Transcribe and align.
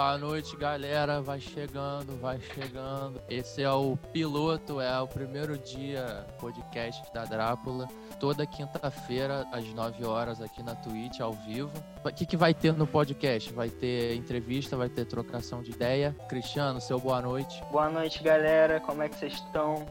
Boa 0.00 0.16
noite, 0.16 0.56
galera. 0.56 1.20
Vai 1.20 1.38
chegando, 1.38 2.18
vai 2.18 2.40
chegando. 2.40 3.20
Esse 3.28 3.62
é 3.62 3.70
o 3.70 3.98
piloto, 4.14 4.80
é 4.80 4.98
o 4.98 5.06
primeiro 5.06 5.58
dia 5.58 6.26
podcast 6.38 7.02
da 7.12 7.26
Drácula. 7.26 7.86
Toda 8.18 8.46
quinta-feira, 8.46 9.46
às 9.52 9.66
9 9.66 10.06
horas, 10.06 10.40
aqui 10.40 10.62
na 10.62 10.74
Twitch, 10.74 11.20
ao 11.20 11.34
vivo. 11.34 11.70
O 12.02 12.10
que, 12.10 12.24
que 12.24 12.34
vai 12.34 12.54
ter 12.54 12.72
no 12.72 12.86
podcast? 12.86 13.52
Vai 13.52 13.68
ter 13.68 14.16
entrevista, 14.16 14.74
vai 14.74 14.88
ter 14.88 15.04
trocação 15.04 15.62
de 15.62 15.70
ideia. 15.70 16.16
Cristiano, 16.30 16.80
seu 16.80 16.98
boa 16.98 17.20
noite. 17.20 17.62
Boa 17.70 17.90
noite, 17.90 18.22
galera. 18.22 18.80
Como 18.80 19.02
é 19.02 19.08
que 19.10 19.16
vocês 19.16 19.34
estão? 19.34 19.84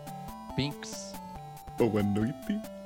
Pinks. 0.55 1.13
Boa 1.77 2.01
noite. 2.01 2.78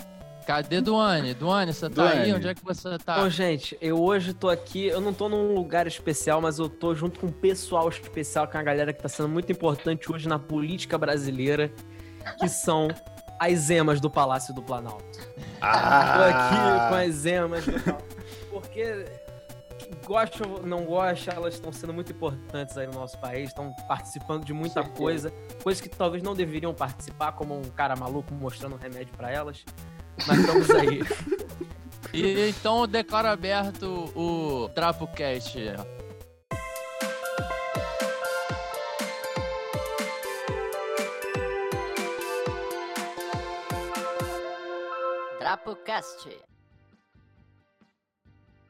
Cadê 0.45 0.81
Duane? 0.81 1.33
Duane, 1.33 1.73
você 1.73 1.89
tá 1.89 2.03
Duane. 2.03 2.21
aí? 2.21 2.33
Onde 2.33 2.47
é 2.47 2.53
que 2.53 2.63
você 2.63 2.97
tá? 2.97 3.13
Então, 3.13 3.29
gente, 3.29 3.77
eu 3.81 4.01
hoje 4.01 4.33
tô 4.33 4.49
aqui, 4.49 4.87
eu 4.87 4.99
não 4.99 5.13
tô 5.13 5.29
num 5.29 5.53
lugar 5.53 5.87
especial, 5.87 6.41
mas 6.41 6.59
eu 6.59 6.67
tô 6.67 6.93
junto 6.93 7.19
com 7.19 7.27
um 7.27 7.31
pessoal 7.31 7.87
especial, 7.89 8.47
com 8.47 8.57
a 8.57 8.63
galera 8.63 8.91
que 8.91 9.01
tá 9.01 9.09
sendo 9.09 9.29
muito 9.29 9.51
importante 9.51 10.11
hoje 10.11 10.27
na 10.27 10.37
política 10.37 10.97
brasileira, 10.97 11.71
que 12.39 12.49
são 12.49 12.89
as 13.39 13.69
emas 13.69 13.99
do 13.99 14.09
Palácio 14.09 14.53
do 14.53 14.61
Planalto. 14.61 15.03
Tô 15.59 16.23
aqui 16.23 16.89
com 16.89 16.95
as 16.95 17.25
emas 17.25 17.65
do 17.65 17.79
Planalto. 17.79 18.15
Porque, 18.49 19.05
gosta 20.05 20.47
ou 20.47 20.65
não 20.65 20.83
gosta, 20.83 21.31
elas 21.31 21.55
estão 21.55 21.71
sendo 21.71 21.93
muito 21.93 22.11
importantes 22.11 22.77
aí 22.77 22.85
no 22.85 22.93
nosso 22.93 23.17
país, 23.19 23.49
estão 23.49 23.73
participando 23.87 24.45
de 24.45 24.53
muita 24.53 24.81
certeza. 24.81 24.97
coisa, 24.97 25.33
coisas 25.63 25.81
que 25.81 25.89
talvez 25.89 26.21
não 26.21 26.35
deveriam 26.35 26.73
participar, 26.73 27.31
como 27.31 27.57
um 27.57 27.63
cara 27.63 27.95
maluco 27.95 28.33
mostrando 28.33 28.75
um 28.75 28.79
remédio 28.79 29.13
pra 29.15 29.31
elas. 29.31 29.63
Mas 30.27 30.39
estamos 30.39 30.69
aí. 30.71 31.01
E 32.13 32.49
então 32.49 32.81
eu 32.81 32.87
declaro 32.87 33.27
aberto 33.27 34.11
o 34.15 34.69
TrapoCast. 34.69 35.57
Drapocast. 45.39 46.29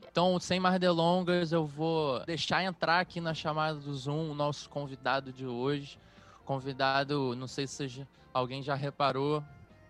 Então, 0.09 0.39
sem 0.39 0.59
mais 0.59 0.79
delongas, 0.79 1.51
eu 1.51 1.65
vou 1.65 2.23
deixar 2.25 2.63
entrar 2.63 2.99
aqui 2.99 3.19
na 3.19 3.33
chamada 3.33 3.79
do 3.79 3.95
Zoom 3.95 4.31
o 4.31 4.35
nosso 4.35 4.69
convidado 4.69 5.33
de 5.33 5.45
hoje. 5.45 5.97
Convidado, 6.45 7.35
não 7.35 7.47
sei 7.47 7.67
se 7.67 8.07
alguém 8.33 8.61
já 8.61 8.75
reparou, 8.75 9.43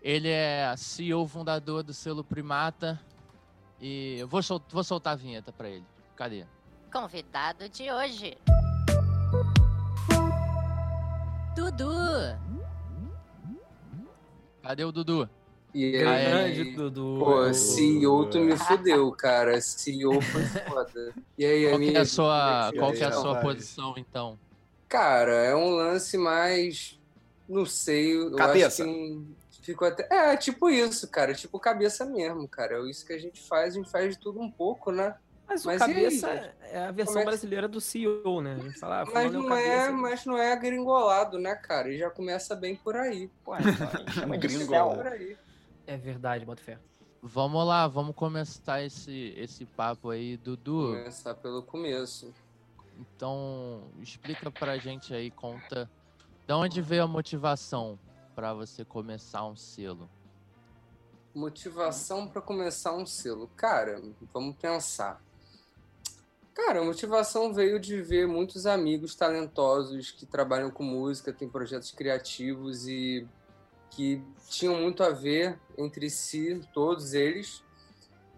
ele 0.04 0.28
é 0.28 0.72
CEO 0.76 1.26
fundador 1.26 1.82
do 1.82 1.94
selo 1.94 2.22
Primata. 2.22 3.00
E 3.80 4.18
eu 4.18 4.28
vou, 4.28 4.42
sol- 4.42 4.62
vou 4.70 4.84
soltar 4.84 5.14
a 5.14 5.16
vinheta 5.16 5.50
pra 5.50 5.68
ele. 5.68 5.84
Cadê? 6.14 6.44
Convidado 6.92 7.68
de 7.70 7.90
hoje. 7.90 8.36
Dudu. 11.56 11.88
Cadê 14.62 14.84
o 14.84 14.92
Dudu? 14.92 15.28
E 15.74 15.90
Grande 15.90 16.60
aí, 16.60 16.74
Dudu. 16.76 17.16
pô, 17.18 17.52
CEO, 17.52 18.26
tu 18.30 18.38
me 18.38 18.56
fudeu, 18.56 19.10
cara. 19.12 19.60
CEO 19.60 20.20
foi 20.20 20.44
foda. 20.44 21.12
E 21.36 21.44
aí, 21.44 21.64
Qual 21.68 21.78
que 21.78 21.84
é 21.84 21.88
amigo? 21.88 21.98
a 21.98 22.04
sua, 22.06 22.66
Como 22.70 22.78
qual 22.80 22.92
que 22.92 23.02
é 23.02 23.06
a 23.06 23.12
sua 23.12 23.20
estão? 23.32 23.40
posição, 23.42 23.94
então? 23.96 24.38
Cara, 24.88 25.32
é 25.32 25.54
um 25.56 25.70
lance 25.70 26.16
mais. 26.16 26.98
Não 27.48 27.66
sei. 27.66 28.16
Eu 28.16 28.36
Cabeça. 28.36 28.84
Acho 28.84 28.92
que 28.92 28.98
não- 28.98 29.26
Fico 29.64 29.82
até... 29.82 30.06
É, 30.14 30.36
tipo 30.36 30.68
isso, 30.68 31.08
cara. 31.08 31.32
Tipo 31.34 31.58
cabeça 31.58 32.04
mesmo, 32.04 32.46
cara. 32.46 32.74
É 32.74 32.90
isso 32.90 33.06
que 33.06 33.14
a 33.14 33.18
gente 33.18 33.40
faz. 33.48 33.74
A 33.74 33.78
gente 33.78 33.90
faz 33.90 34.14
de 34.14 34.20
tudo 34.20 34.38
um 34.38 34.50
pouco, 34.50 34.92
né? 34.92 35.16
Mas 35.48 35.64
o 35.64 35.68
Mas 35.68 35.80
aí, 35.80 35.94
cabeça 35.94 36.28
é 36.62 36.86
a 36.86 36.90
versão 36.90 37.22
é 37.22 37.24
brasileira 37.24 37.66
do 37.66 37.80
CEO, 37.80 38.42
né? 38.42 38.54
A 38.54 38.62
gente 38.62 38.78
fala, 38.78 39.00
ah, 39.00 39.04
Mas 39.06 39.30
fulano 39.30 39.48
não, 39.48 39.54
o 39.54 39.58
é, 39.58 39.76
cabeça. 39.76 39.92
mas 39.92 40.26
não 40.26 40.38
é 40.38 40.56
gringolado, 40.56 41.38
né, 41.38 41.54
cara? 41.54 41.90
E 41.90 41.98
já 41.98 42.10
começa 42.10 42.54
bem 42.54 42.76
por 42.76 42.94
aí. 42.94 43.30
Pô, 43.42 43.56
então, 43.56 43.88
a 43.88 43.96
gente 43.96 44.12
chama 44.12 44.38
de. 44.38 44.66
Por 44.66 45.06
aí. 45.06 45.36
É 45.86 45.96
verdade, 45.96 46.44
bota 46.44 46.62
fé. 46.62 46.78
Vamos 47.22 47.66
lá, 47.66 47.88
vamos 47.88 48.14
começar 48.14 48.82
esse, 48.82 49.32
esse 49.38 49.64
papo 49.64 50.10
aí, 50.10 50.36
Dudu. 50.36 50.92
Começar 50.98 51.34
pelo 51.34 51.62
começo. 51.62 52.34
Então, 52.98 53.82
explica 54.00 54.50
pra 54.50 54.76
gente 54.76 55.14
aí, 55.14 55.30
conta. 55.30 55.90
Da 56.46 56.58
onde 56.58 56.82
veio 56.82 57.04
a 57.04 57.08
motivação 57.08 57.98
pra 58.34 58.52
você 58.52 58.84
começar 58.84 59.46
um 59.46 59.56
selo? 59.56 60.08
Motivação 61.34 62.26
para 62.28 62.40
começar 62.40 62.94
um 62.94 63.06
selo. 63.06 63.50
Cara, 63.56 64.02
vamos 64.32 64.56
pensar. 64.56 65.22
Cara, 66.54 66.80
a 66.80 66.84
motivação 66.84 67.52
veio 67.52 67.80
de 67.80 68.00
ver 68.00 68.28
muitos 68.28 68.64
amigos 68.64 69.14
talentosos 69.14 70.12
que 70.12 70.24
trabalham 70.24 70.70
com 70.70 70.84
música, 70.84 71.32
têm 71.32 71.48
projetos 71.48 71.90
criativos 71.90 72.86
e 72.86 73.26
que 73.90 74.22
tinham 74.48 74.80
muito 74.80 75.02
a 75.02 75.10
ver 75.10 75.58
entre 75.76 76.08
si, 76.08 76.60
todos 76.72 77.12
eles. 77.12 77.64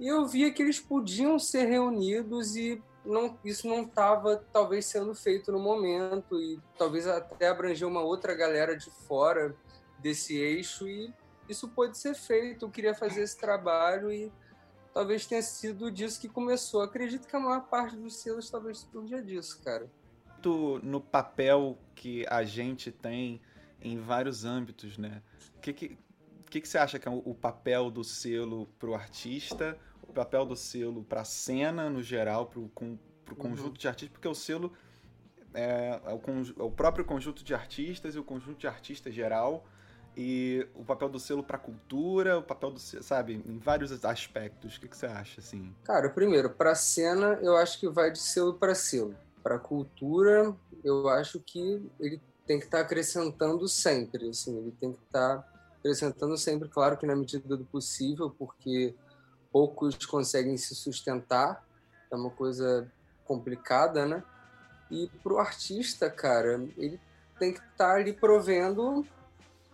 E 0.00 0.06
eu 0.08 0.26
via 0.26 0.50
que 0.50 0.62
eles 0.62 0.80
podiam 0.80 1.38
ser 1.38 1.66
reunidos 1.66 2.56
e 2.56 2.82
não, 3.04 3.38
isso 3.44 3.68
não 3.68 3.82
estava 3.82 4.42
talvez 4.52 4.86
sendo 4.86 5.14
feito 5.14 5.52
no 5.52 5.58
momento 5.58 6.40
e 6.40 6.58
talvez 6.76 7.06
até 7.06 7.48
abranger 7.48 7.86
uma 7.86 8.02
outra 8.02 8.34
galera 8.34 8.76
de 8.76 8.90
fora 8.90 9.54
desse 10.06 10.36
eixo 10.36 10.88
e 10.88 11.12
isso 11.48 11.68
pode 11.68 11.98
ser 11.98 12.14
feito. 12.14 12.64
Eu 12.64 12.70
queria 12.70 12.94
fazer 12.94 13.22
esse 13.22 13.36
trabalho 13.36 14.12
e 14.12 14.32
talvez 14.94 15.26
tenha 15.26 15.42
sido 15.42 15.90
disso 15.90 16.20
que 16.20 16.28
começou. 16.28 16.80
Acredito 16.82 17.26
que 17.26 17.34
a 17.34 17.40
maior 17.40 17.62
parte 17.62 17.96
dos 17.96 18.16
selos 18.16 18.48
talvez 18.48 18.78
surja 18.78 19.20
disso, 19.22 19.60
cara. 19.62 19.90
No 20.84 21.00
papel 21.00 21.76
que 21.92 22.24
a 22.28 22.44
gente 22.44 22.92
tem 22.92 23.40
em 23.80 23.98
vários 23.98 24.44
âmbitos, 24.44 24.96
né? 24.96 25.20
O 25.56 25.60
que, 25.60 25.72
que, 25.72 25.98
que, 26.48 26.60
que 26.60 26.68
você 26.68 26.78
acha 26.78 27.00
que 27.00 27.08
é 27.08 27.10
o 27.10 27.20
o 27.24 27.34
papel 27.34 27.90
do 27.90 28.04
selo 28.04 28.68
pro 28.78 28.94
artista, 28.94 29.76
o 30.02 30.12
papel 30.12 30.46
do 30.46 30.54
selo 30.54 31.02
pra 31.02 31.24
cena 31.24 31.90
no 31.90 32.00
geral, 32.00 32.46
pro, 32.46 32.68
com, 32.68 32.96
pro 33.24 33.34
Uhum. 33.34 33.40
conjunto 33.40 33.76
de 33.76 33.88
artistas? 33.88 34.12
Porque 34.12 34.28
o 34.28 34.34
selo 34.36 34.72
é, 35.52 36.00
é 36.04 36.14
o, 36.14 36.20
é 36.60 36.62
o 36.62 36.70
próprio 36.70 37.04
conjunto 37.04 37.42
de 37.42 37.52
artistas 37.52 38.14
e 38.14 38.18
o 38.20 38.22
conjunto 38.24 38.58
de 38.58 38.68
artistas 38.68 39.12
geral. 39.12 39.66
E 40.16 40.66
o 40.74 40.82
papel 40.82 41.10
do 41.10 41.20
selo 41.20 41.42
pra 41.42 41.58
cultura, 41.58 42.38
o 42.38 42.42
papel 42.42 42.70
do 42.70 42.80
sabe, 42.80 43.42
em 43.46 43.58
vários 43.58 43.92
aspectos. 44.04 44.76
O 44.76 44.80
que, 44.80 44.88
que 44.88 44.96
você 44.96 45.06
acha, 45.06 45.40
assim? 45.40 45.74
Cara, 45.84 46.08
primeiro, 46.08 46.48
para 46.48 46.74
cena, 46.74 47.38
eu 47.42 47.54
acho 47.56 47.78
que 47.78 47.88
vai 47.88 48.10
de 48.10 48.18
selo 48.18 48.54
para 48.54 48.74
selo. 48.74 49.14
Para 49.42 49.58
cultura, 49.58 50.56
eu 50.82 51.08
acho 51.08 51.38
que 51.40 51.82
ele 52.00 52.20
tem 52.46 52.58
que 52.58 52.64
estar 52.64 52.80
acrescentando 52.80 53.68
sempre, 53.68 54.28
assim, 54.28 54.56
ele 54.56 54.72
tem 54.80 54.92
que 54.92 55.02
estar 55.02 55.44
acrescentando 55.78 56.38
sempre, 56.38 56.68
claro 56.68 56.96
que 56.96 57.06
na 57.06 57.16
medida 57.16 57.56
do 57.56 57.64
possível, 57.64 58.30
porque 58.30 58.94
poucos 59.52 59.96
conseguem 60.06 60.56
se 60.56 60.74
sustentar, 60.74 61.64
é 62.10 62.14
uma 62.14 62.30
coisa 62.30 62.90
complicada, 63.24 64.06
né? 64.06 64.22
E 64.90 65.10
pro 65.22 65.38
artista, 65.38 66.08
cara, 66.08 66.54
ele 66.76 67.00
tem 67.38 67.52
que 67.52 67.60
estar 67.60 67.96
ali 67.96 68.12
provendo 68.12 69.04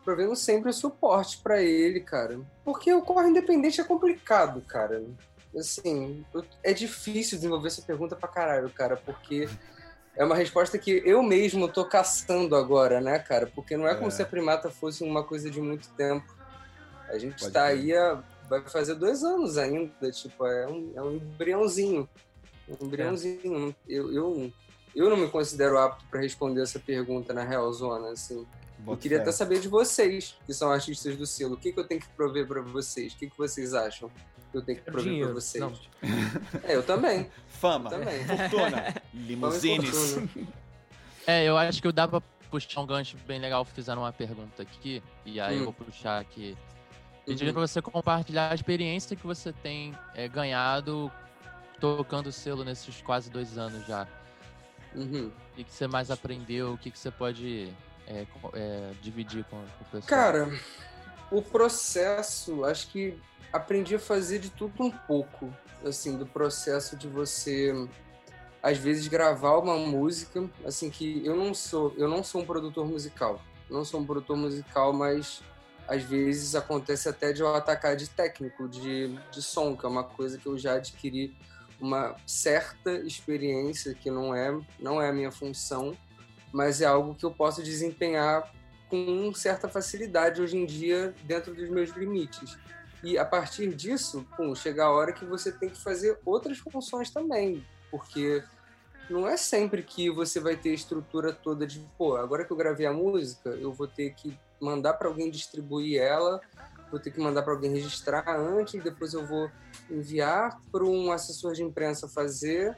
provendo 0.04 0.34
sempre 0.36 0.70
o 0.70 0.72
suporte 0.72 1.38
para 1.38 1.62
ele, 1.62 2.00
cara. 2.00 2.40
Porque 2.64 2.92
o 2.92 3.02
corre 3.02 3.28
independente 3.28 3.80
é 3.80 3.84
complicado, 3.84 4.60
cara. 4.62 5.02
Assim, 5.56 6.24
é 6.62 6.72
difícil 6.72 7.36
desenvolver 7.38 7.68
essa 7.68 7.82
pergunta 7.82 8.16
pra 8.16 8.28
caralho, 8.28 8.70
cara, 8.70 8.96
porque 8.96 9.48
é 10.16 10.24
uma 10.24 10.34
resposta 10.34 10.78
que 10.78 11.02
eu 11.04 11.22
mesmo 11.22 11.68
tô 11.68 11.84
caçando 11.84 12.56
agora, 12.56 13.00
né, 13.00 13.18
cara? 13.18 13.46
Porque 13.46 13.76
não 13.76 13.86
é 13.86 13.94
como 13.94 14.08
É. 14.08 14.10
se 14.10 14.22
a 14.22 14.26
primata 14.26 14.70
fosse 14.70 15.04
uma 15.04 15.22
coisa 15.22 15.50
de 15.50 15.60
muito 15.60 15.88
tempo. 15.90 16.34
A 17.08 17.18
gente 17.18 17.38
Pode 17.40 17.52
tá 17.52 17.64
aí 17.64 17.94
há, 17.94 18.22
vai 18.48 18.62
fazer 18.62 18.94
dois 18.94 19.22
anos 19.22 19.58
ainda, 19.58 20.10
tipo, 20.10 20.46
é 20.46 20.66
um, 20.66 20.92
é 20.94 21.02
um 21.02 21.12
embriãozinho. 21.16 22.08
Um 22.68 22.86
embriãozinho. 22.86 23.76
Eu, 23.86 24.10
eu, 24.12 24.52
eu 24.96 25.10
não 25.10 25.16
me 25.18 25.28
considero 25.28 25.76
apto 25.78 26.02
para 26.10 26.20
responder 26.20 26.62
essa 26.62 26.78
pergunta 26.78 27.34
na 27.34 27.44
real 27.44 27.70
zona, 27.72 28.10
assim. 28.12 28.46
Eu 28.86 28.96
queria 28.96 29.18
fé. 29.18 29.22
até 29.22 29.32
saber 29.32 29.60
de 29.60 29.68
vocês, 29.68 30.36
que 30.46 30.52
são 30.52 30.70
artistas 30.70 31.16
do 31.16 31.26
selo. 31.26 31.54
O 31.54 31.56
que, 31.56 31.72
que 31.72 31.78
eu 31.78 31.84
tenho 31.84 32.00
que 32.00 32.08
prover 32.08 32.46
pra 32.46 32.60
vocês? 32.62 33.12
O 33.12 33.16
que, 33.16 33.28
que 33.30 33.38
vocês 33.38 33.74
acham 33.74 34.10
que 34.50 34.58
eu 34.58 34.62
tenho 34.62 34.78
que 34.78 34.84
prover 34.84 35.02
pra 35.04 35.10
Dinheiro. 35.12 35.34
vocês? 35.34 35.62
Não, 35.62 35.72
É, 36.64 36.74
eu 36.76 36.82
também. 36.82 37.30
Fama, 37.48 37.90
Também. 37.90 38.24
fortuna, 38.26 38.94
limusines. 39.14 40.16
É, 41.26 41.44
eu 41.44 41.56
acho 41.56 41.80
que 41.80 41.92
dá 41.92 42.08
pra 42.08 42.20
puxar 42.50 42.80
um 42.80 42.86
gancho 42.86 43.16
bem 43.26 43.38
legal. 43.38 43.64
Fizeram 43.64 44.02
uma 44.02 44.12
pergunta 44.12 44.62
aqui, 44.62 45.02
e 45.24 45.38
aí 45.40 45.56
eu 45.56 45.62
Hum. 45.62 45.64
vou 45.66 45.72
puxar 45.72 46.20
aqui. 46.20 46.56
Pedindo 47.24 47.48
Uhum. 47.48 47.52
pra 47.54 47.66
você 47.68 47.80
compartilhar 47.80 48.50
a 48.50 48.54
experiência 48.54 49.14
que 49.16 49.24
você 49.24 49.52
tem 49.52 49.96
é, 50.14 50.26
ganhado 50.26 51.10
tocando 51.80 52.26
o 52.28 52.32
selo 52.32 52.64
nesses 52.64 53.00
quase 53.00 53.30
dois 53.30 53.56
anos 53.56 53.86
já. 53.86 54.08
Uhum. 54.94 55.28
O 55.52 55.54
que, 55.56 55.64
que 55.64 55.72
você 55.72 55.86
mais 55.86 56.10
aprendeu? 56.10 56.72
O 56.74 56.78
que, 56.78 56.90
que 56.90 56.98
você 56.98 57.10
pode 57.12 57.72
é, 58.12 58.26
é, 58.54 58.92
dividir 59.00 59.44
com, 59.44 59.56
com 59.56 59.84
o 59.84 59.86
pessoal? 59.86 60.02
Cara, 60.06 60.60
o 61.30 61.40
processo, 61.40 62.64
acho 62.64 62.88
que 62.88 63.18
aprendi 63.52 63.94
a 63.94 63.98
fazer 63.98 64.38
de 64.38 64.50
tudo 64.50 64.82
um 64.82 64.90
pouco. 64.90 65.52
Assim, 65.84 66.16
do 66.16 66.24
processo 66.24 66.96
de 66.96 67.08
você 67.08 67.74
às 68.62 68.78
vezes 68.78 69.08
gravar 69.08 69.58
uma 69.58 69.76
música, 69.76 70.48
assim 70.64 70.88
que 70.88 71.26
eu 71.26 71.34
não 71.34 71.52
sou, 71.52 71.92
eu 71.96 72.08
não 72.08 72.22
sou 72.22 72.42
um 72.42 72.46
produtor 72.46 72.86
musical. 72.86 73.42
Não 73.68 73.84
sou 73.84 74.00
um 74.00 74.06
produtor 74.06 74.36
musical, 74.36 74.92
mas 74.92 75.42
às 75.88 76.02
vezes 76.02 76.54
acontece 76.54 77.08
até 77.08 77.32
de 77.32 77.40
eu 77.40 77.52
atacar 77.54 77.96
de 77.96 78.08
técnico, 78.08 78.68
de, 78.68 79.18
de 79.32 79.42
som, 79.42 79.76
que 79.76 79.84
é 79.84 79.88
uma 79.88 80.04
coisa 80.04 80.38
que 80.38 80.46
eu 80.46 80.56
já 80.56 80.74
adquiri 80.74 81.36
uma 81.80 82.14
certa 82.24 82.92
experiência, 82.92 83.92
que 83.92 84.08
não 84.08 84.32
é, 84.32 84.56
não 84.78 85.02
é 85.02 85.08
a 85.08 85.12
minha 85.12 85.32
função, 85.32 85.96
mas 86.52 86.80
é 86.80 86.86
algo 86.86 87.14
que 87.14 87.24
eu 87.24 87.30
posso 87.30 87.62
desempenhar 87.62 88.52
com 88.88 89.32
certa 89.34 89.68
facilidade 89.68 90.42
hoje 90.42 90.56
em 90.56 90.66
dia 90.66 91.14
dentro 91.24 91.54
dos 91.54 91.68
meus 91.70 91.90
limites. 91.90 92.58
E 93.02 93.18
a 93.18 93.24
partir 93.24 93.74
disso, 93.74 94.26
pum, 94.36 94.54
chega 94.54 94.84
a 94.84 94.90
hora 94.90 95.12
que 95.12 95.24
você 95.24 95.50
tem 95.50 95.70
que 95.70 95.80
fazer 95.80 96.18
outras 96.24 96.58
funções 96.58 97.10
também, 97.10 97.66
porque 97.90 98.44
não 99.10 99.26
é 99.26 99.36
sempre 99.36 99.82
que 99.82 100.10
você 100.10 100.38
vai 100.38 100.56
ter 100.56 100.70
a 100.70 100.74
estrutura 100.74 101.32
toda 101.32 101.66
de, 101.66 101.80
pô, 101.98 102.16
agora 102.16 102.44
que 102.44 102.52
eu 102.52 102.56
gravei 102.56 102.86
a 102.86 102.92
música, 102.92 103.50
eu 103.50 103.72
vou 103.72 103.88
ter 103.88 104.14
que 104.14 104.38
mandar 104.60 104.94
para 104.94 105.08
alguém 105.08 105.30
distribuir 105.30 106.00
ela, 106.00 106.40
vou 106.90 107.00
ter 107.00 107.10
que 107.10 107.20
mandar 107.20 107.42
para 107.42 107.52
alguém 107.52 107.72
registrar 107.72 108.24
antes, 108.28 108.82
depois 108.82 109.14
eu 109.14 109.26
vou 109.26 109.50
enviar 109.90 110.60
para 110.70 110.84
um 110.84 111.10
assessor 111.10 111.54
de 111.54 111.62
imprensa 111.62 112.06
fazer 112.06 112.76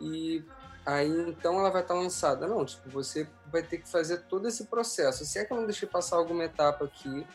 e 0.00 0.42
aí 0.84 1.08
então 1.28 1.58
ela 1.58 1.70
vai 1.70 1.82
estar 1.82 1.94
tá 1.94 2.00
lançada. 2.00 2.46
Não, 2.46 2.64
tipo, 2.64 2.88
você 2.90 3.28
vai 3.46 3.62
ter 3.62 3.78
que 3.78 3.88
fazer 3.88 4.18
todo 4.22 4.48
esse 4.48 4.64
processo. 4.64 5.24
Se 5.24 5.38
é 5.38 5.44
que 5.44 5.52
eu 5.52 5.56
não 5.56 5.66
deixei 5.66 5.88
passar 5.88 6.16
alguma 6.16 6.44
etapa 6.44 6.84
aqui, 6.84 7.26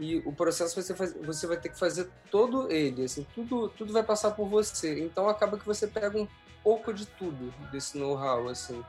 e 0.00 0.18
o 0.24 0.32
processo 0.32 0.80
você, 0.80 0.94
faz, 0.94 1.12
você 1.14 1.46
vai 1.46 1.56
ter 1.56 1.70
que 1.70 1.78
fazer 1.78 2.08
todo 2.30 2.70
ele, 2.70 3.04
assim, 3.04 3.26
tudo, 3.34 3.68
tudo 3.70 3.92
vai 3.92 4.02
passar 4.02 4.30
por 4.30 4.48
você. 4.48 5.00
Então 5.00 5.28
acaba 5.28 5.58
que 5.58 5.66
você 5.66 5.86
pega 5.88 6.16
um 6.16 6.28
pouco 6.62 6.92
de 6.92 7.04
tudo 7.04 7.52
desse 7.72 7.98
know-how, 7.98 8.48
assim. 8.48 8.84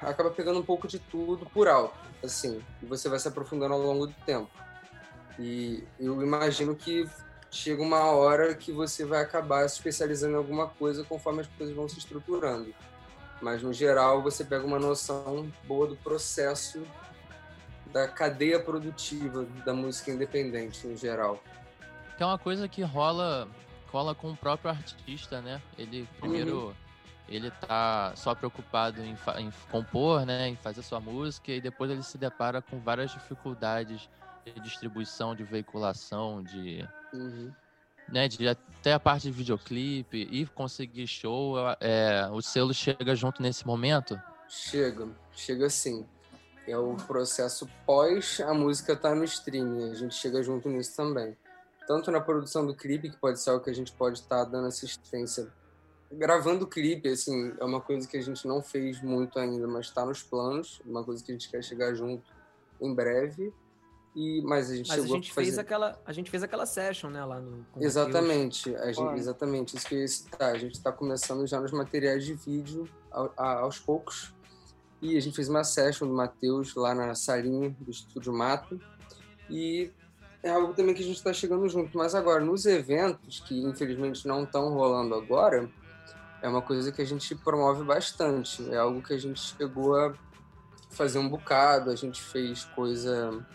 Acaba 0.00 0.30
pegando 0.30 0.58
um 0.58 0.64
pouco 0.64 0.88
de 0.88 0.98
tudo 0.98 1.46
por 1.46 1.68
alto, 1.68 1.98
assim, 2.22 2.62
e 2.82 2.86
você 2.86 3.08
vai 3.08 3.18
se 3.18 3.28
aprofundando 3.28 3.74
ao 3.74 3.80
longo 3.80 4.06
do 4.06 4.14
tempo. 4.24 4.50
E 5.38 5.84
eu 6.00 6.22
imagino 6.22 6.74
que 6.74 7.08
chega 7.50 7.82
uma 7.82 8.10
hora 8.10 8.54
que 8.54 8.72
você 8.72 9.04
vai 9.04 9.22
acabar 9.22 9.68
se 9.68 9.76
especializando 9.76 10.34
em 10.34 10.36
alguma 10.36 10.68
coisa 10.68 11.04
conforme 11.04 11.42
as 11.42 11.46
coisas 11.48 11.74
vão 11.74 11.88
se 11.88 11.98
estruturando. 11.98 12.74
Mas 13.40 13.62
no 13.62 13.72
geral 13.72 14.22
você 14.22 14.44
pega 14.44 14.64
uma 14.64 14.78
noção 14.78 15.50
boa 15.64 15.86
do 15.86 15.96
processo 15.96 16.82
da 17.92 18.08
cadeia 18.08 18.60
produtiva 18.60 19.46
da 19.64 19.72
música 19.72 20.10
independente 20.10 20.86
no 20.86 20.96
geral. 20.96 21.42
Que 22.16 22.22
é 22.22 22.26
uma 22.26 22.38
coisa 22.38 22.68
que 22.68 22.82
rola, 22.82 23.48
rola 23.90 24.14
com 24.14 24.30
o 24.32 24.36
próprio 24.36 24.70
artista, 24.70 25.40
né? 25.40 25.60
Ele 25.78 26.08
primeiro 26.18 26.68
uhum. 26.68 26.74
ele 27.28 27.50
tá 27.50 28.12
só 28.16 28.34
preocupado 28.34 29.02
em, 29.02 29.16
em, 29.38 29.50
compor, 29.70 30.24
né, 30.24 30.48
em 30.48 30.56
fazer 30.56 30.82
sua 30.82 31.00
música 31.00 31.52
e 31.52 31.60
depois 31.60 31.90
ele 31.90 32.02
se 32.02 32.18
depara 32.18 32.62
com 32.62 32.78
várias 32.78 33.12
dificuldades 33.12 34.08
de 34.44 34.60
distribuição, 34.60 35.34
de 35.34 35.42
veiculação, 35.42 36.42
de 36.42 36.86
uhum. 37.12 37.52
Né, 38.08 38.28
de 38.28 38.48
até 38.48 38.92
a 38.92 39.00
parte 39.00 39.24
de 39.24 39.32
videoclipe 39.32 40.28
e 40.30 40.46
conseguir 40.46 41.06
show, 41.06 41.56
é, 41.80 42.28
o 42.32 42.40
selo 42.40 42.72
chega 42.72 43.14
junto 43.14 43.42
nesse 43.42 43.66
momento? 43.66 44.20
Chega, 44.48 45.08
chega 45.32 45.68
sim 45.68 46.06
é 46.66 46.76
o 46.76 46.96
processo 46.96 47.68
pós 47.84 48.40
a 48.40 48.52
música 48.52 48.92
estar 48.92 49.10
tá 49.10 49.14
no 49.14 49.24
streaming. 49.24 49.90
A 49.90 49.94
gente 49.94 50.14
chega 50.14 50.42
junto 50.42 50.68
nisso 50.68 50.96
também. 50.96 51.36
Tanto 51.86 52.10
na 52.10 52.20
produção 52.20 52.66
do 52.66 52.74
clipe, 52.74 53.10
que 53.10 53.16
pode 53.16 53.40
ser 53.40 53.50
algo 53.50 53.62
que 53.62 53.70
a 53.70 53.74
gente 53.74 53.92
pode 53.92 54.18
estar 54.18 54.44
tá 54.44 54.50
dando 54.50 54.66
assistência. 54.66 55.46
Gravando 56.10 56.64
o 56.64 56.68
clipe, 56.68 57.08
assim, 57.08 57.54
é 57.60 57.64
uma 57.64 57.80
coisa 57.80 58.06
que 58.08 58.16
a 58.16 58.20
gente 58.20 58.46
não 58.46 58.60
fez 58.60 59.00
muito 59.00 59.38
ainda, 59.38 59.66
mas 59.68 59.86
está 59.86 60.04
nos 60.04 60.22
planos. 60.22 60.80
Uma 60.84 61.04
coisa 61.04 61.22
que 61.22 61.30
a 61.30 61.34
gente 61.34 61.48
quer 61.48 61.62
chegar 61.62 61.94
junto 61.94 62.24
em 62.80 62.92
breve. 62.92 63.52
E, 64.18 64.40
mas 64.42 64.70
a 64.70 64.76
gente 64.76 64.88
mas 64.88 64.96
chegou 64.96 65.12
a 65.12 65.16
gente 65.18 65.30
a 65.30 65.34
fazer... 65.34 65.46
fez 65.46 65.58
aquela 65.58 66.00
a 66.06 66.12
gente 66.12 66.30
fez 66.30 66.42
aquela 66.42 66.64
session 66.64 67.10
né 67.10 67.22
lá 67.22 67.38
no 67.38 67.66
exatamente 67.78 68.74
a 68.76 68.90
gente, 68.90 69.18
exatamente 69.18 69.76
isso 69.76 69.86
que 69.86 70.08
citar 70.08 70.54
a 70.54 70.58
gente 70.58 70.72
está 70.72 70.90
começando 70.90 71.46
já 71.46 71.60
nos 71.60 71.70
materiais 71.70 72.24
de 72.24 72.32
vídeo 72.32 72.88
aos 73.36 73.78
poucos 73.78 74.34
e 75.00 75.16
a 75.16 75.20
gente 75.20 75.36
fez 75.36 75.48
uma 75.48 75.62
session 75.62 76.08
do 76.08 76.14
Matheus 76.14 76.74
lá 76.74 76.94
na 76.94 77.14
salinha 77.14 77.74
do 77.78 77.90
Estúdio 77.90 78.32
Mato. 78.32 78.80
E 79.48 79.90
é 80.42 80.50
algo 80.50 80.74
também 80.74 80.94
que 80.94 81.02
a 81.02 81.04
gente 81.04 81.16
está 81.16 81.32
chegando 81.32 81.68
junto. 81.68 81.96
Mas 81.96 82.14
agora, 82.14 82.42
nos 82.42 82.66
eventos, 82.66 83.40
que 83.40 83.62
infelizmente 83.62 84.26
não 84.26 84.44
estão 84.44 84.72
rolando 84.72 85.14
agora, 85.14 85.70
é 86.42 86.48
uma 86.48 86.62
coisa 86.62 86.90
que 86.90 87.02
a 87.02 87.04
gente 87.04 87.34
promove 87.34 87.84
bastante. 87.84 88.68
É 88.70 88.78
algo 88.78 89.02
que 89.02 89.12
a 89.12 89.18
gente 89.18 89.40
chegou 89.40 89.96
a 89.96 90.14
fazer 90.90 91.18
um 91.18 91.28
bocado. 91.28 91.90
A 91.90 91.96
gente 91.96 92.20
fez 92.20 92.64
coisa 92.64 93.46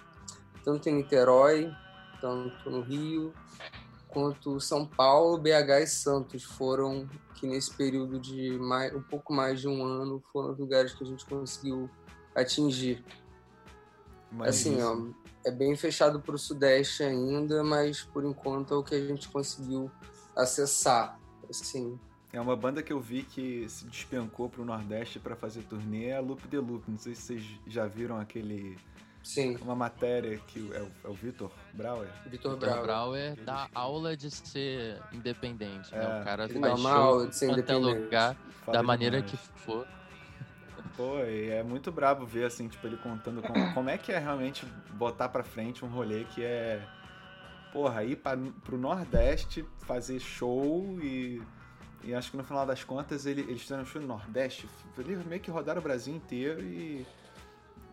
tanto 0.64 0.90
em 0.90 0.96
Niterói, 0.96 1.72
tanto 2.20 2.70
no 2.70 2.82
Rio, 2.82 3.34
quanto 4.08 4.60
São 4.60 4.86
Paulo, 4.86 5.38
BH 5.38 5.82
e 5.84 5.88
Santos 5.88 6.44
foram 6.44 7.08
que 7.36 7.48
nesse 7.48 7.74
período 7.74 8.20
de 8.20 8.52
mais, 8.60 8.94
um 8.94 9.02
pouco 9.02 9.34
mais 9.34 9.62
de 9.62 9.68
um 9.68 9.84
ano 9.84 10.22
foram 10.32 10.52
os 10.52 10.60
lugares 10.60 10.94
que 10.94 11.04
a 11.04 11.08
gente 11.08 11.26
conseguiu 11.26 11.90
atingir. 12.36 13.04
Mas 14.32 14.50
assim, 14.50 14.82
ó, 14.82 14.98
é 15.46 15.52
bem 15.52 15.76
fechado 15.76 16.20
para 16.20 16.36
o 16.36 16.38
Sudeste 16.38 17.04
ainda, 17.04 17.64
mas 17.64 18.04
por 18.04 18.24
enquanto 18.24 18.74
é 18.74 18.78
o 18.78 18.84
que 18.84 18.96
a 18.96 19.06
gente 19.06 19.28
conseguiu 19.30 19.90
acessar. 20.36 21.20
Assim. 21.50 22.00
É 22.32 22.40
uma 22.40 22.56
banda 22.56 22.82
que 22.82 22.94
eu 22.94 23.02
vi 23.02 23.24
que 23.24 23.68
se 23.68 23.86
despencou 23.86 24.50
para 24.50 24.62
o 24.62 24.66
Nordeste 24.66 25.20
para 25.20 25.36
fazer 25.36 25.64
turnê, 25.64 26.06
é 26.06 26.18
a 26.18 26.22
Loop 26.22 26.48
de 26.48 26.58
Loop. 26.58 26.90
Não 26.90 26.98
sei 26.98 27.14
se 27.14 27.24
vocês 27.24 27.44
já 27.68 27.88
viram 27.88 28.18
aquele 28.18 28.78
Sim. 29.24 29.56
Uma 29.62 29.76
matéria 29.76 30.38
que 30.48 30.60
é 30.74 30.82
o, 30.82 30.92
é 31.04 31.10
o 31.10 31.14
Vitor 31.14 31.52
Brauer. 31.74 32.08
Vitor 32.26 32.58
Brauer. 32.58 32.84
Brauer 32.84 33.36
dá 33.44 33.70
aula 33.74 34.18
de 34.18 34.32
ser 34.32 35.00
independente, 35.12 35.94
né? 35.94 36.08
O 36.08 36.22
é. 36.22 36.24
cara 36.24 36.44
Ele 36.46 36.60
faz 36.60 36.74
dá 36.74 36.80
uma 36.80 36.92
aula 36.92 37.28
de 37.28 37.36
ser 37.36 37.52
independente. 37.52 38.00
lugar, 38.00 38.36
Fala 38.66 38.78
da 38.78 38.84
maneira 38.84 39.22
demais. 39.22 39.32
que 39.32 39.60
for. 39.60 39.88
Pô, 40.98 41.20
e 41.20 41.50
é 41.50 41.64
muito 41.64 41.92
brabo 41.92 42.26
ver, 42.26 42.46
assim, 42.46 42.68
tipo, 42.68 42.86
ele 42.88 42.98
contando 42.98 43.42
como, 43.42 43.74
como 43.74 43.90
é 43.90 43.98
que 43.98 44.12
é 44.12 44.18
realmente 44.18 44.66
botar 44.94 45.30
pra 45.30 45.44
frente 45.44 45.86
um 45.86 45.90
rolê 45.90 46.26
que 46.26 46.44
é... 46.44 46.82
Porra, 47.72 48.04
ir 48.04 48.18
pra, 48.18 48.38
pro 48.64 48.78
Nordeste 48.78 49.66
fazer 49.80 50.20
show 50.20 51.00
e... 51.02 51.42
E 52.04 52.16
acho 52.16 52.32
que 52.32 52.38
no 52.38 52.44
final 52.44 52.66
das 52.66 52.84
contas 52.84 53.28
ele, 53.28 53.42
eles 53.42 53.62
fizeram 53.62 53.86
show 53.86 54.02
no 54.02 54.08
Nordeste. 54.08 54.68
Eles 54.98 55.24
meio 55.24 55.40
que 55.40 55.52
rodaram 55.52 55.80
o 55.80 55.84
Brasil 55.84 56.16
inteiro 56.16 56.60
e 56.60 57.06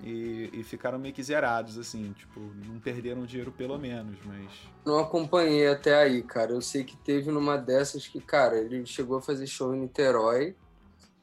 e, 0.02 0.50
e, 0.52 0.62
ficaram 0.62 0.98
meio 0.98 1.12
que 1.12 1.22
zerados, 1.22 1.76
assim, 1.76 2.12
tipo, 2.12 2.40
não 2.64 2.78
perderam 2.78 3.26
dinheiro 3.26 3.50
pelo 3.50 3.76
menos, 3.78 4.16
mas. 4.24 4.46
Não 4.84 4.98
acompanhei 4.98 5.66
até 5.66 5.94
aí, 5.94 6.22
cara. 6.22 6.52
Eu 6.52 6.60
sei 6.60 6.84
que 6.84 6.96
teve 6.96 7.30
numa 7.32 7.56
dessas 7.56 8.06
que, 8.06 8.20
cara, 8.20 8.56
ele 8.56 8.86
chegou 8.86 9.18
a 9.18 9.22
fazer 9.22 9.46
show 9.46 9.74
em 9.74 9.80
Niterói. 9.80 10.54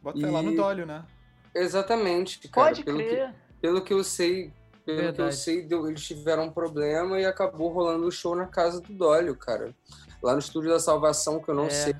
Bota 0.01 0.19
e... 0.19 0.25
lá 0.25 0.41
no 0.41 0.55
Dólio, 0.55 0.85
né? 0.85 1.05
Exatamente, 1.53 2.47
cara. 2.49 2.67
Pode 2.67 2.83
pelo 2.83 2.97
crer. 2.97 3.29
Que, 3.29 3.35
pelo 3.61 3.81
que 3.81 3.93
eu 3.93 4.03
sei, 4.03 4.51
pelo 4.85 4.97
Verdade. 4.97 5.15
que 5.15 5.21
eu 5.21 5.31
sei, 5.31 5.67
eles 5.89 6.05
tiveram 6.05 6.43
um 6.43 6.51
problema 6.51 7.19
e 7.19 7.25
acabou 7.25 7.71
rolando 7.71 8.05
o 8.05 8.11
show 8.11 8.35
na 8.35 8.45
casa 8.45 8.81
do 8.81 8.93
Dólio, 8.93 9.35
cara. 9.37 9.73
Lá 10.21 10.33
no 10.33 10.39
Estúdio 10.39 10.69
da 10.69 10.79
Salvação, 10.79 11.39
que 11.39 11.49
eu 11.49 11.55
não 11.55 11.67
é. 11.67 11.69
sei 11.69 11.95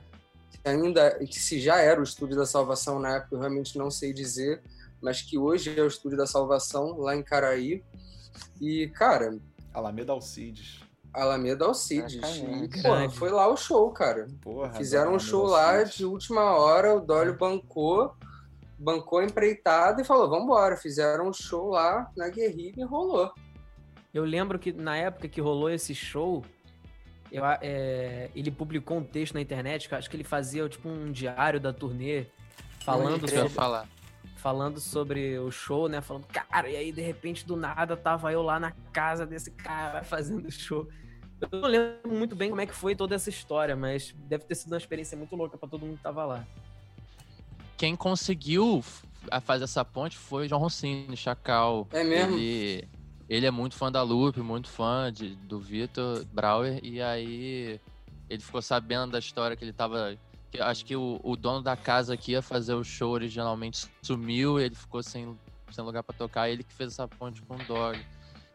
ainda, 0.65 1.17
se 1.31 1.59
já 1.59 1.77
era 1.77 1.99
o 1.99 2.03
Estúdio 2.03 2.35
da 2.35 2.45
Salvação 2.45 2.99
na 2.99 3.17
época, 3.17 3.35
eu 3.35 3.39
realmente 3.39 3.77
não 3.77 3.89
sei 3.89 4.11
dizer 4.11 4.61
mas 5.05 5.21
que 5.21 5.37
hoje 5.37 5.79
é 5.79 5.83
o 5.83 5.87
Estúdio 5.87 6.17
da 6.17 6.25
Salvação, 6.25 6.97
lá 6.97 7.15
em 7.15 7.21
Caraí. 7.21 7.83
E, 8.59 8.87
cara. 8.87 9.37
Alameda 9.71 10.11
Alcides. 10.11 10.81
Alameda 11.13 11.63
Alcides. 11.65 12.19
Ah, 12.23 13.07
foi 13.11 13.29
lá 13.29 13.47
o 13.47 13.55
show, 13.55 13.91
cara. 13.91 14.27
Porra, 14.41 14.73
Fizeram 14.73 15.13
um 15.13 15.19
show 15.19 15.45
lá 15.45 15.83
de 15.83 16.03
última 16.05 16.57
hora, 16.57 16.95
o 16.95 16.99
Dólio 16.99 17.37
bancou, 17.37 18.15
bancou 18.79 19.21
empreitada 19.21 20.01
e 20.01 20.05
falou: 20.05 20.27
vambora. 20.27 20.75
Fizeram 20.75 21.29
um 21.29 21.33
show 21.33 21.69
lá 21.69 22.11
na 22.17 22.27
guerrilha 22.29 22.81
e 22.81 22.83
rolou. 22.83 23.31
Eu 24.11 24.25
lembro 24.25 24.57
que 24.57 24.73
na 24.73 24.97
época 24.97 25.27
que 25.27 25.39
rolou 25.39 25.69
esse 25.69 25.93
show, 25.93 26.43
eu, 27.31 27.43
é, 27.61 28.31
ele 28.33 28.49
publicou 28.49 28.97
um 28.97 29.03
texto 29.03 29.35
na 29.35 29.41
internet, 29.41 29.93
acho 29.93 30.09
que 30.09 30.15
ele 30.15 30.23
fazia 30.23 30.67
tipo 30.67 30.89
um 30.89 31.11
diário 31.11 31.59
da 31.59 31.71
turnê, 31.71 32.25
falando 32.79 33.29
sobre, 33.29 33.49
falar 33.49 33.87
falando 34.45 34.79
sobre 34.79 35.39
o 35.39 35.49
show, 35.49 35.89
né? 35.89 36.01
Falando, 36.01 36.27
cara, 36.27 36.69
e 36.69 36.75
aí 36.75 36.91
de 36.91 37.01
repente 37.01 37.43
do 37.47 37.55
nada 37.55 37.97
tava 37.97 38.31
eu 38.31 38.43
lá 38.43 38.59
na 38.59 38.69
casa 38.93 39.25
desse 39.25 39.49
cara 39.49 40.03
fazendo 40.05 40.51
show. 40.51 40.87
Eu 41.41 41.49
não 41.59 41.67
lembro 41.67 42.13
muito 42.13 42.35
bem 42.35 42.51
como 42.51 42.61
é 42.61 42.67
que 42.67 42.75
foi 42.75 42.95
toda 42.95 43.15
essa 43.15 43.27
história, 43.27 43.75
mas 43.75 44.13
deve 44.15 44.43
ter 44.43 44.53
sido 44.53 44.73
uma 44.73 44.77
experiência 44.77 45.17
muito 45.17 45.35
louca 45.35 45.57
para 45.57 45.67
todo 45.67 45.83
mundo 45.83 45.97
que 45.97 46.03
tava 46.03 46.23
lá. 46.25 46.45
Quem 47.75 47.95
conseguiu 47.95 48.83
fazer 49.41 49.63
essa 49.63 49.83
ponte 49.83 50.15
foi 50.15 50.45
o 50.45 50.47
João 50.47 50.61
Rossini, 50.61 51.17
Chacal. 51.17 51.87
É 51.91 52.03
mesmo? 52.03 52.37
Ele, 52.37 52.87
ele 53.27 53.47
é 53.47 53.51
muito 53.51 53.75
fã 53.75 53.91
da 53.91 54.03
Lupe, 54.03 54.41
muito 54.41 54.69
fã 54.69 55.11
de, 55.11 55.35
do 55.37 55.59
Vitor 55.59 56.23
Brauer, 56.25 56.79
e 56.83 57.01
aí 57.01 57.81
ele 58.29 58.41
ficou 58.43 58.61
sabendo 58.61 59.13
da 59.13 59.17
história 59.17 59.57
que 59.57 59.65
ele 59.65 59.73
tava 59.73 60.15
acho 60.59 60.85
que 60.85 60.95
o, 60.95 61.19
o 61.23 61.35
dono 61.35 61.61
da 61.61 61.75
casa 61.75 62.15
que 62.15 62.31
ia 62.31 62.41
fazer 62.41 62.73
o 62.73 62.83
show 62.83 63.11
originalmente 63.11 63.87
sumiu, 64.01 64.59
ele 64.59 64.75
ficou 64.75 65.01
sem, 65.03 65.37
sem 65.71 65.83
lugar 65.83 66.03
pra 66.03 66.15
tocar, 66.15 66.49
ele 66.49 66.63
que 66.63 66.73
fez 66.73 66.93
essa 66.93 67.07
ponte 67.07 67.41
com 67.41 67.55
o 67.55 67.63
Dog. 67.65 67.99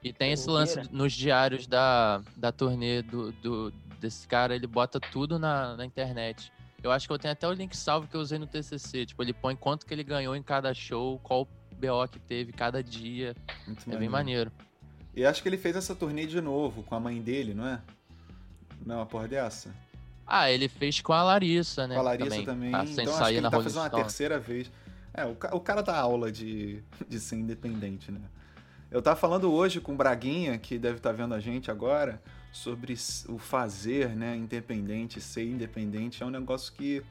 E 0.02 0.12
tem 0.12 0.32
esse 0.32 0.48
lance 0.48 0.80
nos 0.90 1.12
diários 1.12 1.66
da, 1.66 2.22
da 2.36 2.50
turnê 2.50 3.02
do, 3.02 3.32
do- 3.32 3.70
desse 4.00 4.26
cara, 4.26 4.54
ele 4.54 4.66
bota 4.66 4.98
tudo 4.98 5.38
na, 5.38 5.76
na 5.76 5.84
internet. 5.84 6.50
Eu 6.82 6.90
acho 6.90 7.06
que 7.06 7.12
eu 7.12 7.18
tenho 7.18 7.32
até 7.32 7.46
o 7.46 7.52
link 7.52 7.76
salvo 7.76 8.08
que 8.08 8.16
eu 8.16 8.20
usei 8.22 8.38
no 8.38 8.46
TCC. 8.46 9.04
Tipo, 9.04 9.22
ele 9.22 9.34
põe 9.34 9.54
quanto 9.54 9.84
que 9.84 9.92
ele 9.92 10.02
ganhou 10.02 10.34
em 10.34 10.42
cada 10.42 10.72
show, 10.72 11.18
qual 11.18 11.46
BO 11.78 12.08
que 12.10 12.18
teve 12.18 12.50
cada 12.52 12.82
dia. 12.82 13.36
Muito 13.66 13.90
É 13.90 13.96
bem 13.98 14.08
maneiro. 14.08 14.50
E 15.14 15.22
acho 15.26 15.42
que 15.42 15.48
ele 15.50 15.58
fez 15.58 15.76
essa 15.76 15.94
turnê 15.94 16.24
de 16.24 16.40
novo 16.40 16.82
com 16.82 16.94
a 16.94 17.00
mãe 17.00 17.20
dele, 17.20 17.52
não 17.52 17.66
é? 17.66 17.82
Não 18.86 18.94
é 18.94 18.98
uma 19.00 19.06
porra 19.06 19.28
dessa? 19.28 19.74
Ah, 20.32 20.48
ele 20.48 20.68
fez 20.68 21.00
com 21.00 21.12
a 21.12 21.24
Larissa, 21.24 21.88
né? 21.88 21.94
com 21.96 22.00
a 22.00 22.04
Larissa 22.04 22.42
também. 22.44 22.70
Tá, 22.70 22.86
sem 22.86 22.92
então 22.92 23.04
acho 23.04 23.12
que 23.12 23.18
sair 23.18 23.34
ele 23.34 23.40
na 23.40 23.50
tá 23.50 23.60
fazendo 23.60 23.80
uma 23.80 23.90
terceira 23.90 24.38
vez. 24.38 24.70
É, 25.12 25.24
o, 25.24 25.36
o 25.56 25.60
cara 25.60 25.82
dá 25.82 25.98
aula 25.98 26.30
de, 26.30 26.84
de 27.08 27.18
ser 27.18 27.34
independente, 27.34 28.12
né? 28.12 28.20
Eu 28.90 29.02
tava 29.02 29.16
falando 29.18 29.52
hoje 29.52 29.80
com 29.80 29.92
o 29.92 29.96
Braguinha, 29.96 30.56
que 30.56 30.78
deve 30.78 30.98
estar 30.98 31.12
vendo 31.12 31.34
a 31.34 31.40
gente 31.40 31.70
agora, 31.70 32.22
sobre 32.52 32.94
o 33.28 33.38
fazer, 33.38 34.10
né, 34.10 34.36
independente, 34.36 35.20
ser 35.20 35.44
independente. 35.44 36.22
É 36.22 36.26
um 36.26 36.30
negócio 36.30 36.72
que 36.72 37.02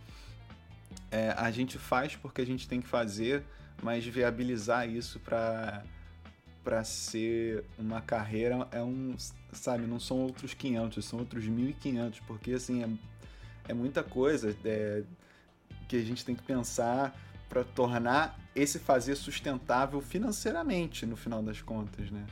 é, 1.12 1.34
a 1.38 1.52
gente 1.52 1.78
faz 1.78 2.16
porque 2.16 2.42
a 2.42 2.46
gente 2.46 2.68
tem 2.68 2.82
que 2.82 2.88
fazer, 2.88 3.44
mas 3.82 4.06
viabilizar 4.06 4.90
isso 4.90 5.20
para 5.20 5.84
para 6.70 6.84
ser 6.84 7.66
uma 7.80 8.00
carreira 8.00 8.68
é 8.72 8.80
um, 8.80 9.16
sabe, 9.52 9.88
não 9.88 10.00
são 10.00 10.20
outros 10.20 10.54
500, 10.54 11.04
são 11.04 11.18
outros 11.18 11.44
1500, 11.48 12.20
porque 12.28 12.52
assim, 12.52 12.84
é, 12.84 13.72
é 13.72 13.74
muita 13.74 14.04
coisa 14.04 14.56
é, 14.64 15.02
que 15.88 15.96
a 15.96 16.02
gente 16.04 16.24
tem 16.24 16.36
que 16.36 16.44
pensar 16.44 17.20
para 17.50 17.64
tornar 17.64 18.40
esse 18.56 18.78
fazer 18.78 19.16
sustentável 19.16 20.00
financeiramente, 20.00 21.08
no 21.08 21.16
final 21.16 21.42
das 21.42 21.60
contas, 21.60 22.12
né? 22.12 22.24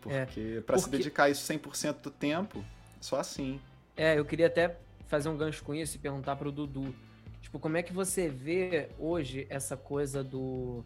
Porque 0.00 0.62
para 0.64 0.78
se 0.78 0.84
porque- 0.84 0.98
dedicar 0.98 1.24
a 1.24 1.30
isso 1.30 1.44
100% 1.52 2.02
do 2.02 2.10
tempo, 2.12 2.64
só 3.00 3.18
assim. 3.18 3.60
É, 3.96 4.16
eu 4.16 4.24
queria 4.24 4.46
até 4.46 4.76
fazer 5.08 5.28
um 5.28 5.36
gancho 5.36 5.64
com 5.64 5.74
isso 5.74 5.96
e 5.96 5.98
perguntar 5.98 6.36
pro 6.36 6.52
Dudu. 6.52 6.94
Tipo, 7.42 7.58
como 7.58 7.76
é 7.76 7.82
que 7.82 7.92
você 7.92 8.28
vê 8.28 8.90
hoje 8.96 9.44
essa 9.50 9.76
coisa 9.76 10.22
do 10.22 10.84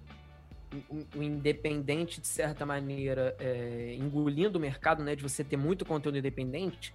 o- 0.88 1.18
o 1.18 1.22
independente, 1.22 2.20
de 2.20 2.26
certa 2.28 2.64
maneira, 2.64 3.34
é, 3.38 3.94
engolindo 3.98 4.58
o 4.58 4.60
mercado, 4.60 5.02
né? 5.02 5.14
De 5.16 5.22
você 5.22 5.42
ter 5.42 5.56
muito 5.56 5.84
conteúdo 5.84 6.18
independente, 6.18 6.94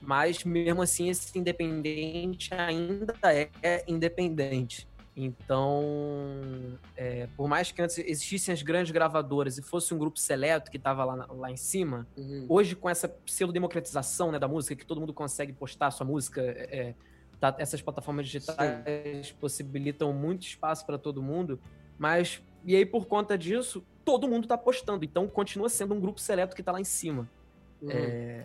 mas 0.00 0.44
mesmo 0.44 0.82
assim 0.82 1.08
esse 1.08 1.36
independente 1.38 2.50
ainda 2.54 3.14
é 3.62 3.84
independente. 3.88 4.86
Então, 5.16 6.78
é, 6.96 7.26
por 7.36 7.48
mais 7.48 7.72
que 7.72 7.80
antes 7.80 7.98
existissem 7.98 8.52
as 8.52 8.62
grandes 8.62 8.92
gravadoras 8.92 9.56
e 9.58 9.62
fosse 9.62 9.94
um 9.94 9.98
grupo 9.98 10.18
seleto 10.18 10.70
que 10.70 10.76
estava 10.76 11.04
lá, 11.04 11.26
lá 11.30 11.50
em 11.50 11.56
cima, 11.56 12.06
Uhum. 12.16 12.46
hoje 12.48 12.76
com 12.76 12.88
essa 12.88 13.08
pseudo-democratização 13.08 14.30
né, 14.30 14.38
da 14.38 14.46
música, 14.46 14.76
que 14.76 14.84
todo 14.84 15.00
mundo 15.00 15.14
consegue 15.14 15.52
postar 15.52 15.90
sua 15.90 16.06
música, 16.06 16.42
é, 16.42 16.94
tá- 17.40 17.56
essas 17.58 17.80
plataformas 17.80 18.26
digitais 18.26 19.32
possibilitam 19.40 20.12
muito 20.12 20.42
espaço 20.46 20.84
para 20.84 20.98
todo 20.98 21.22
mundo, 21.22 21.58
mas 21.98 22.42
e 22.66 22.76
aí 22.76 22.84
por 22.84 23.06
conta 23.06 23.38
disso, 23.38 23.82
todo 24.04 24.28
mundo 24.28 24.46
tá 24.46 24.58
postando, 24.58 25.04
então 25.04 25.26
continua 25.28 25.68
sendo 25.68 25.94
um 25.94 26.00
grupo 26.00 26.20
seleto 26.20 26.54
que 26.54 26.62
tá 26.62 26.72
lá 26.72 26.80
em 26.80 26.84
cima. 26.84 27.28
Uhum. 27.80 27.90
É, 27.90 28.44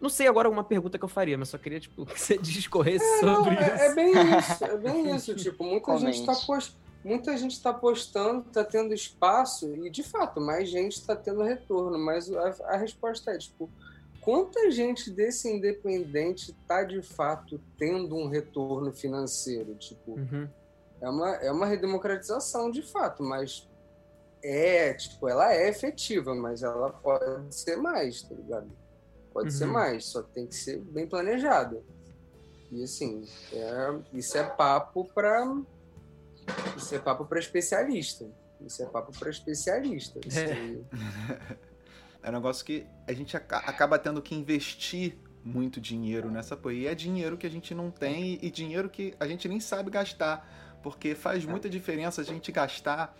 Não 0.00 0.08
sei 0.08 0.26
agora 0.28 0.48
uma 0.48 0.64
pergunta 0.64 0.98
que 0.98 1.04
eu 1.04 1.08
faria, 1.08 1.36
mas 1.36 1.48
só 1.48 1.58
queria 1.58 1.80
tipo, 1.80 2.06
que 2.06 2.20
você 2.20 2.38
discorresse 2.38 3.22
Não, 3.22 3.36
sobre 3.44 3.56
é, 3.56 3.74
isso. 3.74 3.84
é 3.84 3.94
bem 3.94 4.12
isso, 4.38 4.64
é 4.64 4.76
bem 4.78 5.10
isso. 5.16 5.34
Tipo, 5.34 5.64
muita 5.64 5.96
gente, 5.98 6.24
tá 6.24 6.34
muita 7.04 7.36
gente 7.36 7.62
tá 7.62 7.72
postando, 7.74 8.42
tá 8.44 8.64
tendo 8.64 8.94
espaço, 8.94 9.74
e 9.84 9.90
de 9.90 10.02
fato, 10.02 10.40
mais 10.40 10.68
gente 10.70 11.04
tá 11.04 11.14
tendo 11.16 11.42
retorno. 11.42 11.98
Mas 11.98 12.32
a, 12.32 12.54
a 12.68 12.76
resposta 12.76 13.30
é, 13.32 13.38
tipo, 13.38 13.70
quanta 14.20 14.70
gente 14.70 15.10
desse 15.10 15.50
independente 15.50 16.54
tá 16.66 16.82
de 16.82 17.02
fato 17.02 17.60
tendo 17.78 18.16
um 18.16 18.28
retorno 18.28 18.92
financeiro? 18.92 19.74
Tipo, 19.74 20.12
Uhum. 20.12 20.48
É 21.04 21.08
uma, 21.10 21.30
é 21.36 21.50
uma 21.52 21.66
redemocratização 21.66 22.70
de 22.70 22.82
fato, 22.82 23.22
mas 23.22 23.68
é, 24.42 24.92
tipo, 24.94 25.28
ela 25.28 25.52
é 25.54 25.68
efetiva, 25.68 26.34
mas 26.34 26.62
ela 26.62 26.90
pode 26.90 27.54
ser 27.54 27.76
mais, 27.76 28.22
tá 28.22 28.34
ligado? 28.34 28.70
Pode 29.32 29.52
ser 29.52 29.64
Uhum. 29.66 29.72
mais, 29.72 30.04
só 30.06 30.22
tem 30.22 30.46
que 30.46 30.54
ser 30.54 30.78
bem 30.78 31.06
planejada. 31.06 31.82
E 32.70 32.82
assim, 32.82 33.26
é- 33.52 33.98
isso 34.12 34.36
é 34.38 34.42
papo 34.44 35.04
para 35.14 35.44
isso 36.76 36.94
é 36.94 36.98
papo 36.98 37.24
para 37.24 37.38
especialista. 37.38 38.26
Isso 38.60 38.82
é 38.82 38.86
papo 38.86 39.12
para 39.18 39.30
especialista. 39.30 40.20
Isso 40.26 40.38
É. 40.38 40.52
aí- 40.52 40.84
É 42.22 42.30
um 42.30 42.32
negócio 42.32 42.64
que 42.64 42.86
a 43.06 43.12
gente 43.12 43.36
aca- 43.36 43.58
acaba 43.58 43.98
tendo 43.98 44.22
que 44.22 44.34
investir 44.34 45.18
muito 45.44 45.78
dinheiro 45.78 46.30
nessa 46.30 46.56
porra. 46.56 46.74
E 46.74 46.86
é 46.86 46.94
dinheiro 46.94 47.36
que 47.36 47.46
a 47.46 47.50
gente 47.50 47.74
não 47.74 47.90
tem 47.90 48.38
e 48.40 48.50
dinheiro 48.50 48.88
que 48.88 49.14
a 49.20 49.26
gente 49.26 49.46
nem 49.46 49.60
sabe 49.60 49.90
gastar. 49.90 50.63
Porque 50.84 51.14
faz 51.14 51.44
muita 51.46 51.68
diferença 51.68 52.20
a 52.20 52.24
gente 52.24 52.52
gastar, 52.52 53.16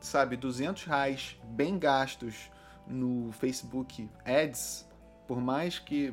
sabe, 0.00 0.36
200 0.36 0.84
reais 0.84 1.36
bem 1.44 1.78
gastos 1.78 2.50
no 2.86 3.32
Facebook 3.32 4.08
Ads, 4.24 4.86
por 5.26 5.40
mais 5.40 5.78
que 5.78 6.12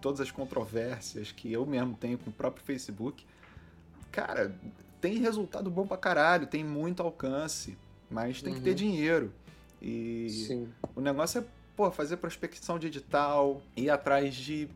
todas 0.00 0.20
as 0.20 0.30
controvérsias 0.30 1.32
que 1.32 1.50
eu 1.50 1.64
mesmo 1.66 1.96
tenho 1.96 2.18
com 2.18 2.28
o 2.28 2.32
próprio 2.32 2.62
Facebook, 2.62 3.26
cara, 4.12 4.54
tem 5.00 5.16
resultado 5.18 5.70
bom 5.70 5.86
pra 5.86 5.96
caralho, 5.96 6.46
tem 6.46 6.62
muito 6.62 7.02
alcance, 7.02 7.76
mas 8.10 8.42
tem 8.42 8.52
que 8.52 8.60
ter 8.60 8.70
Uhum. 8.70 8.76
dinheiro. 8.76 9.32
E 9.80 10.28
Sim. 10.46 10.68
o 10.94 11.00
negócio 11.00 11.40
é, 11.40 11.44
pô, 11.74 11.90
fazer 11.90 12.18
prospecção 12.18 12.78
digital, 12.78 13.62
ir 13.74 13.88
atrás 13.88 14.34
de 14.34 14.68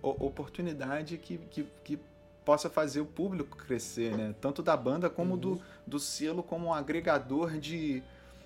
oportunidade 0.00 1.18
que, 1.18 1.38
que, 1.38 1.64
que 1.84 1.98
possa 2.44 2.68
fazer 2.70 3.00
o 3.00 3.06
público 3.06 3.56
crescer, 3.56 4.16
né? 4.16 4.34
Tanto 4.40 4.62
da 4.62 4.76
banda 4.76 5.08
como 5.08 5.36
do, 5.36 5.60
do 5.86 5.98
selo, 5.98 6.42
como 6.42 6.66
um 6.68 6.74
agregador 6.74 7.58
de. 7.58 8.02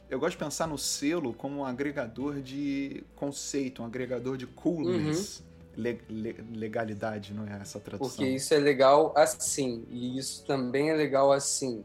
Eu 0.08 0.20
gosto 0.20 0.32
de 0.32 0.38
pensar 0.44 0.66
no 0.68 0.78
selo 0.78 1.32
como 1.34 1.60
um 1.60 1.64
agregador 1.64 2.40
de 2.40 3.02
conceito, 3.16 3.82
um 3.82 3.86
agregador 3.86 4.36
de 4.36 4.46
coolness. 4.46 5.42
Le- 5.76 6.00
le- 6.08 6.36
legalidade, 6.54 7.34
não 7.34 7.46
é 7.46 7.60
essa 7.60 7.78
tradução? 7.78 8.08
Porque 8.16 8.26
isso 8.30 8.54
é 8.54 8.56
legal 8.58 9.12
assim, 9.14 9.84
e 9.90 10.16
isso 10.18 10.42
também 10.46 10.88
é 10.88 10.94
legal 10.94 11.30
assim. 11.32 11.84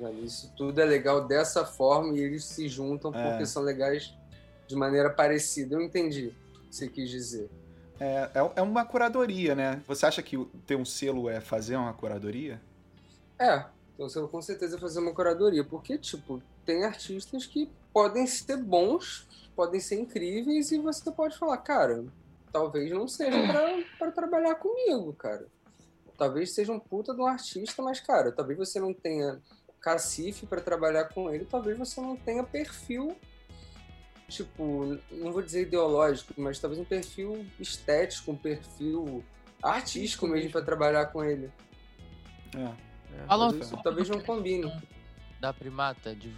tá? 0.00 0.08
Isso 0.12 0.52
tudo 0.56 0.80
é 0.80 0.84
legal 0.84 1.26
dessa 1.26 1.64
forma 1.66 2.16
e 2.16 2.20
eles 2.20 2.44
se 2.44 2.68
juntam 2.68 3.12
É. 3.12 3.30
porque 3.30 3.44
são 3.44 3.62
legais 3.62 4.14
de 4.68 4.76
maneira 4.76 5.10
parecida. 5.10 5.74
Eu 5.74 5.82
entendi 5.82 6.26
o 6.28 6.68
que 6.68 6.76
você 6.76 6.88
quis 6.88 7.10
dizer. 7.10 7.50
É, 8.00 8.30
é, 8.34 8.52
é 8.56 8.62
uma 8.62 8.84
curadoria, 8.84 9.54
né? 9.54 9.82
Você 9.86 10.06
acha 10.06 10.22
que 10.22 10.36
ter 10.66 10.76
um 10.76 10.84
selo 10.84 11.28
é 11.28 11.40
fazer 11.40 11.76
uma 11.76 11.92
curadoria? 11.92 12.60
É, 13.38 13.64
então 13.94 14.08
você 14.08 14.20
vai 14.20 14.28
com 14.28 14.42
certeza 14.42 14.78
fazer 14.78 15.00
uma 15.00 15.12
curadoria, 15.12 15.64
porque, 15.64 15.96
tipo, 15.98 16.42
tem 16.64 16.84
artistas 16.84 17.46
que 17.46 17.70
podem 17.92 18.26
ser 18.26 18.56
bons, 18.56 19.26
podem 19.54 19.80
ser 19.80 20.00
incríveis, 20.00 20.72
e 20.72 20.78
você 20.78 21.10
pode 21.10 21.38
falar, 21.38 21.58
cara, 21.58 22.04
talvez 22.52 22.90
não 22.90 23.06
seja 23.06 23.36
pra 23.98 24.10
trabalhar 24.10 24.56
comigo, 24.56 25.12
cara. 25.12 25.46
Talvez 26.16 26.52
seja 26.52 26.72
um 26.72 26.78
puta 26.78 27.14
de 27.14 27.20
um 27.20 27.26
artista, 27.26 27.82
mas, 27.82 28.00
cara, 28.00 28.32
talvez 28.32 28.58
você 28.58 28.78
não 28.80 28.92
tenha 28.92 29.40
cacife 29.80 30.46
pra 30.46 30.60
trabalhar 30.60 31.04
com 31.04 31.28
ele, 31.32 31.44
talvez 31.44 31.76
você 31.76 32.00
não 32.00 32.16
tenha 32.16 32.42
perfil, 32.42 33.16
tipo, 34.28 34.98
não 35.10 35.32
vou 35.32 35.42
dizer 35.42 35.62
ideológico, 35.62 36.32
mas 36.36 36.58
talvez 36.58 36.80
um 36.80 36.84
perfil 36.84 37.44
estético, 37.58 38.32
um 38.32 38.36
perfil 38.36 39.24
artístico 39.62 40.26
mesmo 40.26 40.50
pra 40.50 40.62
trabalhar 40.62 41.06
com 41.06 41.24
ele. 41.24 41.50
É. 42.56 42.70
Fala 43.26 43.48
um 43.48 43.58
Talvez, 43.82 44.08
não 44.08 44.20
combine. 44.20 44.72
da 45.40 45.52
Primata. 45.52 46.14
De... 46.14 46.32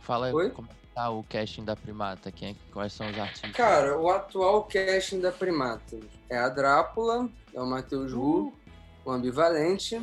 Fala 0.00 0.32
Oi? 0.32 0.50
como 0.50 0.68
tá 0.94 1.10
o 1.10 1.22
casting 1.24 1.64
da 1.64 1.74
Primata. 1.74 2.30
Quem, 2.30 2.50
é- 2.50 2.72
quais 2.72 2.92
são 2.92 3.08
os 3.10 3.18
artistas? 3.18 3.52
Cara, 3.52 3.98
o 3.98 4.10
atual 4.10 4.64
casting 4.64 5.20
da 5.20 5.32
Primata 5.32 5.98
é 6.28 6.36
a 6.36 6.48
Drácula, 6.48 7.28
é 7.54 7.60
o 7.60 7.66
Matheus 7.66 8.12
Ru, 8.12 8.52
o 9.04 9.10
Ambivalente, 9.10 10.00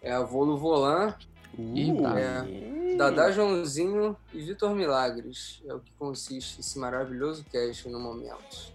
é 0.00 0.12
a 0.12 0.20
Volo 0.22 0.56
Volan, 0.56 1.12
tá. 1.12 2.20
é 2.20 2.81
Dadá 3.10 3.30
Joãozinho 3.32 4.16
e 4.32 4.40
Vitor 4.40 4.74
Milagres. 4.74 5.62
É 5.66 5.74
o 5.74 5.80
que 5.80 5.92
consiste 5.98 6.60
esse 6.60 6.78
maravilhoso 6.78 7.44
casting 7.52 7.90
no 7.90 8.00
momento. 8.00 8.72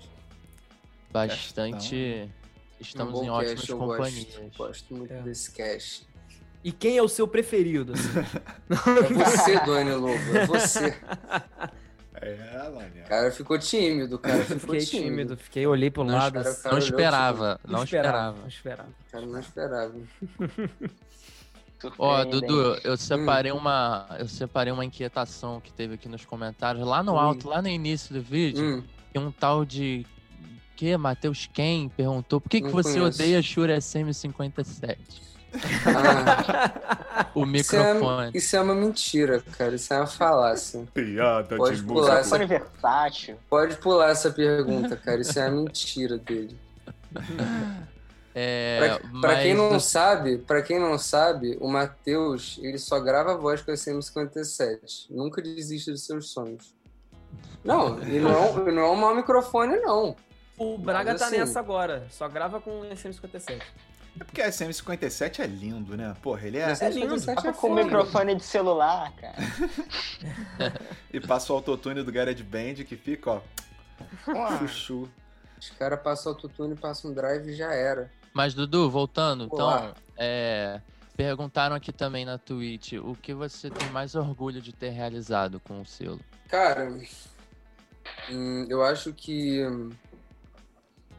Bastante. 1.12 2.30
Um 2.30 2.82
Estamos 2.82 3.14
bom 3.14 3.24
em 3.24 3.30
ótimas 3.30 3.68
eu 3.70 3.78
companhias. 3.78 4.26
Gosto, 4.36 4.58
gosto 4.58 4.94
muito 4.94 5.14
É. 5.14 5.22
desse 5.22 5.52
casting. 5.52 6.06
E 6.64 6.72
quem 6.72 6.98
é 6.98 7.02
o 7.02 7.08
seu 7.08 7.28
preferido? 7.28 7.94
assim? 7.94 8.10
É 8.70 9.14
você, 9.24 9.56
Dani 9.66 9.92
Lobo, 9.94 10.38
é 10.38 10.46
você. 10.46 10.96
É 12.20 13.04
cara 13.08 13.32
ficou 13.32 13.60
tímido, 13.60 14.18
cara 14.18 14.44
ficou 14.44 14.60
Fiquei 14.60 14.80
tímido. 14.80 15.08
tímido, 15.08 15.38
fiquei, 15.38 15.68
olhei 15.68 15.92
pro 15.92 16.04
Não 16.04 16.16
lado. 16.16 16.40
assim, 16.40 16.64
cara 16.64 16.74
Não 16.74 16.80
esperava, 16.80 17.60
não 17.64 17.74
Não 17.78 17.84
esperava. 17.84 18.48
esperava. 18.48 18.90
O 18.90 19.12
cara 19.12 19.26
não 19.28 19.40
esperava. 19.40 19.96
Ó, 21.98 22.22
Surpreendente. 22.24 22.48
Dudu, 22.48 22.80
eu 22.84 22.98
separei 22.98 23.52
uma, 23.52 24.08
eu 24.20 24.28
separei 24.28 24.74
uma 24.74 24.84
inquietação 24.86 25.60
que 25.62 25.72
teve 25.72 25.94
aqui 25.96 26.10
nos 26.10 26.26
comentários, 26.26 26.86
lá 26.86 27.04
no 27.04 27.18
alto, 27.18 27.48
lá 27.48 27.62
no 27.62 27.68
início 27.68 28.14
do 28.16 28.22
vídeo, 28.22 28.64
Hum, 28.80 28.84
tem 29.14 29.22
um 29.22 29.32
tal 29.32 29.64
de 29.64 30.06
que 30.76 30.96
Matheus 30.98 31.48
Ken 31.54 31.90
perguntou 31.90 32.40
por 32.42 32.50
que, 32.50 32.62
que 32.62 32.70
você 32.70 33.00
conheço. 33.00 33.22
odeia 33.22 33.42
Shure 33.42 33.74
SM57? 33.74 34.98
ah, 35.86 37.26
O 37.34 37.46
isso, 37.46 37.76
é, 37.76 37.94
microfone. 37.94 38.32
isso 38.34 38.56
é 38.56 38.62
uma 38.62 38.76
mentira, 38.76 39.44
cara. 39.58 39.76
Isso 39.76 39.94
é 39.94 39.98
uma 39.98 40.06
falácia. 40.08 40.84
Piada 40.94 41.56
Pode 41.58 41.78
de 41.78 41.84
pular 41.84 42.20
essa- 42.20 42.38
Microfone 42.38 42.46
versátil. 42.72 43.36
Pode 43.50 43.78
pular 43.78 44.10
essa 44.12 44.30
pergunta, 44.32 44.96
cara. 44.98 45.22
Isso 45.22 45.40
é 45.40 45.48
uma 45.50 45.62
mentira 45.64 46.18
dele. 46.18 46.56
É, 48.40 49.00
Pra 49.20 49.42
quem 49.42 49.56
não 49.56 49.78
o- 49.78 49.80
sabe, 49.80 50.38
para 50.38 50.62
quem 50.62 50.80
não 50.80 50.96
sabe, 51.00 51.58
o 51.60 51.68
Matheus, 51.68 52.60
ele 52.62 52.78
só 52.78 53.00
grava 53.00 53.36
voz 53.36 53.62
com 53.64 53.72
a 53.72 53.74
SM57. 53.74 55.08
Nunca 55.10 55.42
desista 55.42 55.92
dos 55.92 56.06
seus 56.06 56.30
sonhos. 56.30 56.76
Não, 57.64 58.00
ele 58.04 58.20
não, 58.20 58.32
é 58.32 58.52
um- 58.52 58.62
ele 58.62 58.72
não 58.76 58.82
é 58.84 58.90
um 58.92 58.96
mau 58.96 59.16
microfone, 59.16 59.78
não. 59.78 60.16
O 60.56 60.78
Braga 60.78 61.12
Mas 61.14 61.20
tá 61.22 61.28
assim- 61.28 61.38
nessa 61.38 61.60
agora, 61.60 62.06
só 62.12 62.28
grava 62.30 62.62
com 62.62 62.82
SM57. 62.86 63.62
É 64.20 64.24
porque 64.24 64.42
a 64.42 64.48
SM57 64.52 65.42
é 65.42 65.48
lindo, 65.48 65.96
né? 65.98 66.16
Porra, 66.22 66.48
ele 66.48 66.58
é. 66.58 66.72
SM57 66.72 67.36
Tava 67.36 67.50
é 67.50 67.54
com 67.54 67.70
foda. 67.70 67.84
microfone 67.84 68.36
de 68.36 68.44
celular, 68.44 69.12
cara. 69.16 69.36
E 71.14 71.20
passa 71.20 71.54
o 71.54 71.56
autotune 71.56 72.04
do 72.04 72.12
Garage 72.12 72.44
Band 72.44 72.76
que 72.88 72.96
fica, 72.96 73.32
ó, 73.32 73.42
Porra. 74.26 74.58
chuchu. 74.60 75.10
Os 75.60 75.70
caras 75.72 76.00
passam 76.02 76.32
autotune, 76.34 76.76
passam 76.76 77.12
um 77.12 77.14
drive 77.14 77.48
e 77.50 77.56
já 77.56 77.74
era. 77.74 78.12
Mas, 78.34 78.54
Dudu, 78.54 78.90
voltando, 78.90 79.46
então, 79.46 79.68
Olá. 79.68 79.96
é, 80.18 80.82
perguntaram 81.16 81.76
aqui 81.76 81.92
também 81.92 82.24
na 82.24 82.38
Twitch 82.38 82.94
o 82.94 83.16
que 83.16 83.34
você 83.34 83.70
tem 83.70 83.90
mais 83.90 84.14
orgulho 84.16 84.62
de 84.62 84.72
ter 84.72 84.90
realizado 84.90 85.60
com 85.60 85.82
o 85.82 85.86
selo. 85.86 86.20
Cara, 86.48 86.96
hum, 88.30 88.66
eu 88.70 88.84
acho 88.84 89.12
que 89.14 89.64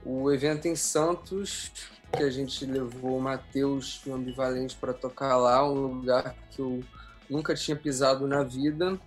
o 0.04 0.30
evento 0.30 0.66
em 0.66 0.76
Santos, 0.76 1.72
que 2.16 2.22
a 2.22 2.30
gente 2.30 2.64
levou 2.64 3.18
o 3.18 3.20
Matheus 3.20 4.00
e 4.06 4.10
o 4.10 4.14
Ambivalente 4.14 4.76
para 4.76 4.94
tocar 4.94 5.36
lá, 5.36 5.68
um 5.68 5.74
lugar 5.74 6.34
que 6.50 6.60
eu 6.60 6.82
nunca 7.28 7.54
tinha 7.54 7.76
pisado 7.76 8.26
na 8.26 8.42
vida, 8.42 8.98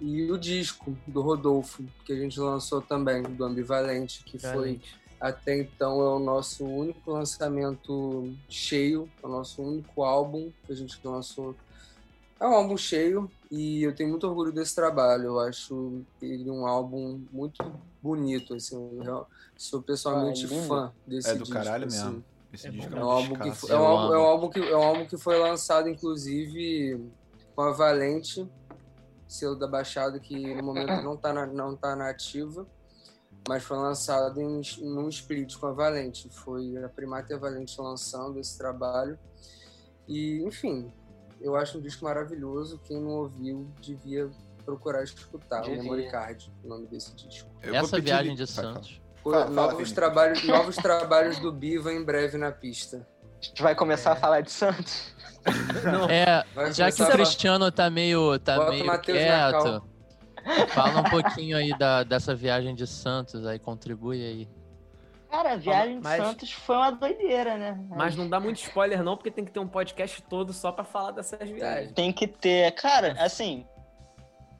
e 0.00 0.30
o 0.30 0.36
disco 0.36 0.96
do 1.06 1.22
Rodolfo, 1.22 1.84
que 2.04 2.12
a 2.12 2.16
gente 2.16 2.38
lançou 2.38 2.82
também, 2.82 3.22
do 3.22 3.44
Ambivalente, 3.44 4.22
que 4.24 4.38
foi 4.38 4.80
até 5.20 5.58
então 5.58 6.00
é 6.00 6.08
o 6.14 6.18
nosso 6.18 6.64
único 6.64 7.10
lançamento 7.12 8.32
cheio, 8.48 9.08
é 9.22 9.26
o 9.26 9.30
nosso 9.30 9.62
único 9.62 10.02
álbum 10.04 10.50
que 10.64 10.72
a 10.72 10.76
gente 10.76 10.98
lançou. 11.04 11.54
É 12.38 12.46
um 12.46 12.52
álbum 12.54 12.76
cheio 12.76 13.30
e 13.50 13.82
eu 13.82 13.94
tenho 13.94 14.10
muito 14.10 14.26
orgulho 14.26 14.52
desse 14.52 14.74
trabalho. 14.74 15.24
Eu 15.24 15.40
acho 15.40 16.02
ele 16.20 16.50
um 16.50 16.66
álbum 16.66 17.20
muito 17.32 17.64
bonito, 18.02 18.54
assim. 18.54 18.76
Eu 19.02 19.26
sou 19.56 19.80
pessoalmente 19.80 20.44
Ah, 20.44 20.48
lindo. 20.48 20.66
fã 20.68 20.92
desse 21.06 21.30
É 21.30 21.32
do 21.34 21.38
disco. 21.44 21.54
caralho 21.54 21.86
assim. 21.86 22.04
mesmo. 22.04 22.24
Esse 22.52 22.66
É 22.68 22.70
disco 22.70 22.94
é 22.94 22.98
É 22.98 23.02
um 23.02 23.06
um 23.06 23.10
álbum 23.10 23.34
que 23.38 23.50
foi, 23.52 23.70
é 23.70 23.74
um 23.74 23.78
Eu 23.78 23.86
álbum, 23.86 24.04
é 24.14 24.18
um 24.18 24.20
amo. 24.20 24.26
álbum 24.28 24.48
que 24.50 24.58
é 24.60 24.76
um 24.76 24.82
álbum 24.82 25.06
que 25.06 25.16
foi 25.16 25.38
lançado 25.38 25.88
inclusive 25.88 27.00
com 27.54 27.62
a 27.62 27.72
Valente, 27.72 28.46
selo 29.26 29.56
da 29.56 29.66
Baixada 29.66 30.20
que 30.20 30.54
no 30.54 30.62
momento 30.62 31.02
não 31.02 31.16
tá 31.16 31.32
na, 31.32 31.46
não 31.46 31.74
tá 31.74 31.96
na 31.96 32.10
ativa, 32.10 32.66
mas 33.48 33.62
foi 33.62 33.76
lançado 33.76 34.40
em 34.40 34.60
num 34.80 35.08
split 35.08 35.56
com 35.56 35.66
a 35.66 35.72
Valente. 35.72 36.28
Foi 36.30 36.76
a 36.82 36.88
Primata 36.88 37.32
e 37.32 37.36
a 37.36 37.38
Valente 37.38 37.80
lançando 37.80 38.38
esse 38.38 38.56
trabalho. 38.58 39.18
E, 40.08 40.42
enfim, 40.44 40.90
eu 41.40 41.56
acho 41.56 41.78
um 41.78 41.80
disco 41.80 42.04
maravilhoso. 42.04 42.80
Quem 42.84 43.00
não 43.00 43.10
ouviu 43.10 43.68
devia 43.80 44.30
procurar 44.64 45.02
escutar. 45.04 45.62
Devia. 45.62 45.80
O 45.80 45.82
Memory 45.82 46.10
Card, 46.10 46.52
o 46.64 46.68
nome 46.68 46.86
desse 46.86 47.14
disco. 47.14 47.48
Eu 47.62 47.74
Essa 47.74 47.96
pedir- 47.96 48.06
viagem 48.06 48.34
de. 48.34 48.46
Santos. 48.46 49.00
Fala, 49.22 49.38
fala, 49.44 49.50
novos, 49.50 49.90
trabalhos, 49.92 50.44
novos 50.44 50.76
trabalhos 50.76 51.38
do 51.40 51.50
Biva 51.52 51.92
em 51.92 52.04
breve 52.04 52.38
na 52.38 52.52
pista. 52.52 53.06
A 53.40 53.44
gente 53.44 53.62
vai 53.62 53.74
começar 53.74 54.12
a 54.12 54.16
falar 54.16 54.40
de 54.40 54.50
Santos. 54.52 55.12
Não, 55.84 56.08
É, 56.08 56.44
Vai 56.54 56.72
já 56.72 56.90
que 56.90 57.02
o 57.02 57.06
Cristiano 57.08 57.70
tá 57.70 57.88
meio, 57.90 58.38
tá 58.38 58.56
Bota 58.56 58.70
meio 58.70 59.00
quieto, 59.00 59.82
fala 60.68 61.00
um 61.00 61.04
pouquinho 61.04 61.56
aí 61.56 61.76
da, 61.78 62.02
dessa 62.02 62.34
viagem 62.34 62.74
de 62.74 62.86
Santos, 62.86 63.46
aí 63.46 63.58
contribui 63.58 64.22
aí. 64.24 64.48
Cara, 65.30 65.52
a 65.54 65.56
viagem 65.56 65.96
de 65.98 66.04
Mas- 66.04 66.22
Santos 66.22 66.52
foi 66.52 66.76
uma 66.76 66.90
doideira, 66.92 67.56
né? 67.58 67.78
mas 67.90 68.14
não 68.16 68.28
dá 68.28 68.38
muito 68.38 68.56
spoiler 68.58 69.02
não, 69.02 69.16
porque 69.16 69.30
tem 69.30 69.44
que 69.44 69.50
ter 69.50 69.58
um 69.60 69.66
podcast 69.68 70.22
todo 70.22 70.52
só 70.52 70.70
pra 70.70 70.84
falar 70.84 71.10
dessas 71.10 71.48
viagens. 71.50 71.92
Tem 71.92 72.12
que 72.12 72.26
ter. 72.26 72.70
Cara, 72.72 73.16
assim, 73.18 73.66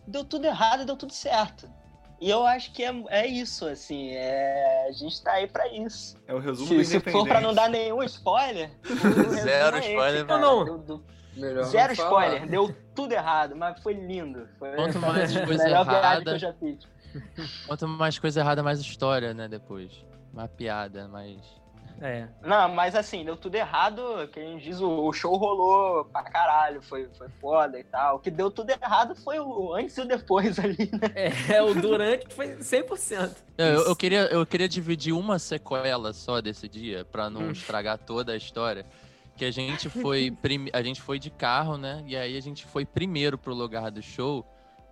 deu 0.06 0.24
tudo 0.24 0.44
errado 0.46 0.82
e 0.82 0.84
deu 0.84 0.96
tudo 0.96 1.12
certo. 1.12 1.70
E 2.20 2.28
eu 2.30 2.46
acho 2.46 2.72
que 2.72 2.82
é, 2.82 2.92
é 3.10 3.26
isso, 3.26 3.66
assim, 3.66 4.10
é, 4.10 4.86
a 4.88 4.92
gente 4.92 5.22
tá 5.22 5.32
aí 5.32 5.46
pra 5.46 5.68
isso. 5.68 6.16
É 6.26 6.34
o 6.34 6.38
resumo 6.38 6.66
Se, 6.68 6.74
do 6.76 6.84
se 6.84 7.00
for 7.12 7.26
pra 7.28 7.40
não 7.42 7.54
dar 7.54 7.68
nenhum 7.68 8.02
spoiler, 8.04 8.70
Zero 9.42 9.76
é 9.76 9.80
esse, 9.80 9.90
spoiler, 9.90 10.26
cara. 10.26 10.40
não. 10.40 10.64
Deu- 10.64 10.78
deu- 10.78 11.04
Melhor 11.36 11.64
zero 11.64 11.92
spoiler, 11.92 12.48
deu 12.48 12.74
tudo 12.96 13.12
errado, 13.12 13.54
mas 13.54 13.78
foi 13.80 13.92
lindo. 13.92 14.48
Foi 14.58 14.74
Quanto 14.74 14.98
mais 14.98 15.36
a 15.36 15.46
coisa 15.46 15.64
viagem 15.64 15.84
que 15.84 15.94
errada, 15.94 16.30
eu 16.32 16.38
já 16.38 16.52
fiz. 16.54 16.78
quanto 17.66 17.86
mais 17.86 18.18
coisa 18.18 18.40
errada, 18.40 18.62
mais 18.62 18.80
história, 18.80 19.32
né, 19.32 19.46
depois. 19.46 19.92
Uma 20.32 20.48
piada, 20.48 21.06
mas... 21.08 21.36
É. 21.98 22.28
Não, 22.42 22.68
mas 22.74 22.94
assim, 22.94 23.24
deu 23.24 23.38
tudo 23.38 23.54
errado, 23.54 24.28
que 24.30 24.38
a 24.38 24.42
gente 24.42 24.62
diz, 24.64 24.82
o, 24.82 25.06
o 25.06 25.12
show 25.14 25.34
rolou 25.34 26.04
pra 26.04 26.22
caralho, 26.24 26.82
foi, 26.82 27.08
foi 27.16 27.26
foda 27.40 27.78
e 27.78 27.84
tal. 27.84 28.16
O 28.16 28.18
que 28.18 28.30
deu 28.30 28.50
tudo 28.50 28.68
errado 28.68 29.14
foi 29.16 29.38
o 29.40 29.72
antes 29.72 29.96
e 29.96 30.02
o 30.02 30.04
depois 30.04 30.58
ali, 30.60 30.90
né? 30.92 31.56
É, 31.56 31.62
o 31.62 31.74
durante 31.74 32.34
foi 32.34 32.48
100%. 32.56 33.30
Eu, 33.56 33.66
eu- 33.66 33.84
eu 33.86 33.96
queria, 33.96 34.26
eu 34.26 34.44
queria 34.44 34.68
dividir 34.68 35.14
uma 35.14 35.38
sequela 35.38 36.12
só 36.12 36.42
desse 36.42 36.68
dia, 36.68 37.02
pra 37.06 37.30
não 37.30 37.44
Hum. 37.44 37.50
estragar 37.52 37.96
toda 37.96 38.32
a 38.32 38.36
história. 38.36 38.84
Que 39.36 39.44
a 39.44 39.50
gente 39.50 39.88
foi 39.88 40.36
a 40.72 40.82
gente 40.82 41.00
foi 41.00 41.18
de 41.18 41.30
carro, 41.30 41.76
né? 41.76 42.02
E 42.06 42.16
aí 42.16 42.36
a 42.36 42.40
gente 42.40 42.64
foi 42.64 42.84
primeiro 42.84 43.36
pro 43.36 43.54
lugar 43.54 43.90
do 43.90 44.02
show 44.02 44.44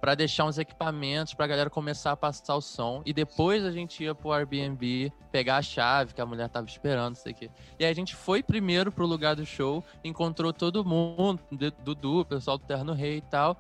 pra 0.04 0.14
deixar 0.14 0.44
uns 0.44 0.59
equipamentos 0.59 1.33
pra 1.33 1.46
galera 1.46 1.70
começar 1.70 2.12
a 2.12 2.16
passar 2.16 2.54
o 2.54 2.61
som. 2.61 3.00
E 3.07 3.12
depois 3.14 3.64
a 3.64 3.70
gente 3.70 4.04
ia 4.04 4.14
pro 4.14 4.33
Airbnb 4.33 5.11
pegar 5.33 5.57
a 5.57 5.62
chave 5.62 6.12
que 6.12 6.20
a 6.20 6.26
mulher 6.26 6.46
tava 6.50 6.66
esperando, 6.66 7.16
sei 7.16 7.33
o 7.33 7.35
quê. 7.35 7.50
E 7.78 7.87
aí 7.87 7.90
a 7.90 7.94
gente 7.94 8.14
foi 8.14 8.42
primeiro 8.42 8.92
pro 8.92 9.07
lugar 9.07 9.35
do 9.35 9.46
show, 9.46 9.83
encontrou 10.04 10.52
todo 10.52 10.85
mundo, 10.85 11.40
Dudu, 11.83 12.20
o 12.20 12.24
pessoal 12.26 12.59
do 12.59 12.66
Terno 12.66 12.92
Rei 12.92 13.16
e 13.16 13.22
tal. 13.22 13.57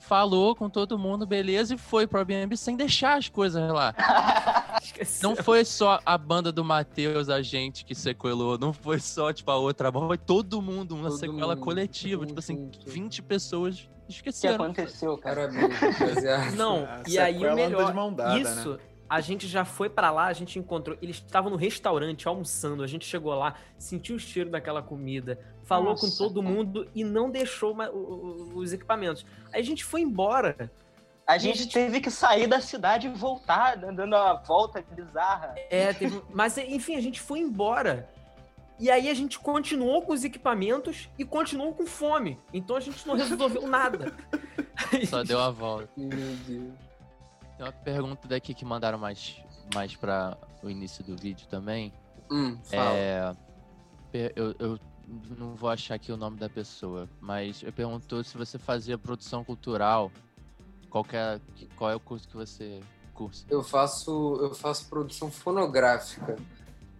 Falou 0.00 0.56
com 0.56 0.68
todo 0.68 0.98
mundo, 0.98 1.24
beleza, 1.24 1.76
e 1.76 1.78
foi 1.78 2.08
pro 2.08 2.18
Airbnb 2.18 2.56
sem 2.56 2.76
deixar 2.76 3.16
as 3.16 3.28
coisas 3.28 3.70
lá. 3.70 3.94
Não 5.22 5.34
foi 5.36 5.64
só 5.64 6.00
a 6.04 6.16
banda 6.18 6.50
do 6.52 6.64
Matheus, 6.64 7.28
a 7.28 7.40
gente 7.42 7.84
que 7.84 7.94
sequelou, 7.94 8.58
não 8.58 8.72
foi 8.72 8.98
só, 9.00 9.32
tipo, 9.32 9.50
a 9.50 9.56
outra 9.56 9.90
banda, 9.90 10.06
foi 10.08 10.18
todo 10.18 10.60
mundo, 10.60 10.94
uma 10.94 11.08
Todo 11.08 11.18
sequela 11.18 11.54
mundo, 11.54 11.64
coletiva. 11.64 12.20
todo 12.20 12.28
Tipo 12.28 12.38
assim, 12.40 12.56
junto. 12.72 12.90
20 12.90 13.22
pessoas 13.22 13.78
O 13.80 14.06
que 14.06 14.12
esqueceram. 14.12 14.64
aconteceu, 14.64 15.16
cara? 15.18 15.48
Não, 16.56 16.84
A 16.84 17.02
e 17.08 17.18
aí 17.18 17.36
o 17.46 17.54
melhor, 17.54 17.86
de 17.86 17.94
mão 17.94 18.12
dada, 18.12 18.38
isso, 18.38 18.72
né? 18.72 18.78
a 19.08 19.20
gente 19.20 19.46
já 19.46 19.64
foi 19.64 19.88
pra 19.88 20.10
lá, 20.10 20.26
a 20.26 20.32
gente 20.32 20.58
encontrou, 20.58 20.96
eles 21.00 21.16
estavam 21.16 21.50
no 21.50 21.56
restaurante 21.56 22.26
almoçando, 22.26 22.82
a 22.82 22.86
gente 22.86 23.04
chegou 23.06 23.34
lá, 23.34 23.54
sentiu 23.78 24.16
o 24.16 24.18
cheiro 24.18 24.50
daquela 24.50 24.82
comida, 24.82 25.38
falou 25.64 25.90
Nossa, 25.90 26.06
com 26.06 26.16
todo 26.16 26.42
cara. 26.42 26.54
mundo 26.54 26.88
e 26.94 27.04
não 27.04 27.30
deixou 27.30 27.76
os 28.54 28.72
equipamentos. 28.72 29.24
Aí 29.52 29.60
a 29.60 29.64
gente 29.64 29.84
foi 29.84 30.00
embora. 30.02 30.70
A 31.26 31.38
gente 31.38 31.68
teve 31.68 32.00
que 32.00 32.10
sair 32.10 32.46
da 32.46 32.60
cidade 32.60 33.06
e 33.06 33.10
voltar, 33.10 33.76
dando 33.76 34.02
uma 34.04 34.34
volta 34.34 34.84
bizarra. 34.90 35.54
É, 35.70 35.92
teve- 35.92 36.22
mas 36.32 36.58
enfim, 36.58 36.96
a 36.96 37.00
gente 37.00 37.20
foi 37.20 37.38
embora. 37.40 38.08
E 38.78 38.90
aí 38.90 39.08
a 39.08 39.14
gente 39.14 39.38
continuou 39.38 40.02
com 40.02 40.12
os 40.12 40.24
equipamentos 40.24 41.08
e 41.18 41.24
continuou 41.24 41.72
com 41.72 41.86
fome. 41.86 42.38
Então 42.52 42.76
a 42.76 42.80
gente 42.80 43.06
não 43.06 43.14
resolveu 43.14 43.66
nada. 43.66 44.12
Só 45.08 45.22
deu 45.22 45.40
a 45.40 45.50
volta. 45.50 45.88
Meu 45.96 46.08
Deus. 46.46 46.72
Tem 47.56 47.66
uma 47.66 47.72
pergunta 47.72 48.26
daqui 48.28 48.52
que 48.52 48.64
mandaram 48.64 48.98
mais, 48.98 49.40
mais 49.72 49.94
pra 49.94 50.36
o 50.62 50.68
início 50.68 51.04
do 51.04 51.16
vídeo 51.16 51.46
também. 51.48 51.92
Hum, 52.30 52.58
fala. 52.64 52.94
É, 54.12 54.32
eu, 54.34 54.54
eu 54.58 54.78
não 55.38 55.54
vou 55.54 55.70
achar 55.70 55.94
aqui 55.94 56.10
o 56.10 56.16
nome 56.16 56.36
da 56.36 56.48
pessoa, 56.48 57.08
mas 57.20 57.62
eu 57.62 57.72
perguntou 57.72 58.22
se 58.24 58.36
você 58.36 58.58
fazia 58.58 58.98
produção 58.98 59.44
cultural. 59.44 60.10
Qual, 60.94 61.04
é, 61.12 61.40
qual 61.74 61.90
é 61.90 61.96
o 61.96 61.98
curso 61.98 62.28
que 62.28 62.36
você 62.36 62.78
cursa? 63.12 63.44
Eu 63.50 63.64
faço, 63.64 64.38
eu 64.40 64.54
faço 64.54 64.88
produção 64.88 65.28
fonográfica. 65.28 66.36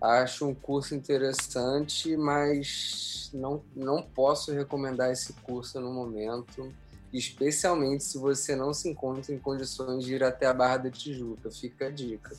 Acho 0.00 0.48
um 0.48 0.54
curso 0.54 0.96
interessante, 0.96 2.16
mas 2.16 3.30
não, 3.32 3.62
não 3.72 4.02
posso 4.02 4.52
recomendar 4.52 5.12
esse 5.12 5.32
curso 5.34 5.80
no 5.80 5.92
momento. 5.92 6.74
Especialmente 7.12 8.02
se 8.02 8.18
você 8.18 8.56
não 8.56 8.74
se 8.74 8.88
encontra 8.90 9.32
em 9.32 9.38
condições 9.38 10.04
de 10.04 10.16
ir 10.16 10.24
até 10.24 10.46
a 10.46 10.52
Barra 10.52 10.78
da 10.78 10.90
Tijuca. 10.90 11.48
Fica 11.52 11.86
a 11.86 11.90
dica. 11.90 12.36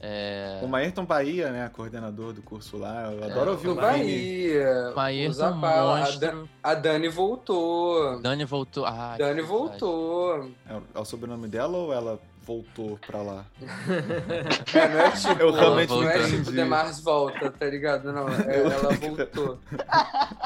É, 0.00 0.60
O 0.62 0.68
Maírton 0.68 1.04
Bahia, 1.04 1.50
né, 1.50 1.68
coordenador 1.72 2.32
do 2.32 2.40
curso 2.40 2.76
lá, 2.76 3.10
eu 3.12 3.24
adoro 3.24 3.50
É, 3.50 3.52
ouvir 3.52 3.68
o. 3.68 3.74
Bahia. 3.74 4.92
A, 5.40 5.50
Dan- 5.50 5.54
monstro. 5.56 6.48
a 6.62 6.74
Dani 6.74 7.08
voltou. 7.08 8.20
Dani 8.20 8.44
voltou. 8.44 8.86
Ah, 8.86 9.16
Dani 9.18 9.42
voltou. 9.42 10.50
É, 10.68 10.74
o- 10.74 10.82
é 10.94 10.98
o 11.00 11.04
sobrenome 11.04 11.48
dela 11.48 11.76
ou 11.76 11.92
ela 11.92 12.20
voltou 12.46 12.96
pra 13.06 13.22
lá? 13.22 13.44
É, 14.74 14.88
não 14.88 15.00
é 15.00 15.10
tipo, 15.10 15.42
Eu 15.42 15.52
realmente 15.52 15.90
não 15.90 16.02
é 16.08 16.24
tipo. 16.28 16.52
Demars 16.52 17.00
volta, 17.00 17.50
tá 17.50 17.66
ligado? 17.66 18.12
Não, 18.12 18.28
é- 18.28 18.60
ela 18.60 18.94
voltou. 18.94 19.58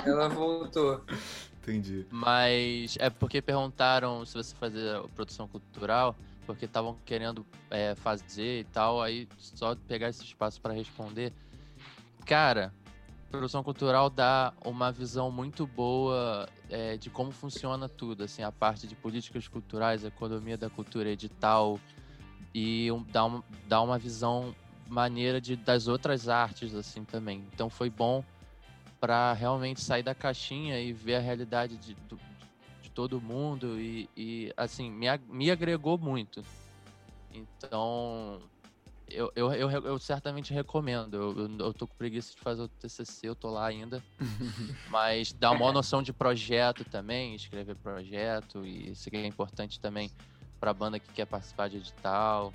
Ela 0.06 0.28
voltou. 0.28 1.00
Entendi. 1.62 2.06
Mas 2.10 2.96
é 2.98 3.08
porque 3.10 3.40
perguntaram 3.42 4.24
se 4.24 4.34
você 4.34 4.54
fazia 4.56 5.02
produção 5.14 5.46
cultural, 5.46 6.16
porque 6.46 6.64
estavam 6.64 6.96
querendo 7.04 7.46
é, 7.70 7.94
fazer 7.94 8.60
e 8.60 8.64
tal, 8.64 9.00
aí 9.02 9.28
só 9.38 9.74
pegar 9.74 10.08
esse 10.08 10.22
espaço 10.24 10.60
para 10.60 10.72
responder. 10.72 11.32
Cara, 12.26 12.72
produção 13.30 13.62
cultural 13.62 14.10
dá 14.10 14.52
uma 14.64 14.92
visão 14.92 15.30
muito 15.30 15.66
boa 15.66 16.48
é, 16.68 16.96
de 16.96 17.10
como 17.10 17.32
funciona 17.32 17.88
tudo, 17.88 18.24
assim, 18.24 18.42
a 18.42 18.52
parte 18.52 18.86
de 18.86 18.94
políticas 18.94 19.48
culturais, 19.48 20.04
economia 20.04 20.56
da 20.56 20.68
cultura, 20.70 21.08
edital, 21.10 21.78
e 22.54 22.90
um- 22.92 23.02
dá, 23.04 23.24
uma, 23.24 23.44
dá 23.66 23.80
uma 23.80 23.98
visão 23.98 24.54
maneira 24.88 25.40
de, 25.40 25.56
das 25.56 25.88
outras 25.88 26.28
artes, 26.28 26.74
assim, 26.74 27.04
também. 27.04 27.46
Então 27.54 27.70
foi 27.70 27.88
bom 27.88 28.22
para 29.00 29.32
realmente 29.32 29.80
sair 29.80 30.02
da 30.02 30.14
caixinha 30.14 30.78
e 30.80 30.92
ver 30.92 31.16
a 31.16 31.20
realidade 31.20 31.76
de, 31.76 31.94
do- 31.94 32.20
todo 32.94 33.20
mundo 33.20 33.80
e, 33.80 34.08
e, 34.16 34.52
assim, 34.56 34.90
me, 34.90 35.06
me 35.28 35.50
agregou 35.50 35.98
muito. 35.98 36.42
Então, 37.30 38.40
eu, 39.08 39.30
eu, 39.34 39.52
eu, 39.52 39.70
eu 39.70 39.98
certamente 39.98 40.52
recomendo. 40.52 41.14
Eu, 41.14 41.38
eu, 41.38 41.58
eu 41.66 41.74
tô 41.74 41.86
com 41.86 41.96
preguiça 41.96 42.32
de 42.34 42.40
fazer 42.40 42.62
o 42.62 42.68
TCC, 42.68 43.28
eu 43.28 43.34
tô 43.34 43.50
lá 43.50 43.66
ainda. 43.66 44.02
Mas 44.88 45.32
dá 45.32 45.50
uma 45.50 45.72
noção 45.72 46.02
de 46.02 46.12
projeto 46.12 46.84
também, 46.84 47.34
escrever 47.34 47.76
projeto, 47.76 48.64
e 48.64 48.90
isso 48.90 49.08
aqui 49.08 49.16
é 49.16 49.26
importante 49.26 49.80
também 49.80 50.10
pra 50.60 50.74
banda 50.74 50.98
que 50.98 51.12
quer 51.12 51.26
participar 51.26 51.68
de 51.68 51.78
edital. 51.78 52.52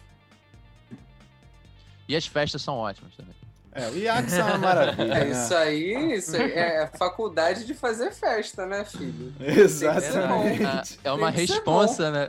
E 2.07 2.15
as 2.15 2.25
festas 2.25 2.61
são 2.61 2.75
ótimas 2.77 3.15
também. 3.15 3.35
É, 3.77 3.89
o 3.89 3.95
IAX 3.97 4.33
é 4.33 4.43
uma 4.43 4.57
maravilha, 4.57 5.13
É 5.13 5.25
né? 5.25 5.29
isso 5.31 5.53
aí, 5.55 6.13
isso 6.15 6.35
aí 6.35 6.51
é 6.51 6.83
a 6.83 6.87
faculdade 6.87 7.63
de 7.63 7.75
fazer 7.75 8.11
festa, 8.11 8.65
né, 8.65 8.83
filho? 8.83 9.31
Exatamente. 9.39 10.99
É 11.03 11.11
uma 11.11 11.29
responsa, 11.29 12.09
né? 12.09 12.27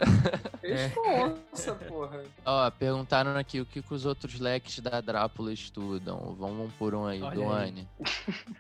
Responsa, 0.62 1.74
porra. 1.74 2.22
Ó, 2.44 2.70
perguntaram 2.72 3.34
aqui 3.34 3.62
o 3.62 3.64
que, 3.66 3.80
que 3.80 3.94
os 3.94 4.04
outros 4.04 4.38
leques 4.38 4.78
da 4.80 5.00
Drácula 5.00 5.50
estudam. 5.50 6.37
Vamos 6.38 6.66
um 6.66 6.70
por 6.78 6.94
um 6.94 7.06
aí, 7.06 7.22
Olha 7.22 7.34
Duane. 7.34 7.88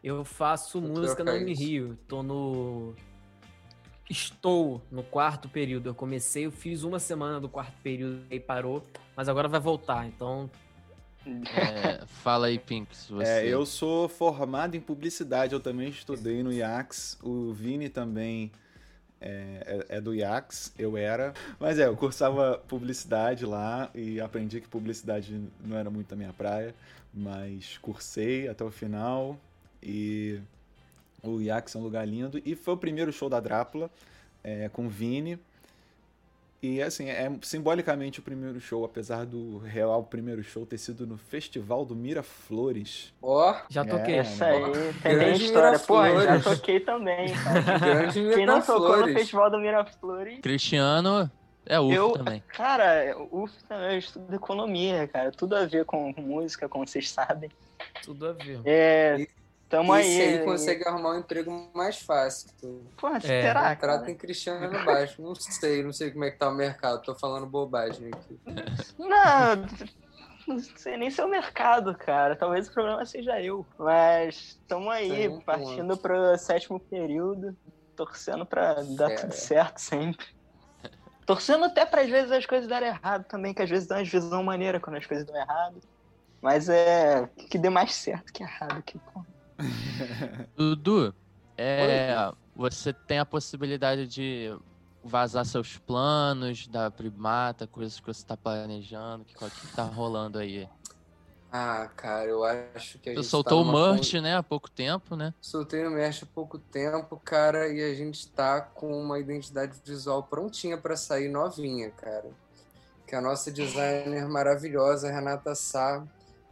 Eu 0.02 0.24
faço 0.24 0.80
música 0.80 1.22
no 1.22 1.32
Me. 1.40 1.54
Rio. 1.54 1.98
Tô 2.08 2.22
no. 2.22 2.94
Estou 4.08 4.80
no 4.90 5.02
quarto 5.02 5.46
período. 5.48 5.90
Eu 5.90 5.94
comecei, 5.94 6.46
eu 6.46 6.50
fiz 6.50 6.82
uma 6.82 6.98
semana 6.98 7.38
do 7.38 7.48
quarto 7.50 7.74
período 7.82 8.24
e 8.30 8.40
parou, 8.40 8.82
mas 9.14 9.28
agora 9.28 9.46
vai 9.48 9.60
voltar. 9.60 10.06
Então, 10.06 10.50
É, 11.54 12.04
fala 12.06 12.46
aí, 12.48 12.58
Pink, 12.58 12.96
se 12.96 13.12
você. 13.12 13.28
É, 13.28 13.46
eu 13.46 13.64
sou 13.66 14.08
formado 14.08 14.76
em 14.76 14.80
publicidade, 14.80 15.52
eu 15.54 15.60
também 15.60 15.88
estudei 15.88 16.42
no 16.42 16.52
IAX. 16.52 17.18
O 17.22 17.52
Vini 17.52 17.88
também 17.88 18.50
é, 19.20 19.84
é- 19.90 19.96
é 19.96 20.00
do 20.00 20.14
IAX, 20.14 20.72
eu 20.78 20.96
era. 20.96 21.32
Mas 21.58 21.78
é, 21.78 21.86
eu 21.86 21.96
cursava 21.96 22.58
publicidade 22.68 23.44
lá 23.44 23.90
e 23.94 24.20
aprendi 24.20 24.60
que 24.60 24.68
publicidade 24.68 25.40
não 25.64 25.76
era 25.76 25.90
muito 25.90 26.12
a 26.12 26.16
minha 26.16 26.32
praia, 26.32 26.74
mas 27.12 27.78
cursei 27.78 28.48
até 28.48 28.64
o 28.64 28.70
final 28.70 29.38
e 29.82 30.40
o 31.22 31.40
IAX 31.40 31.74
é 31.74 31.78
um 31.78 31.82
lugar 31.82 32.06
lindo. 32.06 32.40
E 32.44 32.54
foi 32.54 32.74
o 32.74 32.76
primeiro 32.78 33.12
show 33.12 33.28
da 33.28 33.40
Drácula 33.40 33.90
é, 34.42 34.68
com 34.68 34.86
o 34.86 34.88
Vini. 34.88 35.38
E 36.60 36.82
assim, 36.82 37.08
é 37.08 37.30
simbolicamente 37.42 38.18
o 38.18 38.22
primeiro 38.22 38.58
show, 38.60 38.84
apesar 38.84 39.24
do 39.24 39.58
real 39.58 40.02
primeiro 40.02 40.42
show 40.42 40.66
ter 40.66 40.76
sido 40.78 41.06
no 41.06 41.16
Festival 41.16 41.84
do 41.84 41.94
Miraflores. 41.94 43.12
Ó, 43.22 43.54
já 43.68 43.82
É, 43.82 43.84
toquei. 43.84 44.14
Essa 44.16 44.46
aí 44.46 44.62
tem 45.02 45.12
Grande 45.14 45.38
nem 45.38 45.46
história. 45.46 45.78
Porra, 45.78 46.20
já 46.24 46.40
toquei 46.40 46.80
também, 46.80 47.28
cara. 47.44 47.78
grande 47.78 48.34
Quem 48.34 48.44
não 48.46 48.60
tocou 48.60 49.06
no. 49.06 49.12
Festival 49.14 49.50
do 49.50 49.58
Miraflores? 49.58 50.40
Cristiano 50.40 51.30
é 51.64 51.78
UF 51.78 51.94
Eu- 51.94 52.12
também. 52.12 52.42
Cara, 52.48 53.16
o 53.30 53.44
UF 53.44 53.52
também, 53.68 53.92
eu 53.92 53.98
estudo 53.98 54.34
economia, 54.34 55.06
cara. 55.06 55.30
Tudo 55.30 55.54
a 55.54 55.64
ver 55.64 55.84
com, 55.84 56.12
com 56.12 56.22
música, 56.22 56.68
como 56.68 56.84
vocês 56.88 57.08
sabem. 57.08 57.50
Tudo 58.02 58.26
a 58.26 58.32
ver. 58.32 58.60
É. 58.64 59.26
Tamo 59.68 59.92
aí. 59.92 60.20
aí 60.20 60.44
consegue 60.44 60.86
arrumar 60.88 61.10
um 61.10 61.18
emprego 61.18 61.70
mais 61.74 62.00
fácil. 62.00 62.48
Porra, 62.96 63.18
É. 63.18 63.20
será? 63.20 63.60
Contrata 63.76 63.98
Cara? 63.98 64.10
em 64.10 64.14
Cristiano 64.16 64.84
Baixo. 64.84 65.20
Não 65.20 65.34
sei, 65.34 65.82
não 65.82 65.92
sei 65.92 66.10
como 66.10 66.24
é 66.24 66.30
que 66.30 66.38
tá 66.38 66.48
o 66.48 66.54
mercado. 66.54 67.02
Tô 67.02 67.14
falando 67.14 67.46
bobagem 67.46 68.08
aqui. 68.12 68.40
Não, 68.98 69.66
não 70.46 70.58
sei 70.58 70.96
nem 70.96 71.10
se 71.10 71.20
é 71.20 71.24
o 71.24 71.28
mercado, 71.28 71.94
cara. 71.94 72.34
Talvez 72.34 72.66
o 72.68 72.72
problema 72.72 73.04
seja 73.04 73.40
eu. 73.42 73.66
Mas 73.78 74.58
tamo 74.66 74.88
aí, 74.90 75.28
um 75.28 75.40
partindo 75.40 75.96
pro 75.98 76.36
sétimo 76.38 76.80
período, 76.80 77.54
torcendo 77.94 78.46
pra 78.46 78.74
dar 78.96 79.10
É. 79.10 79.16
tudo 79.16 79.32
certo 79.34 79.78
sempre. 79.78 80.26
Torcendo 81.26 81.66
até 81.66 81.84
pra 81.84 82.00
às 82.00 82.08
vezes 82.08 82.32
as 82.32 82.46
coisas 82.46 82.66
darem 82.66 82.88
errado 82.88 83.24
também, 83.24 83.52
que 83.52 83.60
às 83.60 83.68
vezes 83.68 83.86
dá 83.86 83.96
uma 83.96 84.04
visão 84.04 84.42
maneira 84.42 84.80
quando 84.80 84.96
as 84.96 85.04
coisas 85.04 85.26
dão 85.26 85.36
errado. 85.36 85.76
Mas 86.40 86.70
é 86.70 87.28
que 87.50 87.58
dê 87.58 87.68
mais 87.68 87.92
certo 87.94 88.32
que 88.32 88.42
errado. 88.42 88.82
Que, 88.82 88.96
pô. 88.98 89.22
Dudu, 90.56 91.14
é, 91.56 92.32
você 92.54 92.92
tem 92.92 93.18
a 93.18 93.26
possibilidade 93.26 94.06
de 94.06 94.56
vazar 95.02 95.44
seus 95.44 95.78
planos 95.78 96.66
da 96.68 96.90
primata, 96.90 97.66
coisas 97.66 97.98
que 97.98 98.06
você 98.06 98.24
tá 98.24 98.36
planejando, 98.36 99.24
que, 99.24 99.34
o 99.34 99.50
que 99.50 99.66
tá 99.74 99.84
rolando 99.84 100.38
aí? 100.38 100.68
Ah, 101.50 101.88
cara, 101.96 102.26
eu 102.26 102.44
acho 102.44 102.98
que 102.98 103.08
a 103.08 103.12
Você 103.14 103.22
gente 103.22 103.30
soltou 103.30 103.64
tá 103.64 103.70
o 103.70 103.72
merch, 103.72 104.14
né, 104.20 104.36
há 104.36 104.42
pouco 104.42 104.70
tempo, 104.70 105.16
né? 105.16 105.32
Soltei 105.40 105.82
no 105.82 105.90
Merch 105.90 106.22
há 106.22 106.26
pouco 106.26 106.58
tempo, 106.58 107.18
cara, 107.24 107.68
e 107.68 107.82
a 107.82 107.94
gente 107.94 108.28
tá 108.28 108.60
com 108.60 109.00
uma 109.00 109.18
identidade 109.18 109.80
visual 109.82 110.22
prontinha 110.22 110.76
pra 110.76 110.94
sair 110.94 111.28
novinha, 111.28 111.90
cara. 111.90 112.30
Que 113.06 113.16
a 113.16 113.20
nossa 113.22 113.50
designer 113.50 114.28
maravilhosa, 114.28 115.10
Renata 115.10 115.54
Sá, 115.54 116.06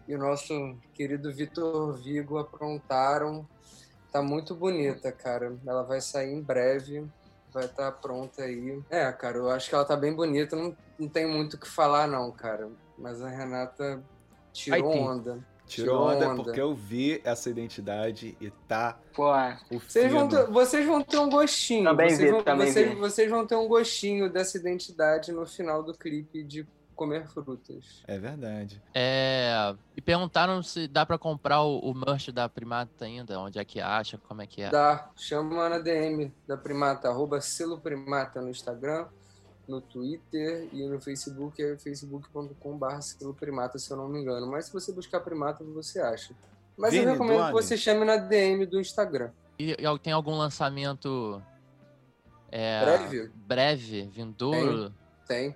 e 0.08 0.14
o 0.14 0.18
nosso 0.18 0.76
querido 0.94 1.32
Vitor 1.32 1.94
Vigo 1.94 2.38
aprontaram. 2.38 3.46
Tá 4.12 4.22
muito 4.22 4.54
bonita, 4.54 5.10
cara. 5.12 5.56
Ela 5.66 5.82
vai 5.82 6.00
sair 6.00 6.32
em 6.32 6.40
breve, 6.40 7.06
vai 7.52 7.66
estar 7.66 7.90
pronta 7.92 8.42
aí. 8.42 8.82
É, 8.88 9.10
cara, 9.12 9.38
eu 9.38 9.50
acho 9.50 9.68
que 9.68 9.74
ela 9.74 9.84
tá 9.84 9.96
bem 9.96 10.14
bonita, 10.14 10.56
não, 10.56 10.76
não 10.98 11.08
tem 11.08 11.26
muito 11.26 11.54
o 11.54 11.58
que 11.58 11.68
falar, 11.68 12.06
não, 12.06 12.30
cara. 12.30 12.70
Mas 12.96 13.20
a 13.20 13.28
Renata 13.28 14.02
tirou 14.52 14.90
onda. 14.90 15.44
Tirou 15.66 16.08
onda 16.08 16.34
porque 16.36 16.60
eu 16.60 16.74
vi 16.74 17.20
essa 17.24 17.50
identidade 17.50 18.36
e 18.40 18.50
tá 18.68 18.96
Pô, 19.12 19.32
o 19.70 19.80
Vocês 19.80 20.12
vão, 20.12 20.28
ter, 20.28 20.46
vocês 20.46 20.86
vão 20.86 21.02
ter 21.02 21.18
um 21.18 21.28
gostinho. 21.28 21.84
Também 21.84 22.08
vocês, 22.08 22.20
vi, 22.20 22.30
vão, 22.30 22.42
também 22.44 22.72
vocês, 22.72 22.88
vi. 22.88 22.94
vocês 22.94 23.30
vão 23.30 23.46
ter 23.46 23.56
um 23.56 23.66
gostinho 23.66 24.30
dessa 24.30 24.56
identidade 24.56 25.32
no 25.32 25.44
final 25.44 25.82
do 25.82 25.92
clipe 25.92 26.44
de 26.44 26.64
comer 26.96 27.28
frutas. 27.28 28.02
É 28.08 28.18
verdade. 28.18 28.82
É, 28.94 29.76
e 29.94 30.00
perguntaram 30.00 30.62
se 30.62 30.88
dá 30.88 31.04
pra 31.04 31.18
comprar 31.18 31.62
o, 31.62 31.78
o 31.78 31.94
merch 31.94 32.32
da 32.32 32.48
primata 32.48 33.04
ainda, 33.04 33.38
onde 33.38 33.58
é 33.58 33.64
que 33.64 33.80
acha, 33.80 34.18
como 34.18 34.42
é 34.42 34.46
que 34.46 34.62
é. 34.62 34.70
Dá, 34.70 35.10
chama 35.14 35.68
na 35.68 35.78
DM 35.78 36.32
da 36.48 36.56
Primata, 36.56 37.08
arroba 37.08 37.40
selo 37.40 37.78
Primata 37.78 38.40
no 38.40 38.48
Instagram, 38.48 39.06
no 39.68 39.80
Twitter 39.80 40.68
e 40.72 40.88
no 40.88 41.00
Facebook, 41.00 41.62
é 41.62 41.76
facebook.com.br 41.76 43.00
selo 43.00 43.34
Primata, 43.34 43.78
se 43.78 43.90
eu 43.92 43.96
não 43.98 44.08
me 44.08 44.20
engano. 44.20 44.46
Mas 44.46 44.66
se 44.66 44.72
você 44.72 44.90
buscar 44.90 45.20
Primata, 45.20 45.62
você 45.62 46.00
acha. 46.00 46.34
Mas 46.76 46.92
Vini, 46.92 47.04
eu 47.04 47.12
recomendo 47.12 47.36
Duane. 47.36 47.56
que 47.56 47.62
você 47.62 47.76
chame 47.76 48.04
na 48.04 48.16
DM 48.16 48.66
do 48.66 48.80
Instagram. 48.80 49.30
E, 49.58 49.72
e 49.72 49.98
tem 49.98 50.12
algum 50.12 50.36
lançamento 50.36 51.42
é, 52.50 52.84
Breve? 52.84 53.30
breve, 53.34 54.02
vindouro? 54.06 54.92
Tem. 55.26 55.54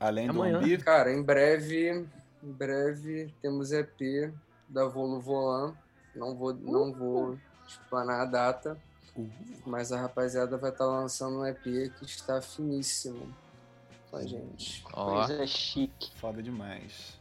Além 0.00 0.26
do 0.26 0.32
Amanhã. 0.32 0.58
Ambi, 0.58 0.78
Cara, 0.78 1.12
em 1.12 1.22
breve, 1.22 1.88
em 2.42 2.52
breve 2.52 3.32
temos 3.40 3.72
EP 3.72 4.32
da 4.68 4.86
Volo 4.86 5.20
Volan. 5.20 5.74
Não 6.14 6.34
vou, 6.36 6.52
não 6.54 6.92
vou 6.92 7.38
explanar 7.66 8.20
a 8.22 8.24
data, 8.24 8.78
Uh. 9.16 9.30
mas 9.64 9.92
a 9.92 10.00
rapaziada 10.00 10.56
vai 10.56 10.70
estar 10.70 10.86
lançando 10.86 11.38
um 11.38 11.46
EP 11.46 11.62
que 11.62 12.04
está 12.04 12.42
finíssimo 12.42 13.32
com 14.10 14.16
a 14.16 14.26
gente. 14.26 14.84
Ó, 14.92 15.24
coisa 15.26 15.46
chique. 15.46 16.10
foda 16.16 16.42
demais. 16.42 17.16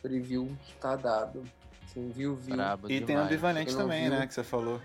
Preview 0.00 0.56
tá 0.80 0.96
dado. 0.96 1.42
Quem 1.92 2.08
viu, 2.10 2.36
viu. 2.36 2.54
brabo 2.56 2.86
E 2.86 2.98
tem 2.98 3.06
demais. 3.06 3.26
ambivalente 3.26 3.66
Quem 3.66 3.74
não 3.74 3.82
também, 3.82 4.08
viu. 4.08 4.18
né? 4.18 4.26
Que 4.26 4.34
você 4.34 4.44
falou. 4.44 4.80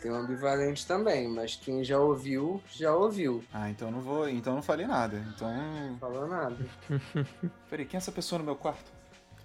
Tem 0.00 0.12
um 0.12 0.14
ambivalente 0.14 0.86
também, 0.86 1.28
mas 1.28 1.56
quem 1.56 1.82
já 1.82 1.98
ouviu, 1.98 2.62
já 2.72 2.94
ouviu. 2.94 3.42
Ah, 3.52 3.68
então 3.68 3.90
não 3.90 4.00
vou. 4.00 4.28
Então 4.28 4.52
eu 4.52 4.56
não 4.56 4.62
falei 4.62 4.86
nada. 4.86 5.16
Então. 5.34 5.52
Não 5.52 5.98
falou 5.98 6.28
nada. 6.28 6.56
Peraí, 7.68 7.84
quem 7.84 7.96
é 7.96 7.98
essa 7.98 8.12
pessoa 8.12 8.38
no 8.38 8.44
meu 8.44 8.54
quarto? 8.54 8.92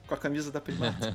Com 0.06 0.14
a 0.14 0.18
camisa 0.18 0.52
da 0.52 0.62
Primark. 0.62 0.96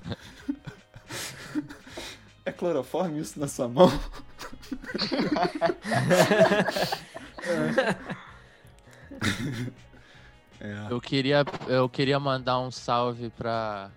é 2.45 2.51
cloroforme 2.51 3.21
isso 3.21 3.39
na 3.39 3.47
sua 3.47 3.69
mão? 3.69 3.89
é. 10.61 10.87
Eu 10.91 11.01
queria, 11.01 11.45
eu 11.69 11.89
queria 11.89 12.19
mandar 12.19 12.59
um 12.59 12.73
salve 12.73 13.31
pra, 13.31 13.89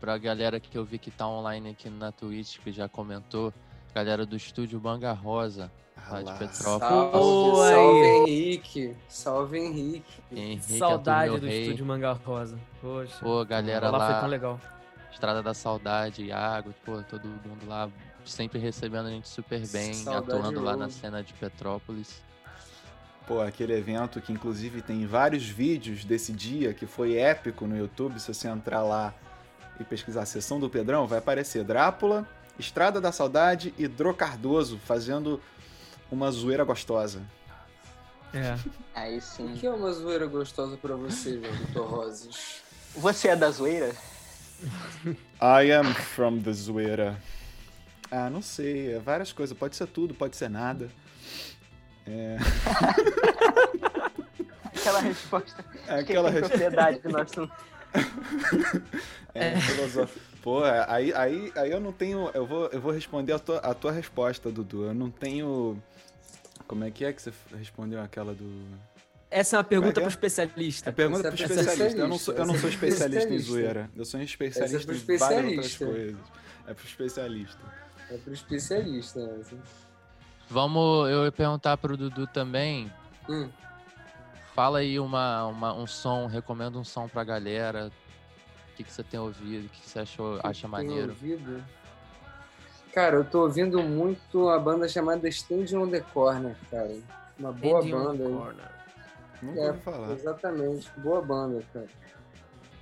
pra 0.00 0.16
galera 0.16 0.60
que 0.60 0.78
eu 0.78 0.84
vi 0.84 0.96
que 0.98 1.10
tá 1.10 1.26
online 1.26 1.70
aqui 1.70 1.90
na 1.90 2.12
Twitch, 2.12 2.58
que 2.58 2.70
já 2.70 2.88
comentou. 2.88 3.52
Galera 3.94 4.24
do 4.24 4.36
estúdio 4.36 4.80
Manga 4.80 5.12
Rosa, 5.12 5.70
lá 6.08 6.22
de. 6.22 6.38
Petrópolis. 6.38 6.92
Salve, 6.92 7.68
salve 7.68 8.06
Henrique. 8.06 8.96
Salve 9.08 9.58
Henrique. 9.58 10.22
Henrique, 10.30 10.78
Saudade 10.78 11.30
Arthur, 11.30 11.40
do 11.40 11.46
rei. 11.46 11.62
estúdio 11.62 11.86
Manga 11.86 12.12
Rosa. 12.12 12.58
Poxa. 12.80 13.18
Pô, 13.20 13.44
galera 13.44 13.90
lá 13.90 13.98
foi 13.98 14.14
lá, 14.14 14.20
tão 14.20 14.28
legal. 14.28 14.60
Estrada 15.12 15.42
da 15.42 15.52
Saudade, 15.52 16.24
Iago, 16.24 16.72
pô, 16.84 17.02
todo 17.02 17.26
mundo 17.26 17.66
lá 17.66 17.90
sempre 18.24 18.58
recebendo 18.58 19.06
a 19.06 19.10
gente 19.10 19.28
super 19.28 19.66
bem, 19.68 19.92
Saudade 19.92 20.38
atuando 20.38 20.60
lá 20.60 20.76
na 20.76 20.88
cena 20.88 21.22
de 21.22 21.32
Petrópolis. 21.32 22.22
Pô, 23.26 23.40
aquele 23.40 23.72
evento 23.74 24.20
que 24.20 24.32
inclusive 24.32 24.82
tem 24.82 25.06
vários 25.06 25.44
vídeos 25.44 26.04
desse 26.04 26.32
dia, 26.32 26.72
que 26.72 26.86
foi 26.86 27.16
épico 27.16 27.66
no 27.66 27.76
YouTube. 27.76 28.18
Se 28.18 28.32
você 28.32 28.48
entrar 28.48 28.82
lá 28.82 29.14
e 29.78 29.84
pesquisar 29.84 30.22
a 30.22 30.26
sessão 30.26 30.58
do 30.58 30.68
Pedrão, 30.68 31.06
vai 31.06 31.18
aparecer 31.18 31.64
Drácula, 31.64 32.26
Estrada 32.58 33.00
da 33.00 33.10
Saudade 33.12 33.72
e 33.78 33.86
Dro 33.88 34.12
Cardoso 34.14 34.78
fazendo 34.84 35.40
uma 36.10 36.30
zoeira 36.30 36.64
gostosa. 36.64 37.22
É. 38.34 38.56
Aí 38.94 39.18
O 39.18 39.22
sim. 39.22 39.54
que 39.58 39.66
é 39.66 39.70
uma 39.70 39.90
zoeira 39.92 40.26
gostosa 40.26 40.76
pra 40.76 40.94
você, 40.94 41.38
Vitor 41.38 41.86
Roses? 41.88 42.60
Você 42.96 43.28
é 43.28 43.36
da 43.36 43.50
zoeira? 43.50 43.92
I 45.40 45.72
am 45.72 45.92
from 45.94 46.40
the 46.40 46.52
zoeira. 46.52 47.16
Ah, 48.10 48.28
não 48.28 48.42
sei, 48.42 48.94
é 48.94 48.98
várias 48.98 49.32
coisas. 49.32 49.56
Pode 49.56 49.74
ser 49.76 49.86
tudo, 49.86 50.14
pode 50.14 50.36
ser 50.36 50.48
nada. 50.50 50.90
Aquela 54.64 55.00
resposta. 55.00 55.64
É 55.86 56.00
aquela 56.00 56.30
tem 56.30 56.40
res- 56.40 56.48
propriedade 56.48 57.00
no 57.04 57.18
assunto. 57.20 57.52
É, 59.34 59.60
filosófico. 59.60 60.20
Pô, 60.42 60.66
é, 60.66 60.84
aí, 60.88 61.12
aí, 61.12 61.52
aí 61.54 61.70
eu 61.70 61.80
não 61.80 61.92
tenho. 61.92 62.30
Eu 62.34 62.46
vou, 62.46 62.66
eu 62.66 62.80
vou 62.80 62.92
responder 62.92 63.32
a 63.32 63.38
tua, 63.38 63.58
a 63.58 63.74
tua 63.74 63.92
resposta, 63.92 64.50
Dudu. 64.50 64.86
Eu 64.86 64.94
não 64.94 65.10
tenho. 65.10 65.80
Como 66.66 66.84
é 66.84 66.90
que 66.90 67.04
é 67.04 67.12
que 67.12 67.22
você 67.22 67.32
respondeu 67.56 68.00
aquela 68.00 68.34
do. 68.34 68.66
Essa 69.30 69.56
é 69.56 69.58
uma 69.58 69.64
pergunta 69.64 69.90
é 69.90 69.92
pro 69.92 70.02
que 70.02 70.06
é? 70.06 70.08
especialista. 70.08 70.90
É 70.90 70.92
pergunta 70.92 71.28
Essa 71.28 71.36
pro 71.36 71.42
é 71.42 71.46
especialista. 71.46 72.00
Eu 72.00 72.08
não 72.08 72.18
sou, 72.18 72.34
eu 72.34 72.46
não 72.46 72.54
especialista, 72.54 72.60
sou 72.60 72.68
é 72.68 72.72
especialista 72.72 73.32
em 73.32 73.36
especialista. 73.36 73.52
zoeira. 73.52 73.90
Eu 73.96 74.04
sou 74.04 74.20
um 74.20 74.22
especialista 74.22 74.76
é 74.76 74.84
pro 74.84 74.94
em 74.94 75.18
várias 75.18 75.44
outras 75.44 75.66
especialista. 75.66 75.86
coisas. 75.86 76.40
É 76.66 76.74
pro 76.74 76.84
especialista. 76.86 77.58
É 78.10 78.16
pro 78.16 78.32
especialista, 78.32 79.20
né? 79.20 79.58
Vamos, 80.48 81.08
eu 81.10 81.24
ia 81.24 81.32
perguntar 81.32 81.76
pro 81.76 81.96
Dudu 81.96 82.26
também. 82.26 82.92
Hum. 83.28 83.48
Fala 84.54 84.78
aí 84.80 84.98
uma, 84.98 85.46
uma- 85.46 85.72
um 85.74 85.86
som, 85.86 86.26
recomenda 86.26 86.78
um 86.78 86.84
som 86.84 87.08
pra 87.08 87.22
galera. 87.24 87.90
O 88.72 88.76
que, 88.76 88.84
que 88.84 88.92
você 88.92 89.02
tem 89.02 89.18
ouvido? 89.20 89.66
O 89.66 89.68
que, 89.68 89.80
que 89.80 89.88
você 89.88 90.00
achou, 90.00 90.40
acha 90.42 90.62
Tenho 90.62 90.70
maneiro? 90.72 91.08
ouvido? 91.10 91.62
Cara, 92.92 93.16
eu 93.16 93.24
tô 93.24 93.42
ouvindo 93.42 93.82
muito 93.82 94.48
a 94.48 94.58
banda 94.58 94.88
chamada 94.88 95.28
Stand 95.28 95.66
on 95.78 95.88
the 95.88 96.00
Corner, 96.00 96.56
cara. 96.70 96.96
Uma 97.38 97.52
boa 97.52 97.80
on 97.84 97.88
banda. 97.90 98.18
the 98.18 98.24
aí. 98.26 98.32
corner. 98.34 98.70
Nunca 99.42 99.60
É, 99.60 99.68
ouvi 99.68 99.80
falar. 99.82 100.12
Exatamente, 100.12 100.90
boa 100.96 101.22
banda, 101.22 101.62
cara. 101.72 101.86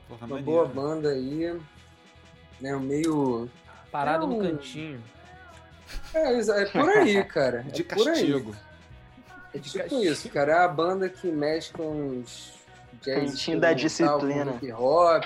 Porra, 0.08 0.26
Uma 0.26 0.36
maneiro. 0.36 0.44
boa 0.50 0.66
banda 0.66 1.08
aí. 1.10 1.60
Né, 2.60 2.76
meio. 2.76 3.48
Parado 3.92 4.24
É 4.24 4.28
no 4.28 4.36
um- 4.36 4.42
cantinho. 4.42 5.02
É, 6.14 6.32
é 6.40 6.64
por 6.66 6.88
aí, 6.88 7.24
cara. 7.24 7.62
De 7.70 7.82
é 7.82 7.84
por 7.84 7.98
aí. 8.08 8.14
castigo. 8.32 8.56
É 9.58 9.82
tipo 9.82 10.02
isso, 10.02 10.28
cara. 10.30 10.52
É 10.52 10.58
a 10.64 10.68
banda 10.68 11.08
que 11.08 11.28
mexe 11.28 11.72
com 11.72 12.20
os 12.20 12.52
jazz 13.02 13.60
da 13.60 13.72
disciplina. 13.72 14.52
Hip 14.56 14.72
hop, 14.72 15.24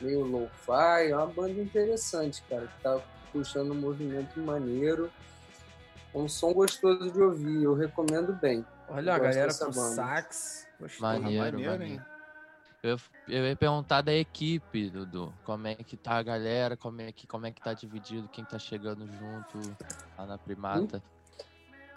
meio 0.00 0.24
lo-fi. 0.24 1.10
É 1.10 1.16
uma 1.16 1.26
banda 1.26 1.60
interessante, 1.60 2.42
cara. 2.48 2.66
Que 2.66 2.82
tá 2.82 3.00
puxando 3.32 3.72
um 3.72 3.80
movimento 3.80 4.38
maneiro. 4.40 5.10
É 6.14 6.18
um 6.18 6.28
som 6.28 6.52
gostoso 6.52 7.10
de 7.10 7.20
ouvir. 7.20 7.62
Eu 7.62 7.74
recomendo 7.74 8.32
bem. 8.34 8.64
Olha 8.88 9.14
a 9.14 9.18
galera 9.18 9.46
dessa 9.46 9.66
com 9.66 9.72
banda. 9.72 9.94
sax. 9.94 10.66
Gostei. 10.78 11.00
Maneiro, 11.00 11.44
maneiro, 11.44 11.70
maneiro. 11.70 11.94
hein? 11.94 12.00
Eu, 12.82 12.96
eu 13.28 13.46
ia 13.46 13.54
perguntar 13.54 14.02
da 14.02 14.12
equipe, 14.12 14.90
Dudu. 14.90 15.32
Como 15.44 15.68
é 15.68 15.76
que 15.76 15.96
tá 15.96 16.16
a 16.16 16.22
galera? 16.22 16.76
Como 16.76 17.00
é 17.00 17.12
que, 17.12 17.28
como 17.28 17.46
é 17.46 17.52
que 17.52 17.60
tá 17.60 17.72
dividido? 17.72 18.28
Quem 18.28 18.44
tá 18.44 18.58
chegando 18.58 19.06
junto 19.06 19.60
lá 20.18 20.26
na 20.26 20.36
primata? 20.36 21.00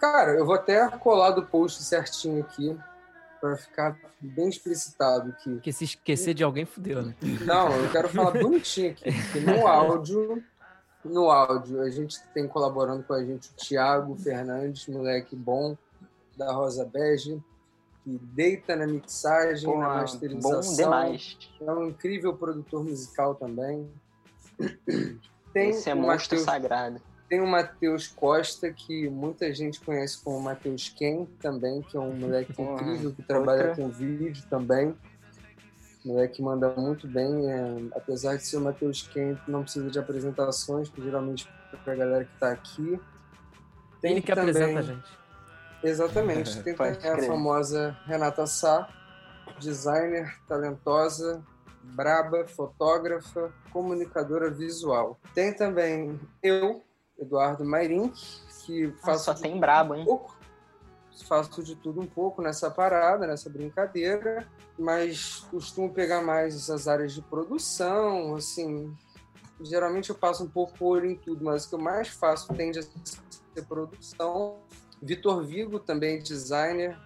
Cara, 0.00 0.32
eu 0.32 0.44
vou 0.44 0.54
até 0.54 0.88
colar 0.98 1.30
do 1.30 1.44
post 1.44 1.82
certinho 1.82 2.42
aqui. 2.42 2.76
Pra 3.40 3.54
ficar 3.56 3.96
bem 4.18 4.48
explicitado 4.48 5.28
aqui. 5.30 5.50
Porque 5.50 5.70
se 5.70 5.84
esquecer 5.84 6.32
de 6.32 6.42
alguém, 6.42 6.64
fudeu, 6.64 7.02
né? 7.02 7.14
Não, 7.44 7.70
eu 7.70 7.90
quero 7.92 8.08
falar 8.08 8.30
bonitinho 8.30 8.92
aqui, 8.92 9.12
porque 9.12 9.40
no 9.40 9.66
áudio, 9.68 10.42
no 11.04 11.30
áudio, 11.30 11.82
a 11.82 11.90
gente 11.90 12.18
tem 12.32 12.48
colaborando 12.48 13.02
com 13.02 13.12
a 13.12 13.22
gente 13.22 13.50
o 13.50 13.54
Thiago 13.54 14.16
Fernandes, 14.16 14.88
moleque 14.88 15.36
bom, 15.36 15.76
da 16.36 16.50
Rosa 16.52 16.84
Bege, 16.84 17.42
que 18.02 18.18
deita 18.32 18.74
na 18.74 18.86
mixagem, 18.86 19.70
Pô, 19.70 19.78
na 19.78 19.88
bom 19.88 19.94
masterização. 19.96 20.76
demais. 20.76 21.38
É 21.60 21.72
um 21.72 21.88
incrível 21.88 22.34
produtor 22.34 22.84
musical 22.84 23.34
também. 23.34 23.88
Tem 25.52 25.70
Esse 25.70 25.90
é 25.90 25.94
o 25.94 25.98
monstro 25.98 26.38
Matheus 26.38 26.42
sagrado. 26.42 27.00
Tem 27.28 27.40
o 27.40 27.46
Matheus 27.46 28.06
Costa, 28.08 28.72
que 28.72 29.08
muita 29.08 29.52
gente 29.52 29.80
conhece 29.80 30.22
como 30.22 30.40
Matheus 30.40 30.88
Ken 30.88 31.26
também, 31.40 31.82
que 31.82 31.96
é 31.96 32.00
um 32.00 32.12
moleque 32.14 32.52
Porra, 32.52 32.74
incrível 32.82 33.12
que 33.12 33.22
trabalha 33.22 33.68
outra. 33.68 33.82
com 33.82 33.88
vídeo 33.90 34.44
também. 34.48 34.96
Moleque 36.04 36.36
que 36.36 36.42
manda 36.42 36.68
muito 36.76 37.08
bem, 37.08 37.50
é, 37.50 37.88
apesar 37.96 38.36
de 38.36 38.46
ser 38.46 38.58
o 38.58 38.60
Matheus 38.60 39.02
Ken, 39.08 39.36
não 39.48 39.62
precisa 39.62 39.90
de 39.90 39.98
apresentações, 39.98 40.88
que 40.88 41.02
geralmente 41.02 41.48
para 41.82 41.92
a 41.92 41.96
galera 41.96 42.24
que 42.24 42.34
está 42.34 42.52
aqui. 42.52 43.00
Tem 44.00 44.12
Ele 44.12 44.22
que 44.22 44.32
também- 44.32 44.50
apresenta 44.50 44.78
a 44.78 44.82
gente. 44.82 45.18
Exatamente. 45.82 46.62
Tem 46.62 46.74
também 46.74 47.10
a 47.10 47.22
famosa 47.26 47.96
Renata 48.06 48.46
Sá, 48.46 48.88
designer 49.58 50.32
talentosa, 50.48 51.42
braba, 51.82 52.46
fotógrafa, 52.46 53.52
comunicadora 53.72 54.50
visual. 54.50 55.18
Tem 55.34 55.52
também 55.52 56.18
eu, 56.42 56.84
Eduardo 57.18 57.64
Mairink, 57.64 58.20
que 58.64 58.86
Ah, 58.86 59.04
faço 59.04 59.24
só 59.24 59.34
tem 59.34 59.58
brabo, 59.58 59.94
hein? 59.94 60.04
pouco, 60.04 60.36
faço 61.26 61.62
de 61.62 61.74
tudo 61.76 62.00
um 62.00 62.06
pouco 62.06 62.42
nessa 62.42 62.70
parada, 62.70 63.26
nessa 63.26 63.48
brincadeira, 63.48 64.46
mas 64.78 65.40
costumo 65.50 65.92
pegar 65.92 66.22
mais 66.22 66.54
essas 66.54 66.86
áreas 66.86 67.12
de 67.14 67.22
produção, 67.22 68.34
assim, 68.34 68.94
geralmente 69.62 70.10
eu 70.10 70.16
passo 70.16 70.44
um 70.44 70.48
pouco 70.48 70.72
o 70.80 70.88
olho 70.88 71.10
em 71.10 71.16
tudo, 71.16 71.44
mas 71.44 71.64
o 71.64 71.68
que 71.70 71.74
eu 71.74 71.78
mais 71.78 72.08
faço 72.08 72.52
tende 72.54 72.78
a 72.78 72.82
ser 72.82 73.64
produção. 73.66 74.58
Vitor 75.00 75.44
Vigo 75.44 75.78
também 75.78 76.16
é 76.16 76.18
designer 76.18 76.98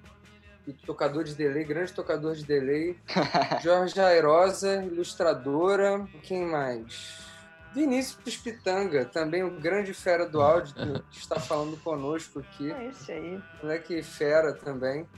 e 0.66 0.72
tocador 0.72 1.24
de 1.24 1.34
delay, 1.34 1.64
grande 1.64 1.92
tocador 1.92 2.34
de 2.34 2.44
delay. 2.44 2.98
Jorge 3.62 4.00
Airosa, 4.00 4.82
ilustradora. 4.84 6.06
Quem 6.22 6.46
mais? 6.46 7.29
Vinícius 7.74 8.36
Pitanga, 8.36 9.04
também 9.04 9.44
um 9.44 9.60
grande 9.60 9.94
fera 9.94 10.28
do 10.28 10.40
áudio, 10.40 10.74
que 11.10 11.18
está 11.18 11.38
falando 11.38 11.76
conosco 11.78 12.40
aqui. 12.40 12.70
É 12.70 12.86
esse 12.86 13.12
aí. 13.12 13.40
Moleque 13.62 14.02
fera 14.02 14.52
também. 14.52 15.08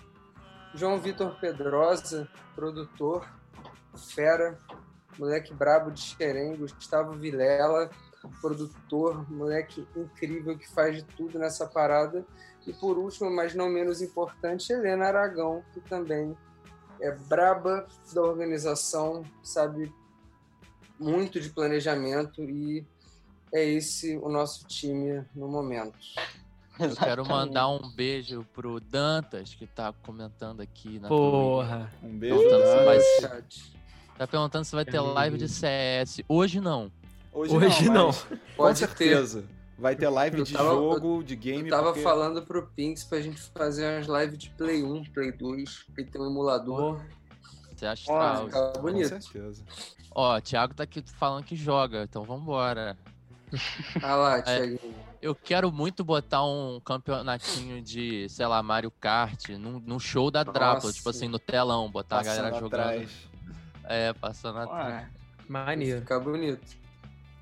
João 0.74 1.00
Vitor 1.00 1.38
Pedrosa, 1.40 2.28
produtor, 2.54 3.26
fera. 4.14 4.58
Moleque 5.18 5.52
brabo 5.54 5.90
de 5.90 6.00
Xerém. 6.00 6.56
Gustavo 6.56 7.12
Vilela, 7.12 7.90
produtor, 8.40 9.30
moleque 9.30 9.86
incrível 9.96 10.56
que 10.56 10.68
faz 10.70 10.96
de 10.96 11.04
tudo 11.04 11.38
nessa 11.38 11.66
parada. 11.66 12.24
E 12.66 12.72
por 12.72 12.98
último, 12.98 13.30
mas 13.30 13.54
não 13.54 13.68
menos 13.68 14.00
importante, 14.00 14.72
Helena 14.72 15.06
Aragão, 15.06 15.64
que 15.72 15.80
também 15.80 16.36
é 17.00 17.10
braba 17.10 17.86
da 18.14 18.22
organização, 18.22 19.24
sabe 19.42 19.92
muito 20.98 21.40
de 21.40 21.48
planejamento 21.50 22.42
e 22.42 22.84
é 23.52 23.64
esse 23.64 24.16
o 24.18 24.28
nosso 24.28 24.66
time 24.66 25.24
no 25.34 25.48
momento. 25.48 25.98
Eu 26.78 26.96
quero 26.96 27.26
mandar 27.26 27.68
um 27.68 27.90
beijo 27.90 28.46
pro 28.54 28.80
Dantas, 28.80 29.54
que 29.54 29.66
tá 29.66 29.92
comentando 30.02 30.60
aqui 30.62 30.98
na. 30.98 31.08
Porra. 31.08 31.92
Um 32.02 32.16
beijo. 32.16 32.36
Perguntando 32.38 32.84
vai- 32.84 33.00
Chat. 33.20 33.72
Tá 34.16 34.26
perguntando 34.26 34.64
se 34.64 34.74
vai 34.74 34.84
ter 34.84 35.00
live 35.00 35.36
de 35.36 35.48
CS. 35.48 36.22
Hoje 36.28 36.60
não. 36.60 36.90
Hoje, 37.32 37.54
Hoje 37.56 37.84
não. 37.86 37.94
não. 37.94 38.06
mas 38.06 38.18
Com 38.22 38.36
Pode 38.56 38.80
ter. 38.80 38.86
certeza. 38.88 39.44
Vai 39.78 39.96
ter 39.96 40.08
live 40.08 40.38
Eu 40.38 40.44
de 40.44 40.52
tava- 40.52 40.68
jogo, 40.70 41.22
de 41.24 41.34
Eu 41.34 41.40
game. 41.40 41.68
tava 41.68 41.88
porque- 41.88 42.02
falando 42.02 42.42
pro 42.42 42.66
Pinks 42.68 43.04
pra 43.04 43.20
gente 43.20 43.40
fazer 43.54 43.86
umas 44.06 44.06
lives 44.22 44.38
de 44.38 44.50
Play 44.50 44.82
1, 44.82 45.04
Play 45.12 45.32
2, 45.32 45.82
que 45.94 46.04
tem 46.04 46.20
um 46.20 46.26
emulador. 46.26 47.00
Você 47.82 47.86
é 47.86 47.88
astral. 47.88 48.46
Fica 48.46 48.72
Com 48.76 48.80
bonito. 48.82 49.08
certeza. 49.08 49.64
Ó, 50.14 50.36
o 50.36 50.40
Thiago 50.40 50.74
tá 50.74 50.84
aqui 50.84 51.02
falando 51.18 51.44
que 51.44 51.56
joga, 51.56 52.04
então 52.04 52.22
vambora. 52.22 52.96
Ah 54.02 54.14
lá, 54.14 54.40
Thiaguinho. 54.42 54.94
Eu 55.20 55.34
quero 55.34 55.70
muito 55.70 56.02
botar 56.02 56.42
um 56.42 56.80
campeonatinho 56.82 57.82
de, 57.82 58.26
sei 58.30 58.46
lá, 58.46 58.62
Mario 58.62 58.90
Kart 58.90 59.50
num, 59.50 59.78
num 59.78 59.98
show 59.98 60.30
da 60.30 60.42
Drácula, 60.42 60.90
tipo 60.92 61.10
assim, 61.10 61.28
no 61.28 61.38
telão, 61.38 61.90
botar 61.90 62.20
a 62.20 62.22
galera 62.22 62.44
Passando 62.50 62.60
jogando. 62.60 62.80
atrás. 62.80 63.10
É, 63.84 64.12
passando 64.14 64.58
atrás. 64.60 64.94
Ué, 64.94 65.10
Maneiro. 65.48 66.00
Fica 66.00 66.18
bonito. 66.18 66.76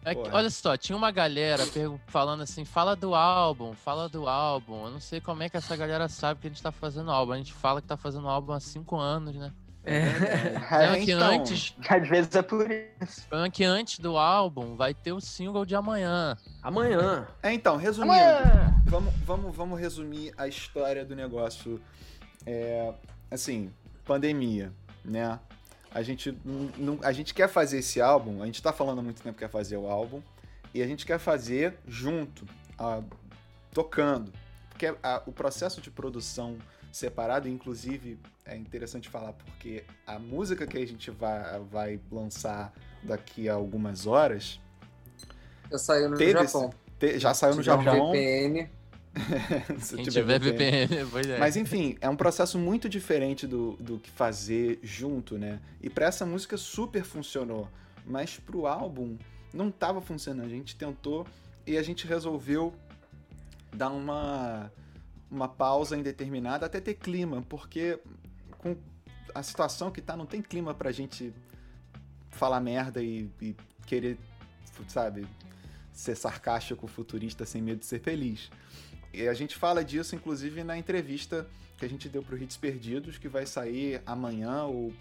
É 0.04 0.14
que- 0.14 0.28
olha 0.30 0.50
só, 0.50 0.76
tinha 0.76 0.96
uma 0.96 1.10
galera 1.12 1.62
falando 2.08 2.42
assim, 2.42 2.64
fala 2.64 2.96
do 2.96 3.14
álbum, 3.14 3.72
fala 3.74 4.08
do 4.08 4.28
álbum. 4.28 4.86
Eu 4.86 4.90
não 4.90 5.00
sei 5.00 5.20
como 5.20 5.42
é 5.44 5.48
que 5.48 5.56
essa 5.56 5.76
galera 5.76 6.08
sabe 6.08 6.40
que 6.40 6.46
a 6.48 6.50
gente 6.50 6.62
tá 6.62 6.72
fazendo 6.72 7.10
álbum. 7.10 7.32
A 7.32 7.36
gente 7.36 7.52
fala 7.52 7.80
que 7.80 7.86
tá 7.86 7.96
fazendo 7.96 8.26
álbum 8.28 8.52
há 8.52 8.58
cinco 8.60 8.96
anos, 8.96 9.36
né? 9.36 9.52
É. 9.84 10.10
Problema 10.58 10.96
É, 10.96 11.00
que 11.04 11.12
então, 11.12 11.40
antes, 11.40 11.74
Às 11.88 12.08
vezes 12.08 12.34
é 12.34 12.42
por 12.42 12.70
isso. 12.70 13.26
que 13.52 13.64
antes 13.64 13.98
do 13.98 14.16
álbum 14.18 14.76
vai 14.76 14.92
ter 14.92 15.12
o 15.12 15.20
single 15.20 15.64
de 15.64 15.74
amanhã. 15.74 16.36
Amanhã. 16.62 17.26
É, 17.42 17.52
então, 17.52 17.76
resumindo, 17.76 18.12
Amanhã! 18.12 18.74
vamos, 18.84 19.14
vamos, 19.24 19.56
vamos 19.56 19.80
resumir 19.80 20.32
a 20.36 20.46
história 20.46 21.04
do 21.04 21.16
negócio. 21.16 21.80
É, 22.46 22.92
assim, 23.30 23.72
pandemia, 24.04 24.72
né? 25.04 25.38
A 25.92 26.02
gente, 26.02 26.36
não, 26.44 26.98
a 27.02 27.10
gente 27.12 27.34
quer 27.34 27.48
fazer 27.48 27.78
esse 27.78 28.00
álbum, 28.00 28.42
a 28.42 28.46
gente 28.46 28.62
tá 28.62 28.72
falando 28.72 29.00
há 29.00 29.02
muito 29.02 29.22
tempo 29.22 29.34
que 29.36 29.44
quer 29.44 29.50
fazer 29.50 29.76
o 29.76 29.88
álbum, 29.88 30.22
e 30.72 30.82
a 30.82 30.86
gente 30.86 31.04
quer 31.04 31.18
fazer 31.18 31.78
junto, 31.86 32.46
ah, 32.78 33.00
tocando. 33.72 34.32
Porque 34.68 34.94
a- 35.02 35.22
o 35.26 35.32
processo 35.32 35.80
de 35.80 35.90
produção 35.90 36.56
separado, 36.92 37.48
inclusive, 37.48 38.18
é 38.44 38.56
interessante 38.56 39.08
falar, 39.08 39.32
porque 39.32 39.84
a 40.06 40.18
música 40.18 40.66
que 40.66 40.76
a 40.78 40.86
gente 40.86 41.10
vai, 41.10 41.60
vai 41.70 42.00
lançar 42.10 42.72
daqui 43.02 43.48
a 43.48 43.54
algumas 43.54 44.06
horas 44.06 44.60
Já 45.70 45.78
saiu 45.78 46.10
no 46.10 46.16
Teve 46.16 46.32
Japão. 46.44 46.70
te- 46.98 47.18
já 47.18 47.32
saiu 47.34 47.54
no 47.54 47.62
Se 47.62 47.70
tiver 47.70 47.82
Japão. 47.84 48.10
VPN. 48.12 48.70
se 49.80 49.96
Quem 49.96 50.04
tiver 50.04 50.38
tiver 50.38 50.40
VPN. 50.40 50.86
VPN, 50.86 51.08
pois 51.10 51.26
é. 51.28 51.38
Mas 51.38 51.56
enfim, 51.56 51.96
é 52.00 52.08
um 52.08 52.16
processo 52.16 52.58
muito 52.58 52.88
diferente 52.88 53.46
do, 53.46 53.72
do 53.80 53.98
que 53.98 54.10
fazer 54.10 54.78
junto, 54.82 55.36
né? 55.38 55.60
E 55.80 55.88
pra 55.90 56.06
essa 56.06 56.24
música 56.26 56.56
super 56.56 57.02
funcionou, 57.04 57.68
mas 58.06 58.36
pro 58.38 58.66
álbum 58.66 59.16
não 59.52 59.70
tava 59.70 60.00
funcionando. 60.00 60.46
A 60.46 60.50
gente 60.50 60.76
tentou 60.76 61.26
e 61.66 61.76
a 61.76 61.82
gente 61.82 62.06
resolveu 62.06 62.72
dar 63.72 63.90
uma 63.90 64.70
uma 65.30 65.48
pausa 65.48 65.96
indeterminada 65.96 66.66
até 66.66 66.80
ter 66.80 66.94
clima, 66.94 67.42
porque 67.48 68.00
com 68.58 68.76
a 69.34 69.42
situação 69.42 69.90
que 69.90 70.00
tá, 70.00 70.16
não 70.16 70.26
tem 70.26 70.42
clima 70.42 70.74
pra 70.74 70.90
gente 70.90 71.32
falar 72.30 72.60
merda 72.60 73.02
e, 73.02 73.30
e 73.40 73.54
querer, 73.86 74.18
sabe, 74.88 75.26
ser 75.92 76.16
sarcástico, 76.16 76.86
futurista, 76.86 77.44
sem 77.44 77.62
medo 77.62 77.80
de 77.80 77.86
ser 77.86 78.00
feliz. 78.00 78.50
E 79.12 79.28
a 79.28 79.34
gente 79.34 79.56
fala 79.56 79.84
disso, 79.84 80.14
inclusive, 80.14 80.62
na 80.64 80.76
entrevista 80.76 81.48
que 81.76 81.84
a 81.84 81.88
gente 81.88 82.08
deu 82.08 82.22
pro 82.22 82.36
Hits 82.36 82.56
Perdidos, 82.56 83.18
que 83.18 83.28
vai 83.28 83.46
sair 83.46 84.02
amanhã 84.06 84.64
ou 84.64 84.92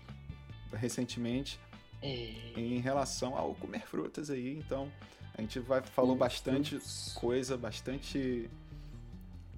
recentemente, 0.74 1.60
em 2.02 2.80
relação 2.80 3.36
ao 3.36 3.54
comer 3.56 3.86
frutas 3.86 4.30
aí. 4.30 4.58
Então, 4.58 4.92
a 5.38 5.42
gente 5.42 5.60
vai 5.60 5.82
falou 5.82 6.16
bastante 6.16 6.80
coisa, 7.16 7.58
bastante 7.58 8.50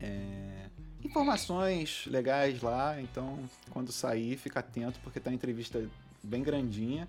é, 0.02 0.66
informações 1.04 2.06
legais 2.08 2.62
lá. 2.62 3.00
Então, 3.02 3.40
quando 3.70 3.92
sair, 3.92 4.38
fica 4.38 4.60
atento, 4.60 5.00
porque 5.04 5.20
tá 5.20 5.30
uma 5.30 5.36
entrevista 5.36 5.84
bem 6.24 6.44
grandinha 6.44 7.08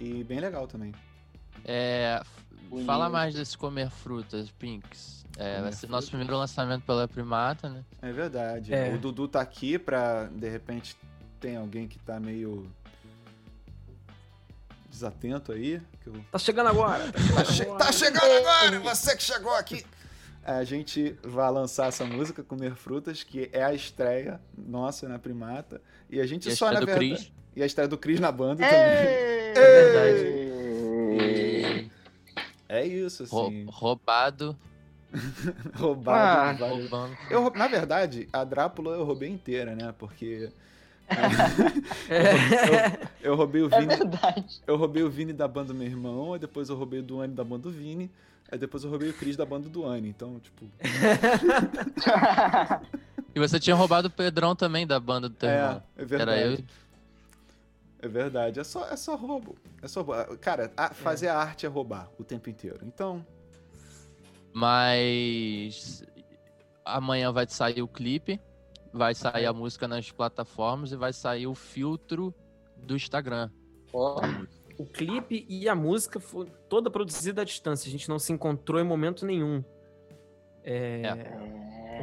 e 0.00 0.22
bem 0.24 0.40
legal 0.40 0.66
também. 0.66 0.92
É, 1.64 2.22
fala 2.84 3.08
mais 3.08 3.34
desse 3.34 3.56
comer 3.56 3.90
frutas, 3.90 4.50
Pinks. 4.50 5.24
É, 5.38 5.56
Comer 5.56 5.62
vai 5.62 5.72
ser 5.72 5.86
nosso 5.88 6.06
frutas. 6.06 6.08
primeiro 6.10 6.36
lançamento 6.38 6.82
pela 6.84 7.06
Primata, 7.08 7.68
né? 7.68 7.84
É 8.02 8.12
verdade. 8.12 8.72
É. 8.74 8.94
O 8.94 8.98
Dudu 8.98 9.26
tá 9.28 9.40
aqui 9.40 9.78
pra, 9.78 10.24
de 10.24 10.48
repente, 10.48 10.96
tem 11.40 11.56
alguém 11.56 11.86
que 11.88 11.98
tá 11.98 12.18
meio 12.20 12.70
desatento 14.90 15.52
aí. 15.52 15.80
Que 16.02 16.08
eu... 16.08 16.24
Tá 16.30 16.38
chegando 16.38 16.68
agora. 16.68 17.10
tá, 17.12 17.44
che- 17.44 17.64
tá 17.66 17.92
chegando 17.92 18.32
agora! 18.32 18.80
Você 18.80 19.16
que 19.16 19.22
chegou 19.22 19.54
aqui! 19.54 19.84
A 20.48 20.62
gente 20.62 21.16
vai 21.24 21.50
lançar 21.50 21.88
essa 21.88 22.04
música, 22.04 22.40
Comer 22.42 22.76
Frutas, 22.76 23.24
que 23.24 23.50
é 23.52 23.64
a 23.64 23.74
estreia 23.74 24.40
nossa 24.56 25.08
na 25.08 25.18
Primata. 25.18 25.80
E 26.08 26.20
a 26.20 26.26
gente 26.26 26.48
E 26.48 26.52
a 26.52 26.56
só, 26.56 26.66
na 26.66 26.74
estreia 26.74 26.96
do 26.96 27.00
verdade... 27.00 27.22
Cris. 27.24 27.32
E 27.56 27.62
a 27.62 27.66
estreia 27.66 27.88
do 27.88 27.98
Cris 27.98 28.20
na 28.20 28.30
banda 28.30 28.62
também. 28.62 28.78
É 28.78 29.52
verdade. 29.54 30.46
É 32.68 32.86
isso, 32.86 33.22
assim. 33.24 33.64
roubado, 33.68 34.56
Roubado. 35.74 36.64
Ah. 36.64 36.68
roubando. 36.68 37.16
Eu, 37.30 37.50
na 37.50 37.66
verdade, 37.68 38.28
a 38.32 38.44
Drácula 38.44 38.96
eu 38.96 39.04
roubei 39.04 39.28
inteira, 39.30 39.74
né? 39.74 39.94
Porque 39.98 40.50
É. 42.10 43.08
eu 43.22 43.34
roubei 43.36 43.62
o 43.62 43.66
É 43.72 43.80
Vini, 43.80 43.96
verdade. 43.96 44.60
eu 44.66 44.76
roubei 44.76 45.02
o 45.02 45.10
Vini 45.10 45.32
da 45.32 45.46
banda 45.48 45.68
do 45.68 45.74
meu 45.74 45.86
irmão, 45.86 46.34
aí 46.34 46.38
depois 46.40 46.68
eu 46.68 46.76
roubei 46.76 47.00
o 47.00 47.02
Duane 47.02 47.32
da 47.34 47.44
banda 47.44 47.62
do 47.64 47.70
Vini, 47.70 48.10
aí 48.50 48.58
depois 48.58 48.84
eu 48.84 48.90
roubei 48.90 49.10
o 49.10 49.14
Cris 49.14 49.36
da 49.36 49.44
banda 49.44 49.64
do 49.68 49.70
Duane. 49.70 50.08
Então, 50.08 50.38
tipo, 50.40 50.64
E 53.34 53.38
você 53.38 53.60
tinha 53.60 53.76
roubado 53.76 54.08
o 54.08 54.10
Pedrão 54.10 54.56
também 54.56 54.86
da 54.86 54.98
banda 54.98 55.28
do 55.28 55.34
teu 55.34 55.48
é, 55.50 55.56
irmão. 55.62 55.82
é 55.96 56.04
verdade. 56.04 56.40
Era 56.40 56.50
eu. 56.52 56.58
É 57.98 58.08
verdade, 58.08 58.60
é 58.60 58.64
só, 58.64 58.86
é 58.88 58.96
só 58.96 59.14
roubo. 59.16 59.56
É 59.82 59.88
só 59.88 60.02
roubo. 60.02 60.36
Cara, 60.38 60.72
a- 60.76 60.94
fazer 60.94 61.28
a 61.28 61.36
arte 61.38 61.66
é 61.66 61.68
roubar 61.68 62.08
o 62.18 62.24
tempo 62.24 62.48
inteiro. 62.48 62.78
Então, 62.82 63.24
Mas 64.52 66.02
amanhã 66.84 67.30
vai 67.32 67.46
sair 67.46 67.82
o 67.82 67.88
clipe, 67.88 68.40
vai 68.92 69.14
sair 69.14 69.44
a 69.44 69.52
música 69.52 69.86
nas 69.86 70.10
plataformas 70.10 70.92
e 70.92 70.96
vai 70.96 71.12
sair 71.12 71.46
o 71.46 71.54
filtro 71.54 72.34
do 72.76 72.96
Instagram. 72.96 73.50
Ó, 73.92 74.20
O 74.78 74.84
clipe 74.84 75.46
e 75.48 75.68
a 75.68 75.74
música 75.74 76.20
foi 76.20 76.46
toda 76.68 76.90
produzida 76.90 77.42
à 77.42 77.44
distância. 77.44 77.88
A 77.88 77.90
gente 77.90 78.08
não 78.08 78.18
se 78.18 78.32
encontrou 78.32 78.80
em 78.80 78.84
momento 78.84 79.24
nenhum. 79.24 79.64
É, 80.62 81.02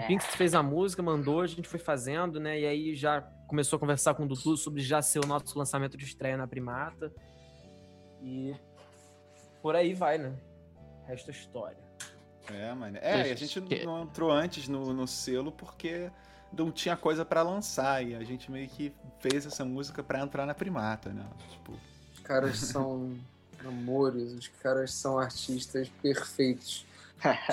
O 0.04 0.08
Pinks 0.08 0.26
fez 0.36 0.56
a 0.56 0.64
música, 0.64 1.04
mandou, 1.04 1.42
a 1.42 1.48
gente 1.48 1.68
foi 1.68 1.80
fazendo, 1.80 2.40
né? 2.40 2.60
E 2.60 2.66
aí 2.66 2.96
já 2.96 3.22
começou 3.48 3.78
a 3.78 3.80
conversar 3.80 4.16
com 4.16 4.24
o 4.24 4.28
Dudu 4.28 4.58
sobre 4.58 4.82
já 4.82 5.02
ser 5.02 5.24
o 5.24 5.28
nosso 5.28 5.58
lançamento 5.58 5.96
de 5.98 6.06
estreia 6.06 6.36
na 6.38 6.48
Primata. 6.48 7.14
E 8.22 8.56
por 9.62 9.76
aí 9.76 9.94
vai, 9.94 10.18
né? 10.18 10.34
Resta 11.06 11.30
história. 11.30 11.78
é, 12.50 12.74
mano. 12.74 12.98
É, 13.02 13.32
a 13.32 13.36
gente 13.36 13.60
não 13.86 14.02
entrou 14.02 14.32
antes 14.32 14.68
no, 14.68 14.94
no 14.94 15.06
selo 15.08 15.52
porque 15.52 16.10
não 16.52 16.72
tinha 16.72 16.96
coisa 16.98 17.24
pra 17.24 17.44
lançar. 17.44 18.04
E 18.04 18.16
a 18.16 18.24
gente 18.24 18.50
meio 18.50 18.68
que 18.68 18.96
fez 19.20 19.46
essa 19.46 19.64
música 19.64 20.02
pra 20.02 20.22
entrar 20.22 20.46
na 20.46 20.54
primata, 20.54 21.14
né? 21.14 21.26
Tipo, 21.50 21.78
caras 22.24 22.58
são 22.58 23.12
amores, 23.66 24.34
os 24.34 24.48
caras 24.62 24.94
são 24.94 25.18
artistas 25.20 25.90
perfeitos. 26.02 26.86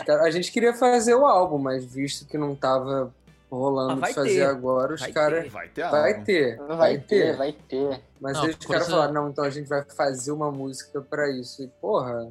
Caras- 0.04 0.24
a 0.26 0.30
gente 0.30 0.50
queria 0.50 0.74
fazer 0.74 1.14
o 1.14 1.24
álbum, 1.24 1.58
mas 1.58 1.84
visto 1.84 2.26
que 2.26 2.36
não 2.36 2.54
tava 2.56 3.12
rolando 3.50 3.92
Ah, 3.92 3.96
vai 3.96 4.10
de 4.10 4.14
fazer 4.16 4.34
ter. 4.34 4.42
agora, 4.46 4.94
os 4.94 5.00
Vai 5.00 5.12
caras. 5.12 5.42
ter. 5.44 5.50
vai 5.50 5.68
ter 5.68 5.88
Vai 5.90 6.14
ter, 6.22 6.56
Vai 6.76 6.98
ter, 6.98 7.36
vai 7.36 7.52
ter. 7.52 8.00
Mas 8.20 8.36
Não, 8.36 8.44
eles 8.44 8.56
isso- 8.60 8.90
falaram, 8.90 9.12
não, 9.12 9.28
então 9.28 9.44
a 9.44 9.50
gente 9.50 9.68
vai 9.68 9.82
fazer 9.84 10.32
uma 10.32 10.50
música 10.50 11.00
pra 11.00 11.30
isso. 11.30 11.62
E, 11.62 11.68
porra, 11.80 12.28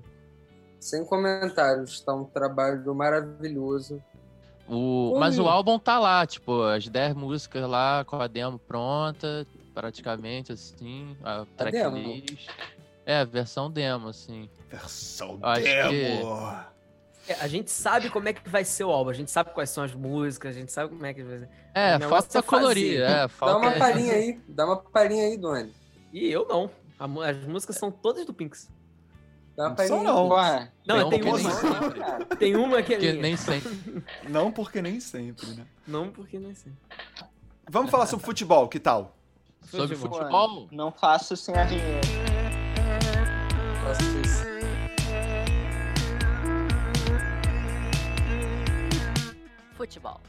sem 0.80 1.04
comentários, 1.06 2.00
tá 2.02 2.14
um 2.14 2.24
trabalho 2.26 2.94
maravilhoso. 2.96 4.02
O... 4.68 5.16
Mas 5.20 5.40
o 5.40 5.48
álbum 5.48 5.80
tá 5.80 5.98
lá, 5.98 6.26
tipo, 6.28 6.62
as 6.64 6.88
10 6.88 7.16
músicas 7.16 7.68
lá 7.68 8.06
com 8.06 8.18
a 8.18 8.28
demo 8.28 8.60
pronta, 8.60 9.46
praticamente 9.80 10.52
assim, 10.52 11.16
a 11.24 11.46
tracklist. 11.56 12.50
É, 13.06 13.24
versão 13.26 13.72
demo, 13.72 14.10
assim. 14.10 14.50
Versão 14.70 15.40
Acho 15.42 15.64
demo! 15.64 16.60
É, 17.28 17.34
a 17.40 17.48
gente 17.48 17.72
sabe 17.72 18.10
como 18.10 18.28
é 18.28 18.34
que 18.34 18.48
vai 18.50 18.66
ser 18.66 18.84
o 18.84 18.92
álbum, 18.92 19.12
a 19.12 19.14
gente 19.14 19.32
sabe 19.32 19.52
quais 19.52 19.70
são 19.70 19.84
as 19.84 19.94
músicas, 19.94 20.56
a 20.56 20.60
gente 20.60 20.72
sabe 20.72 20.90
como 20.90 21.06
é 21.06 21.14
que 21.14 21.24
vai 21.24 21.40
ser. 21.40 21.50
É, 21.74 21.98
falta 22.00 22.40
é 22.40 22.42
fazer. 22.42 22.44
colorir, 22.44 23.02
é, 23.02 23.28
falta... 23.30 23.54
Dá 23.54 23.68
uma 23.68 23.72
palhinha 23.80 24.14
aí, 24.14 24.40
dá 24.50 24.66
uma 24.66 24.78
palhinha 24.78 25.24
aí, 25.26 25.38
Doni. 25.38 25.74
E 26.12 26.30
eu 26.30 26.46
não. 26.48 26.70
A 27.00 27.30
As 27.30 27.46
músicas 27.46 27.78
são 27.78 27.90
todas 27.90 28.26
do 28.26 28.34
Pinks. 28.34 28.70
Dá 29.56 29.68
uma 29.68 29.76
palhinha 29.76 30.04
não. 30.04 30.28
Porra, 30.28 30.74
Não, 30.86 31.10
tem 31.10 31.20
porque 31.20 31.30
uma, 31.30 31.38
nem 31.38 31.52
sempre. 31.52 32.00
cara. 32.00 32.26
tem 32.26 32.56
uma 32.56 32.84
que 32.84 32.94
é 32.94 32.98
Porque 32.98 33.12
minha. 33.12 33.22
nem 33.22 33.38
sempre. 33.38 34.04
Não 34.28 34.52
porque 34.52 34.82
nem 34.82 35.00
sempre, 35.00 35.48
né? 35.52 35.66
Não, 35.88 36.10
porque 36.12 36.38
nem 36.38 36.54
sei. 36.54 36.74
Vamos 37.70 37.92
falar 37.92 38.08
sobre 38.08 38.26
futebol, 38.26 38.68
que 38.68 38.80
tal? 38.80 39.16
Sobre 39.64 39.96
Futebol. 39.96 40.20
futebol, 40.20 40.68
Não 40.72 40.92
faço 40.92 41.36
sem 41.38 41.56
a 41.56 41.66
isso. 41.66 41.80
futebol. 49.76 50.20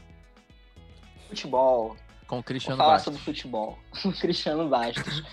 Futebol. 1.27 1.95
Com 2.27 2.37
Vou 2.37 2.43
Cristiano 2.43 2.77
falar 2.77 2.93
Bastos. 2.93 3.13
sobre 3.13 3.25
futebol. 3.25 3.77
Cristiano 4.19 4.67
Bastos. 4.69 5.23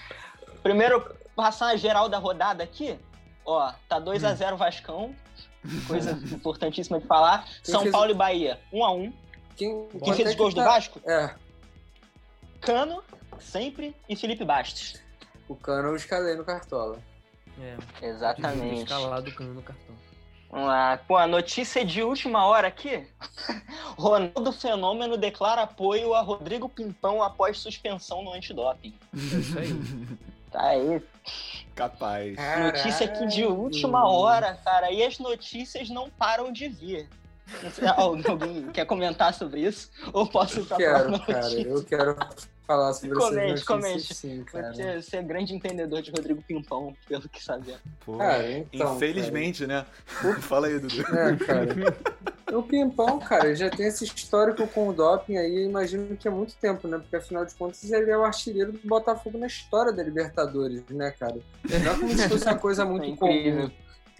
Primeiro, 0.62 1.14
passar 1.36 1.66
uma 1.66 1.76
geral 1.76 2.08
da 2.08 2.18
rodada 2.18 2.62
aqui. 2.62 2.98
Ó, 3.44 3.72
tá 3.88 4.00
2x0 4.00 4.56
Vascão. 4.56 5.14
Coisa 5.86 6.12
importantíssima 6.12 7.00
de 7.00 7.06
falar. 7.06 7.44
Quem 7.62 7.72
São 7.72 7.82
fez- 7.82 7.92
Paulo 7.92 8.10
e 8.10 8.14
Bahia, 8.14 8.60
1x1. 8.72 9.12
Quem, 9.56 9.86
Quem 9.88 10.00
quanto 10.00 10.16
fez 10.16 10.28
os 10.30 10.34
gols 10.36 10.54
que 10.54 10.60
do 10.60 10.64
tá- 10.64 10.70
Vasco? 10.72 11.00
É, 11.04 11.34
Cano, 12.60 13.02
sempre, 13.40 13.94
e 14.08 14.16
Felipe 14.16 14.44
Bastos. 14.44 15.00
o 15.48 15.54
Cano 15.54 15.88
eu 15.88 15.96
escalei 15.96 16.34
no 16.34 16.44
Cartola. 16.44 16.98
É, 17.60 18.06
Exatamente. 18.06 18.82
escalado 18.82 19.30
o 19.30 19.34
cano 19.34 19.54
no 19.54 19.62
cartão. 19.62 19.96
Vamos 20.50 20.68
lá. 20.68 20.96
Pô, 21.08 21.16
a 21.16 21.26
notícia 21.26 21.84
de 21.84 22.02
última 22.02 22.46
hora 22.46 22.68
aqui. 22.68 23.06
Ronaldo 23.98 24.52
Fenômeno 24.52 25.16
declara 25.16 25.62
apoio 25.62 26.14
a 26.14 26.20
Rodrigo 26.20 26.68
Pimpão 26.68 27.22
após 27.22 27.58
suspensão 27.58 28.22
no 28.22 28.32
antidoping. 28.32 28.94
É 29.14 29.38
isso 29.38 29.58
aí. 29.58 29.68
Tá 30.50 30.62
aí. 30.62 31.02
Capaz. 31.74 32.34
Notícia 32.58 33.04
aqui 33.04 33.26
de 33.26 33.44
última 33.44 34.08
hora, 34.08 34.54
cara. 34.64 34.90
E 34.90 35.02
as 35.04 35.18
notícias 35.18 35.90
não 35.90 36.08
param 36.08 36.50
de 36.50 36.68
vir. 36.68 37.06
Alguém 37.96 38.66
quer 38.72 38.84
comentar 38.84 39.32
sobre 39.34 39.60
isso? 39.60 39.90
Ou 40.12 40.26
posso 40.26 40.60
ir 40.60 40.66
pra 40.66 40.76
Quero, 40.76 41.18
cara. 41.20 41.40
notícia? 41.42 41.62
Eu 41.68 41.84
quero 41.84 42.16
falar 42.66 42.92
sobre 42.92 43.16
Comente, 43.18 43.64
comente. 43.64 44.14
sim, 44.14 44.44
cara. 44.44 44.74
Você, 44.74 45.00
você 45.02 45.16
é 45.16 45.22
grande 45.22 45.54
entendedor 45.54 46.02
de 46.02 46.10
Rodrigo 46.10 46.42
Pimpão, 46.42 46.94
pelo 47.08 47.26
que 47.28 47.42
sabemos. 47.42 47.80
Pô, 48.04 48.18
Cara, 48.18 48.50
então, 48.70 48.96
Infelizmente, 48.96 49.66
né? 49.66 49.86
Fala 50.42 50.66
aí, 50.66 50.78
Dudu. 50.78 51.00
É, 51.00 51.36
cara. 51.36 51.96
O 52.52 52.62
Pimpão, 52.62 53.18
cara, 53.18 53.46
ele 53.46 53.56
já 53.56 53.70
tem 53.70 53.86
esse 53.86 54.04
histórico 54.04 54.66
com 54.68 54.88
o 54.88 54.92
doping 54.92 55.36
aí, 55.38 55.62
eu 55.62 55.68
imagino 55.68 56.16
que 56.16 56.28
é 56.28 56.30
muito 56.30 56.54
tempo, 56.56 56.86
né? 56.86 56.98
Porque 56.98 57.16
afinal 57.16 57.44
de 57.44 57.54
contas 57.54 57.90
ele 57.90 58.10
é 58.10 58.16
o 58.16 58.24
artilheiro 58.24 58.72
do 58.72 58.80
Botafogo 58.86 59.38
na 59.38 59.46
história 59.46 59.92
da 59.92 60.02
Libertadores, 60.02 60.82
né, 60.90 61.10
cara? 61.18 61.36
Não 61.64 61.92
é 61.92 61.94
como 61.98 62.08
se 62.16 62.28
fosse 62.28 62.44
uma 62.44 62.58
coisa 62.58 62.84
muito 62.84 63.12
É 63.12 63.16
comum. 63.16 63.70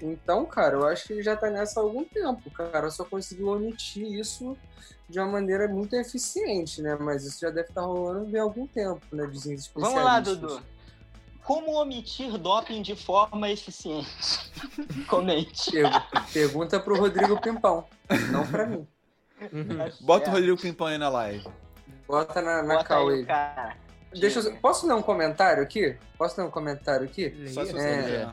Então, 0.02 0.44
cara, 0.46 0.76
eu 0.76 0.86
acho 0.86 1.06
que 1.06 1.12
ele 1.14 1.22
já 1.22 1.36
tá 1.36 1.50
nessa 1.50 1.80
há 1.80 1.82
algum 1.82 2.04
tempo. 2.04 2.50
Cara, 2.50 2.90
só 2.90 3.04
conseguiu 3.04 3.48
omitir 3.48 4.06
isso 4.06 4.56
de 5.08 5.18
uma 5.18 5.26
maneira 5.28 5.66
muito 5.68 5.94
eficiente, 5.96 6.80
né? 6.82 6.96
Mas 7.00 7.24
isso 7.24 7.40
já 7.40 7.50
deve 7.50 7.68
estar 7.68 7.82
rolando 7.82 8.36
há 8.38 8.42
algum 8.42 8.66
tempo, 8.66 9.00
né? 9.12 9.26
Dizem 9.26 9.54
os 9.56 9.68
Vamos 9.74 9.94
lá, 9.94 10.18
especialistas. 10.20 10.38
Dudu. 10.58 10.62
Como 11.42 11.72
omitir 11.80 12.36
doping 12.38 12.82
de 12.82 12.94
forma 12.94 13.50
eficiente? 13.50 14.52
Comente. 15.08 15.70
Per- 15.70 15.90
Pergunta 16.32 16.78
pro 16.78 16.98
Rodrigo 16.98 17.40
Pimpão, 17.40 17.84
não 18.30 18.46
pra 18.46 18.66
mim. 18.66 18.86
Uhum. 19.40 19.90
Bota 20.02 20.26
o 20.26 20.28
É, 20.28 20.32
Rodrigo 20.34 20.60
Pimpão 20.60 20.88
aí 20.88 20.98
na 20.98 21.08
live. 21.08 21.46
Bota 22.06 22.42
na, 22.42 22.62
na 22.62 22.74
bota 22.74 22.84
cal 22.88 23.08
aí, 23.08 23.20
aí. 23.20 23.26
cara. 23.26 23.76
Deixa 24.12 24.40
eu... 24.40 24.56
Posso 24.56 24.86
ler 24.86 24.94
um 24.94 25.02
comentário 25.02 25.62
aqui? 25.62 25.96
Posso 26.18 26.38
ler 26.40 26.46
um 26.46 26.50
comentário 26.50 27.04
aqui? 27.06 27.30
Só 27.52 27.64
se 27.64 27.72
você 27.72 27.88
É. 27.88 28.28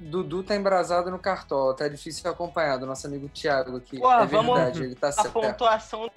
Dudu 0.00 0.42
tá 0.42 0.56
embrasado 0.56 1.10
no 1.10 1.18
cartola, 1.18 1.74
tá 1.76 1.86
difícil 1.86 2.28
acompanhar, 2.30 2.78
do 2.78 2.86
nosso 2.86 3.06
amigo 3.06 3.28
Thiago 3.28 3.76
aqui. 3.76 3.98
Pô, 3.98 4.10
é 4.10 4.24
vamos- 4.26 4.56
verdade, 4.56 4.82
ele 4.84 4.94
tá 4.94 5.08
A 5.08 5.12
certo. 5.12 5.32
pontuação 5.32 6.10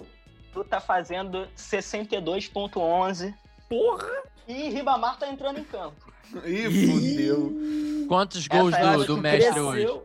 do 0.54 0.64
tá 0.64 0.80
fazendo 0.80 1.46
62.11. 1.54 3.34
Porra! 3.68 4.08
E 4.48 4.68
Ribamar 4.70 5.18
tá 5.18 5.28
entrando 5.28 5.58
em 5.58 5.64
campo. 5.64 6.12
Ih, 6.44 6.86
fudeu. 6.86 7.52
Quantos 8.08 8.46
gols 8.48 8.74
do, 8.76 9.04
do 9.06 9.16
mestre 9.18 9.52
Cresceu. 9.52 9.66
hoje? 9.66 10.02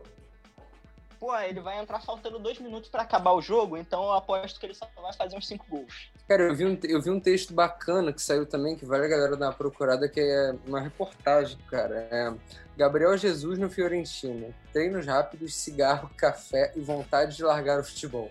Pô, 1.20 1.36
ele 1.36 1.60
vai 1.60 1.78
entrar 1.78 2.00
faltando 2.00 2.38
dois 2.38 2.58
minutos 2.58 2.88
pra 2.88 3.02
acabar 3.02 3.32
o 3.32 3.42
jogo, 3.42 3.76
então 3.76 4.02
eu 4.04 4.12
aposto 4.14 4.58
que 4.58 4.64
ele 4.64 4.74
só 4.74 4.88
vai 4.96 5.12
fazer 5.12 5.36
uns 5.36 5.46
cinco 5.46 5.66
gols. 5.68 6.10
Cara, 6.26 6.44
eu 6.44 6.54
vi, 6.54 6.64
um, 6.64 6.78
eu 6.82 7.02
vi 7.02 7.10
um 7.10 7.20
texto 7.20 7.52
bacana 7.52 8.10
que 8.10 8.22
saiu 8.22 8.46
também, 8.46 8.74
que 8.74 8.86
vale 8.86 9.04
a 9.04 9.08
galera 9.08 9.36
dar 9.36 9.48
uma 9.48 9.52
procurada, 9.52 10.08
que 10.08 10.18
é 10.18 10.56
uma 10.66 10.80
reportagem, 10.80 11.58
cara. 11.68 12.08
É 12.10 12.32
Gabriel 12.74 13.18
Jesus 13.18 13.58
no 13.58 13.68
Fiorentina. 13.68 14.48
Treinos 14.72 15.04
rápidos, 15.04 15.54
cigarro, 15.54 16.10
café 16.16 16.72
e 16.74 16.80
vontade 16.80 17.36
de 17.36 17.42
largar 17.42 17.78
o 17.78 17.84
futebol. 17.84 18.30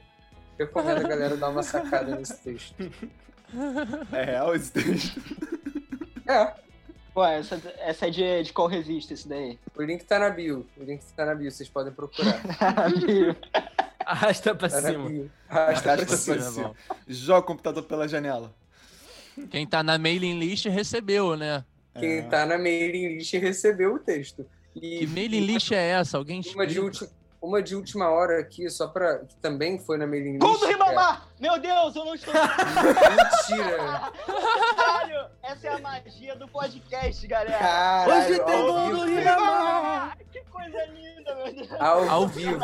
Recomendo 0.58 1.06
a 1.06 1.08
galera 1.08 1.38
dar 1.38 1.50
uma 1.50 1.62
sacada 1.62 2.16
nesse 2.16 2.38
texto. 2.42 2.76
É 4.12 4.24
real 4.26 4.54
esse 4.54 4.72
texto? 4.72 5.20
É, 6.28 6.54
Pô, 7.14 7.26
essa, 7.26 7.62
essa 7.80 8.08
é 8.08 8.10
de, 8.10 8.44
de 8.44 8.54
qual 8.54 8.68
revista 8.68 9.14
isso 9.14 9.28
daí? 9.28 9.58
o 9.76 9.82
link 9.82 10.04
tá 10.06 10.20
na 10.20 10.30
bio. 10.30 10.66
O 10.78 10.84
link 10.84 11.02
tá 11.16 11.26
na 11.26 11.36
bio, 11.36 11.52
vocês 11.52 11.68
podem 11.70 11.92
procurar. 11.92 12.40
Arrasta 14.06 14.56
pra 14.56 14.70
Tá 14.70 14.82
cima. 14.82 15.08
bio. 15.10 15.32
Arrasta 15.50 15.92
Arrasta 15.92 16.06
pra 16.06 16.06
pra 16.06 16.18
cima. 16.18 16.42
cima. 16.52 16.76
Joga 17.08 17.40
o 17.40 17.44
computador 17.44 17.84
pela 17.84 18.08
janela. 18.08 18.54
Quem 19.50 19.66
tá 19.68 19.82
na 19.84 19.98
mailing 19.98 20.38
list 20.40 20.66
recebeu, 20.68 21.36
né? 21.36 21.64
Quem 21.98 22.20
É. 22.20 22.22
tá 22.24 22.46
na 22.46 22.58
mailing 22.58 23.16
list 23.18 23.34
recebeu 23.34 23.96
o 23.96 24.00
texto. 24.00 24.46
E 24.76 25.00
Que 25.00 25.08
mailing 25.08 25.42
list 25.46 25.72
é 25.72 25.90
essa? 25.92 26.18
Alguém 26.18 26.42
uma 26.54 26.66
de, 26.68 26.80
ulti- 26.80 27.10
uma 27.42 27.62
de 27.62 27.76
última 27.76 28.10
hora 28.10 28.40
aqui, 28.40 28.70
só 28.70 28.88
pra. 28.88 29.20
que 29.20 29.36
também 29.38 29.80
foi 29.80 29.98
na 29.98 30.06
mailing 30.08 30.34
list. 30.34 30.42
Gol 30.42 30.58
do 30.58 30.66
é- 30.66 30.70
Ribamar! 30.70 31.28
Meu 31.40 31.58
Deus, 31.60 31.96
eu 31.96 32.04
não 32.06 32.16
estou. 32.16 32.34
Mentira! 32.36 34.12
Caralho, 34.76 35.26
essa 35.42 35.68
é 35.68 35.74
a 35.74 35.80
magia 35.80 36.36
do 36.36 36.48
podcast, 36.50 37.26
galera. 37.28 37.58
Caralho, 37.58 38.12
Hoje 38.12 38.40
tem 38.44 38.62
gol 38.68 38.86
vivo. 38.88 38.98
do 38.98 39.06
Ribamar! 39.06 40.18
Que 40.32 40.42
coisa 40.42 40.86
linda, 40.88 41.36
meu 41.36 41.54
Deus. 41.54 41.70
Ao, 41.82 42.10
Ao 42.10 42.28
vivo. 42.28 42.60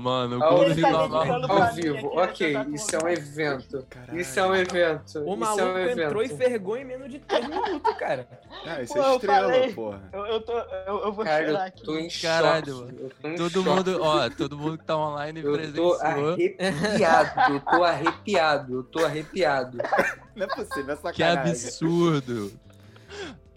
mano. 0.00 0.38
O 0.38 0.44
Ao 0.44 0.54
gol 0.56 0.64
do 0.66 0.72
Ribamar. 0.74 1.50
Ao 1.50 1.72
vivo, 1.74 2.08
ok, 2.18 2.54
eu 2.56 2.74
isso 2.74 2.94
é 2.96 3.02
um 3.02 3.08
evento. 3.08 3.86
Caralho. 3.88 4.20
Isso 4.20 4.38
é 4.40 4.46
um 4.46 4.54
evento. 4.54 5.04
O 5.06 5.06
isso 5.08 5.18
é 5.18 5.22
um 5.22 5.36
maluco 5.36 5.78
evento. 5.78 6.00
entrou 6.02 6.22
e 6.22 6.28
fergou 6.28 6.76
em 6.76 6.84
menos 6.84 7.10
de 7.10 7.18
3 7.20 7.48
minutos, 7.48 7.96
cara. 7.96 8.28
Ah, 8.66 8.82
isso 8.82 8.92
Pô, 8.92 9.02
é 9.02 9.06
eu 9.08 9.14
estrela, 9.14 9.52
falei. 9.52 9.72
porra. 9.72 10.00
Eu, 10.12 10.26
eu, 10.26 10.40
tô, 10.42 10.52
eu, 10.52 10.98
eu 11.04 11.12
vou 11.12 11.24
Cara, 11.24 11.46
chorar 11.46 11.60
eu 11.60 11.66
aqui. 11.66 11.82
tô 11.82 11.96
em 11.98 12.08
Caralho, 12.08 12.66
choque. 12.76 12.84
mano. 12.92 12.98
Eu 13.00 13.10
tô 13.22 13.28
em 13.28 13.36
Todo 13.36 13.50
choque. 13.64 13.68
mundo, 13.68 13.98
ó, 14.02 14.30
todo 14.30 14.58
mundo 14.58 14.78
que 14.78 14.84
tá 14.84 14.96
online 14.96 15.40
Eu 15.40 15.46
tô 15.46 15.52
presenciou. 15.52 15.98
arrepiado, 16.02 17.52
eu 17.54 17.60
tô 17.60 17.84
arrepiado, 17.84 18.17
eu 18.26 18.82
tô 18.84 19.04
arrepiado. 19.04 19.78
Não 20.34 20.44
é 20.44 20.48
possível, 20.48 20.98
é 21.04 21.12
Que 21.12 21.22
absurdo. 21.22 22.52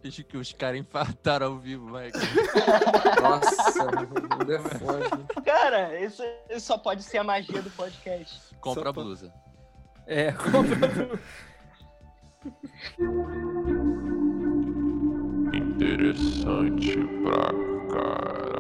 Acho 0.04 0.24
que 0.24 0.36
os 0.36 0.52
caras 0.52 0.80
infartaram 0.80 1.48
ao 1.48 1.60
vivo, 1.60 1.86
Mike. 1.86 2.18
Nossa, 3.22 3.84
o 4.40 4.46
defone. 4.46 5.26
Cara, 5.46 6.00
isso, 6.00 6.24
isso 6.50 6.66
só 6.66 6.78
pode 6.78 7.04
ser 7.04 7.20
a 7.20 7.24
magia 7.24 7.62
do 7.62 7.70
podcast. 7.72 8.40
Compra 8.60 8.84
Só 8.84 8.90
a 8.90 8.94
blusa. 8.94 9.34
É, 10.08 10.32
compra. 10.34 11.20
Interessante 15.54 16.98
pra 17.24 17.52
caralho. 17.94 18.51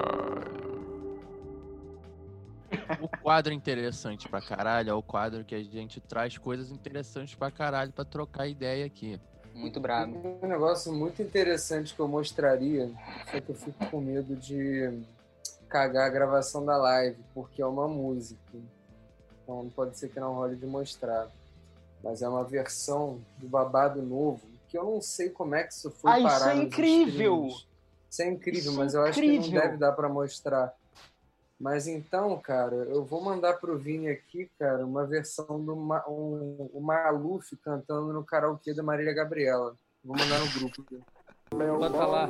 O 2.99 3.07
quadro 3.07 3.53
interessante 3.53 4.27
pra 4.27 4.41
caralho 4.41 4.89
é 4.89 4.93
o 4.93 5.01
quadro 5.03 5.43
que 5.45 5.55
a 5.55 5.63
gente 5.63 5.99
traz 5.99 6.37
coisas 6.37 6.71
interessantes 6.71 7.35
pra 7.35 7.51
caralho 7.51 7.91
pra 7.91 8.03
trocar 8.03 8.47
ideia 8.47 8.85
aqui. 8.85 9.19
Muito 9.53 9.79
brabo. 9.79 10.39
Um 10.41 10.47
negócio 10.47 10.93
muito 10.93 11.21
interessante 11.21 11.93
que 11.93 11.99
eu 11.99 12.07
mostraria, 12.07 12.89
só 13.31 13.39
que 13.41 13.49
eu 13.49 13.55
fico 13.55 13.85
com 13.89 13.99
medo 13.99 14.35
de 14.35 15.01
cagar 15.67 16.07
a 16.07 16.09
gravação 16.09 16.65
da 16.65 16.77
live, 16.77 17.17
porque 17.33 17.61
é 17.61 17.65
uma 17.65 17.87
música. 17.87 18.39
Então 19.43 19.69
pode 19.75 19.97
ser 19.97 20.09
que 20.09 20.19
não 20.19 20.33
role 20.33 20.55
de 20.55 20.65
mostrar. 20.65 21.27
Mas 22.03 22.21
é 22.21 22.27
uma 22.29 22.43
versão 22.43 23.19
do 23.37 23.47
Babado 23.47 24.01
Novo, 24.01 24.41
que 24.67 24.77
eu 24.77 24.83
não 24.85 25.01
sei 25.01 25.29
como 25.29 25.53
é 25.53 25.63
que 25.63 25.73
isso 25.73 25.91
foi 25.91 26.11
Ah, 26.11 26.19
isso 26.19 26.27
parar 26.27 26.51
é 26.51 26.55
nos 26.55 26.65
incrível! 26.65 27.47
streams. 27.47 27.67
Isso 28.09 28.21
é 28.23 28.27
incrível, 28.29 28.71
Isso 28.71 28.77
mas 28.79 28.93
é 28.93 28.97
eu 28.97 29.03
acho 29.03 29.19
que 29.21 29.27
não 29.27 29.35
incrível! 29.35 29.61
deve 29.61 29.77
dar 29.77 29.91
pra 29.91 30.09
mostrar. 30.09 30.73
Mas 31.61 31.87
então, 31.87 32.35
cara, 32.39 32.75
eu 32.75 33.05
vou 33.05 33.21
mandar 33.23 33.53
pro 33.53 33.77
Vini 33.77 34.09
aqui, 34.09 34.49
cara, 34.57 34.83
uma 34.83 35.05
versão 35.05 35.63
do 35.63 35.75
Ma 35.75 36.03
um, 36.07 36.67
o 36.73 36.81
Maluf 36.81 37.55
cantando 37.57 38.11
no 38.11 38.23
karaokê 38.23 38.73
da 38.73 38.81
Marília 38.81 39.13
Gabriela. 39.13 39.75
Vou 40.03 40.17
mandar 40.17 40.39
no 40.39 40.47
grupo. 40.59 40.83
Bota 41.77 42.05
lá. 42.07 42.27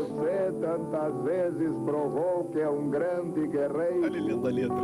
Você 0.00 0.52
tantas 0.60 1.14
vezes 1.22 1.72
provou 1.84 2.48
que 2.50 2.60
é 2.60 2.68
um 2.68 2.88
grande 2.88 3.46
guerreiro. 3.46 4.04
Olha 4.04 4.16
ele 4.16 4.20
lendo 4.20 4.46
a 4.46 4.50
letra. 4.50 4.76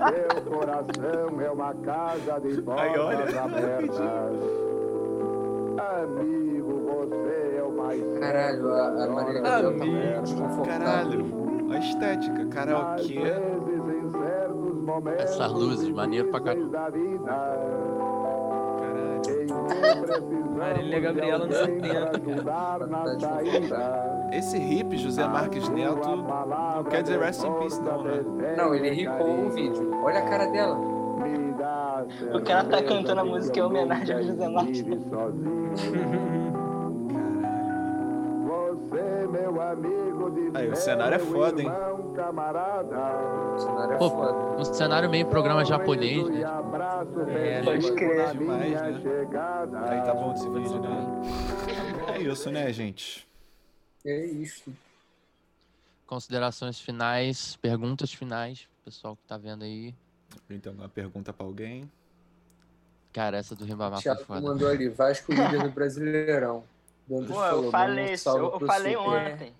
O 0.00 0.34
seu 0.34 0.50
coração 0.50 1.40
é 1.40 1.50
uma 1.50 1.74
casa 1.74 2.40
de 2.40 2.62
portas 2.62 3.36
abertas. 3.36 4.00
Amigo, 5.78 6.61
Caralho, 8.22 8.72
a, 8.72 8.86
a 8.86 9.08
Marília 9.08 9.40
Gabriela 9.42 9.78
tá 9.78 9.84
muito 9.84 10.22
desconfortável. 10.22 10.78
Caralho. 10.78 11.72
A 11.72 11.78
estética, 11.78 12.46
karaokê. 12.46 13.18
Essas 15.18 15.52
luzes, 15.52 15.88
maneiro 15.88 16.28
pra 16.28 16.40
caralho. 16.40 16.70
Marília 20.56 21.00
Gabriela 21.00 21.46
nos 21.46 21.56
Alguém 21.56 21.78
pra 21.80 21.88
70, 21.88 22.30
ajudar 22.30 22.78
cara. 22.78 22.86
na 22.86 23.20
saída. 23.20 24.28
Esse 24.32 24.56
hip, 24.56 24.96
José 24.96 25.26
Marques 25.26 25.68
Neto, 25.68 26.08
não 26.08 26.84
quer 26.84 27.02
dizer 27.02 27.18
rest 27.18 27.42
in 27.44 27.52
peace, 27.54 27.82
não, 27.82 28.02
né? 28.04 28.54
Não, 28.56 28.74
ele 28.74 28.90
ricou 28.90 29.46
o 29.46 29.50
vídeo. 29.50 29.90
Olha 30.02 30.20
a 30.20 30.22
cara 30.22 30.46
dela. 30.46 30.78
O 32.32 32.40
cara 32.42 32.64
tá 32.64 32.82
cantando 32.82 33.20
a 33.20 33.24
música 33.24 33.58
em 33.58 33.62
homenagem 33.62 34.16
ao 34.16 34.22
José 34.22 34.48
Marques. 34.48 34.84
Aí, 40.54 40.68
o 40.70 40.76
cenário 40.76 41.14
é 41.14 41.18
foda, 41.18 41.62
hein? 41.62 41.68
O 41.68 43.58
cenário 43.58 43.94
é 43.94 43.98
Pô, 43.98 44.10
foda. 44.10 44.60
Um 44.60 44.64
cenário 44.64 45.10
meio 45.10 45.26
programa 45.26 45.64
japonês, 45.64 46.26
E 46.26 46.30
né? 46.30 46.42
É, 47.28 47.62
pode 47.62 47.92
crer. 47.92 48.32
Demais, 48.32 48.72
né? 48.72 48.90
Aí 49.88 50.02
tá 50.02 50.14
bom 50.14 50.32
esse 50.32 50.48
vídeo, 50.48 50.80
né? 50.80 51.22
É 52.14 52.18
isso, 52.20 52.50
né, 52.50 52.72
gente? 52.72 53.26
É 54.04 54.26
isso. 54.26 54.72
Considerações 56.06 56.80
finais, 56.80 57.56
perguntas 57.56 58.12
finais, 58.12 58.68
pessoal 58.84 59.16
que 59.16 59.22
tá 59.26 59.38
vendo 59.38 59.64
aí. 59.64 59.94
Então, 60.50 60.72
uma 60.72 60.88
pergunta 60.88 61.32
pra 61.32 61.46
alguém. 61.46 61.90
Cara, 63.12 63.36
essa 63.36 63.54
do 63.54 63.64
Ribamar 63.64 64.02
foi 64.02 64.16
foda. 64.16 64.40
mandou 64.40 64.68
ali, 64.68 64.88
Vasco 64.88 65.32
líder 65.32 65.62
do 65.62 65.70
Brasileirão. 65.70 66.64
Pô, 67.08 67.22
falou, 67.34 67.64
eu 67.64 67.70
falei 67.70 68.14
eu, 68.14 68.52
eu 68.52 68.66
falei 68.66 68.96
ontem. 68.96 69.52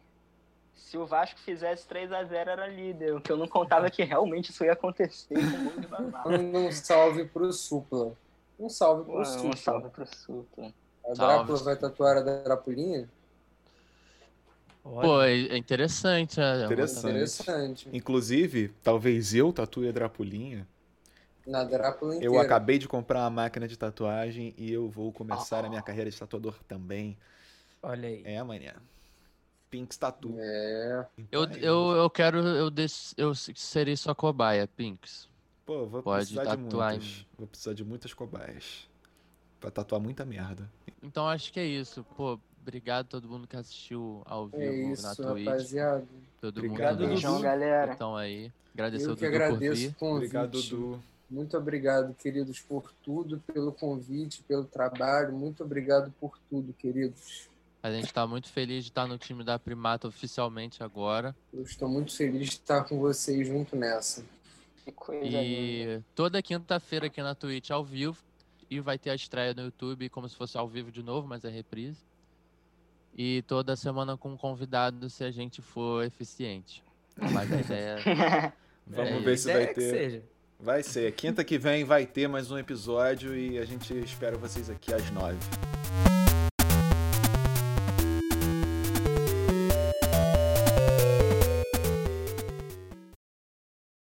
Se 0.75 0.99
o 0.99 1.07
Vasco 1.07 1.39
fizesse 1.41 1.87
3x0 1.89 2.33
era 2.33 2.67
líder. 2.67 3.15
O 3.15 3.21
que 3.21 3.33
eu 3.33 3.37
não 3.37 3.49
contava 3.49 3.87
é 3.87 3.91
que 3.91 4.03
realmente 4.05 4.51
isso 4.51 4.63
ia 4.65 4.73
acontecer 4.75 5.35
um 6.27 6.71
salve 6.71 7.25
pro 7.25 7.51
Supla. 7.53 8.13
Um 8.59 8.69
salve 8.69 9.05
pro 9.05 9.15
Pô, 9.15 9.25
Supla. 9.25 9.51
Um 9.51 9.57
salve 9.57 9.89
pro 9.91 10.07
Supla. 10.07 10.73
A 11.05 11.15
Salve. 11.15 11.35
Drácula 11.35 11.59
vai 11.65 11.77
tatuar 11.77 12.17
a 12.19 12.21
Drapulinha? 12.21 13.09
Pô, 14.83 15.23
é 15.23 15.33
é 15.33 15.57
interessante. 15.57 16.41
É 16.41 16.45
uma- 16.45 16.65
Interessante. 16.67 17.09
Interessante. 17.09 17.89
Inclusive, 17.93 18.69
talvez 18.83 19.35
eu 19.35 19.53
tatue 19.53 19.89
a 19.89 19.93
Drapulinha. 19.93 20.67
Na 21.47 21.65
Drácula 21.65 22.17
inteira. 22.17 22.35
Eu 22.35 22.41
acabei 22.41 22.79
de 22.79 22.87
comprar 22.87 23.21
uma 23.21 23.31
máquina 23.31 23.67
de 23.67 23.77
tatuagem 23.77 24.55
e 24.57 24.71
eu 24.73 24.89
vou 24.89 25.13
começar 25.13 25.65
a 25.65 25.69
minha 25.69 25.83
carreira 25.83 26.11
de 26.11 26.19
tatuador 26.19 26.57
também. 26.69 27.17
Olha 27.83 28.09
aí. 28.09 28.23
É, 28.25 28.39
amanhã. 28.39 28.75
Pinks 29.71 29.97
Tattoo. 29.97 30.35
É. 30.39 31.07
Eu, 31.31 31.45
Então 31.45 31.57
é 31.57 31.59
eu, 31.61 31.91
eu 31.97 32.11
quero. 32.11 32.39
Eu, 32.39 32.71
des, 32.71 33.15
eu 33.17 33.35
serei 33.35 33.97
sua 33.97 34.15
cobaia, 34.15 34.69
Pinks. 34.69 35.29
Pô, 35.65 35.87
vou 35.87 36.03
pode 36.03 36.27
precisar 36.27 36.45
de 36.57 36.63
tatuar 36.63 36.95
em 36.95 36.99
muitas. 36.99 37.27
Vou 37.39 37.47
precisar 37.47 37.73
de 37.73 37.85
muitas 37.85 38.13
cobaias. 38.15 38.89
Pra 39.59 39.71
tatuar 39.71 40.01
muita 40.01 40.25
merda. 40.25 40.71
Então 41.03 41.27
acho 41.27 41.53
que 41.53 41.59
é 41.59 41.65
isso. 41.65 42.05
Pô, 42.17 42.39
obrigado 42.61 43.07
a 43.07 43.09
todo 43.09 43.29
mundo 43.29 43.47
que 43.49 43.57
assistiu 43.57 44.23
ao 44.27 44.47
vivo 44.47 44.63
É 44.63 44.71
na 44.87 44.93
isso, 44.93 45.17
Twitch. 45.17 45.47
rapaziada. 45.47 46.07
Todo 46.41 46.59
Obrigado, 46.59 46.99
mundo 47.01 47.09
Beijão, 47.09 47.41
galera. 47.41 47.93
estão 47.93 48.15
aí. 48.17 48.53
Agradecer 48.75 49.07
Eu 49.07 49.13
o 49.13 49.17
que 49.17 49.25
Dudu 49.27 49.39
por 49.39 49.43
agradeço 49.45 49.77
vir. 49.81 49.89
o 49.91 49.95
convite. 49.95 50.17
Obrigado, 50.37 50.51
Dudu. 50.51 51.03
Muito 51.33 51.57
obrigado, 51.57 52.15
queridos, 52.15 52.61
por 52.61 52.93
tudo, 53.03 53.43
pelo 53.53 53.73
convite, 53.73 54.43
pelo 54.47 54.65
trabalho. 54.65 55.33
Muito 55.33 55.65
obrigado 55.65 56.13
por 56.21 56.39
tudo, 56.51 56.75
queridos. 56.75 57.49
A 57.83 57.91
gente 57.91 58.13
tá 58.13 58.27
muito 58.27 58.49
feliz 58.51 58.85
de 58.85 58.91
estar 58.91 59.07
no 59.09 59.17
time 59.17 59.43
da 59.43 59.59
Primata 59.59 60.07
oficialmente 60.07 60.83
agora. 60.83 61.35
Eu 61.53 61.63
estou 61.63 61.89
muito 61.89 62.15
feliz 62.15 62.49
de 62.51 62.55
estar 62.57 62.85
com 62.85 62.99
vocês 62.99 63.49
junto 63.49 63.75
nessa. 63.75 64.23
Que 64.85 64.93
coisa 64.93 65.25
linda. 65.25 65.43
E 65.43 66.03
toda 66.15 66.43
quinta-feira 66.43 67.07
aqui 67.07 67.23
na 67.23 67.35
Twitch 67.35 67.71
ao 67.71 67.83
vivo. 67.83 68.19
E 68.71 68.79
vai 68.79 68.99
ter 68.99 69.11
a 69.11 69.15
estreia 69.15 69.55
no 69.55 69.63
YouTube 69.65 70.09
como 70.11 70.29
se 70.29 70.37
fosse 70.37 70.57
ao 70.59 70.69
vivo 70.69 70.93
de 70.93 71.03
novo, 71.03 71.27
mas 71.27 71.45
é 71.45 71.51
reprise. 71.51 71.99
E 73.17 73.43
toda 73.47 73.75
semana 73.75 74.17
com 74.17 74.31
um 74.33 74.37
convidado 74.37 75.09
se 75.11 75.25
a 75.25 75.31
gente 75.31 75.61
for 75.63 76.05
eficiente. 76.05 76.83
Mas 77.17 77.51
a 77.53 77.57
ideia 77.61 78.53
Vamos 78.87 79.11
É, 79.11 79.19
ver 79.21 79.39
se 79.39 79.51
Ideia 79.51 79.65
vai 79.67 79.75
que 79.75 79.81
ter. 79.81 80.25
Vai 80.63 80.81
ser. 80.81 81.11
Quinta 81.13 81.43
que 81.43 81.59
vem 81.59 81.83
vai 81.83 82.07
ter 82.07 82.29
mais 82.29 82.53
um 82.53 82.57
episódio 82.57 83.37
e 83.37 83.59
a 83.59 83.65
gente 83.65 83.93
espera 83.99 84.37
vocês 84.37 84.71
aqui 84.71 84.95
às 84.95 85.11
nove. 85.11 85.37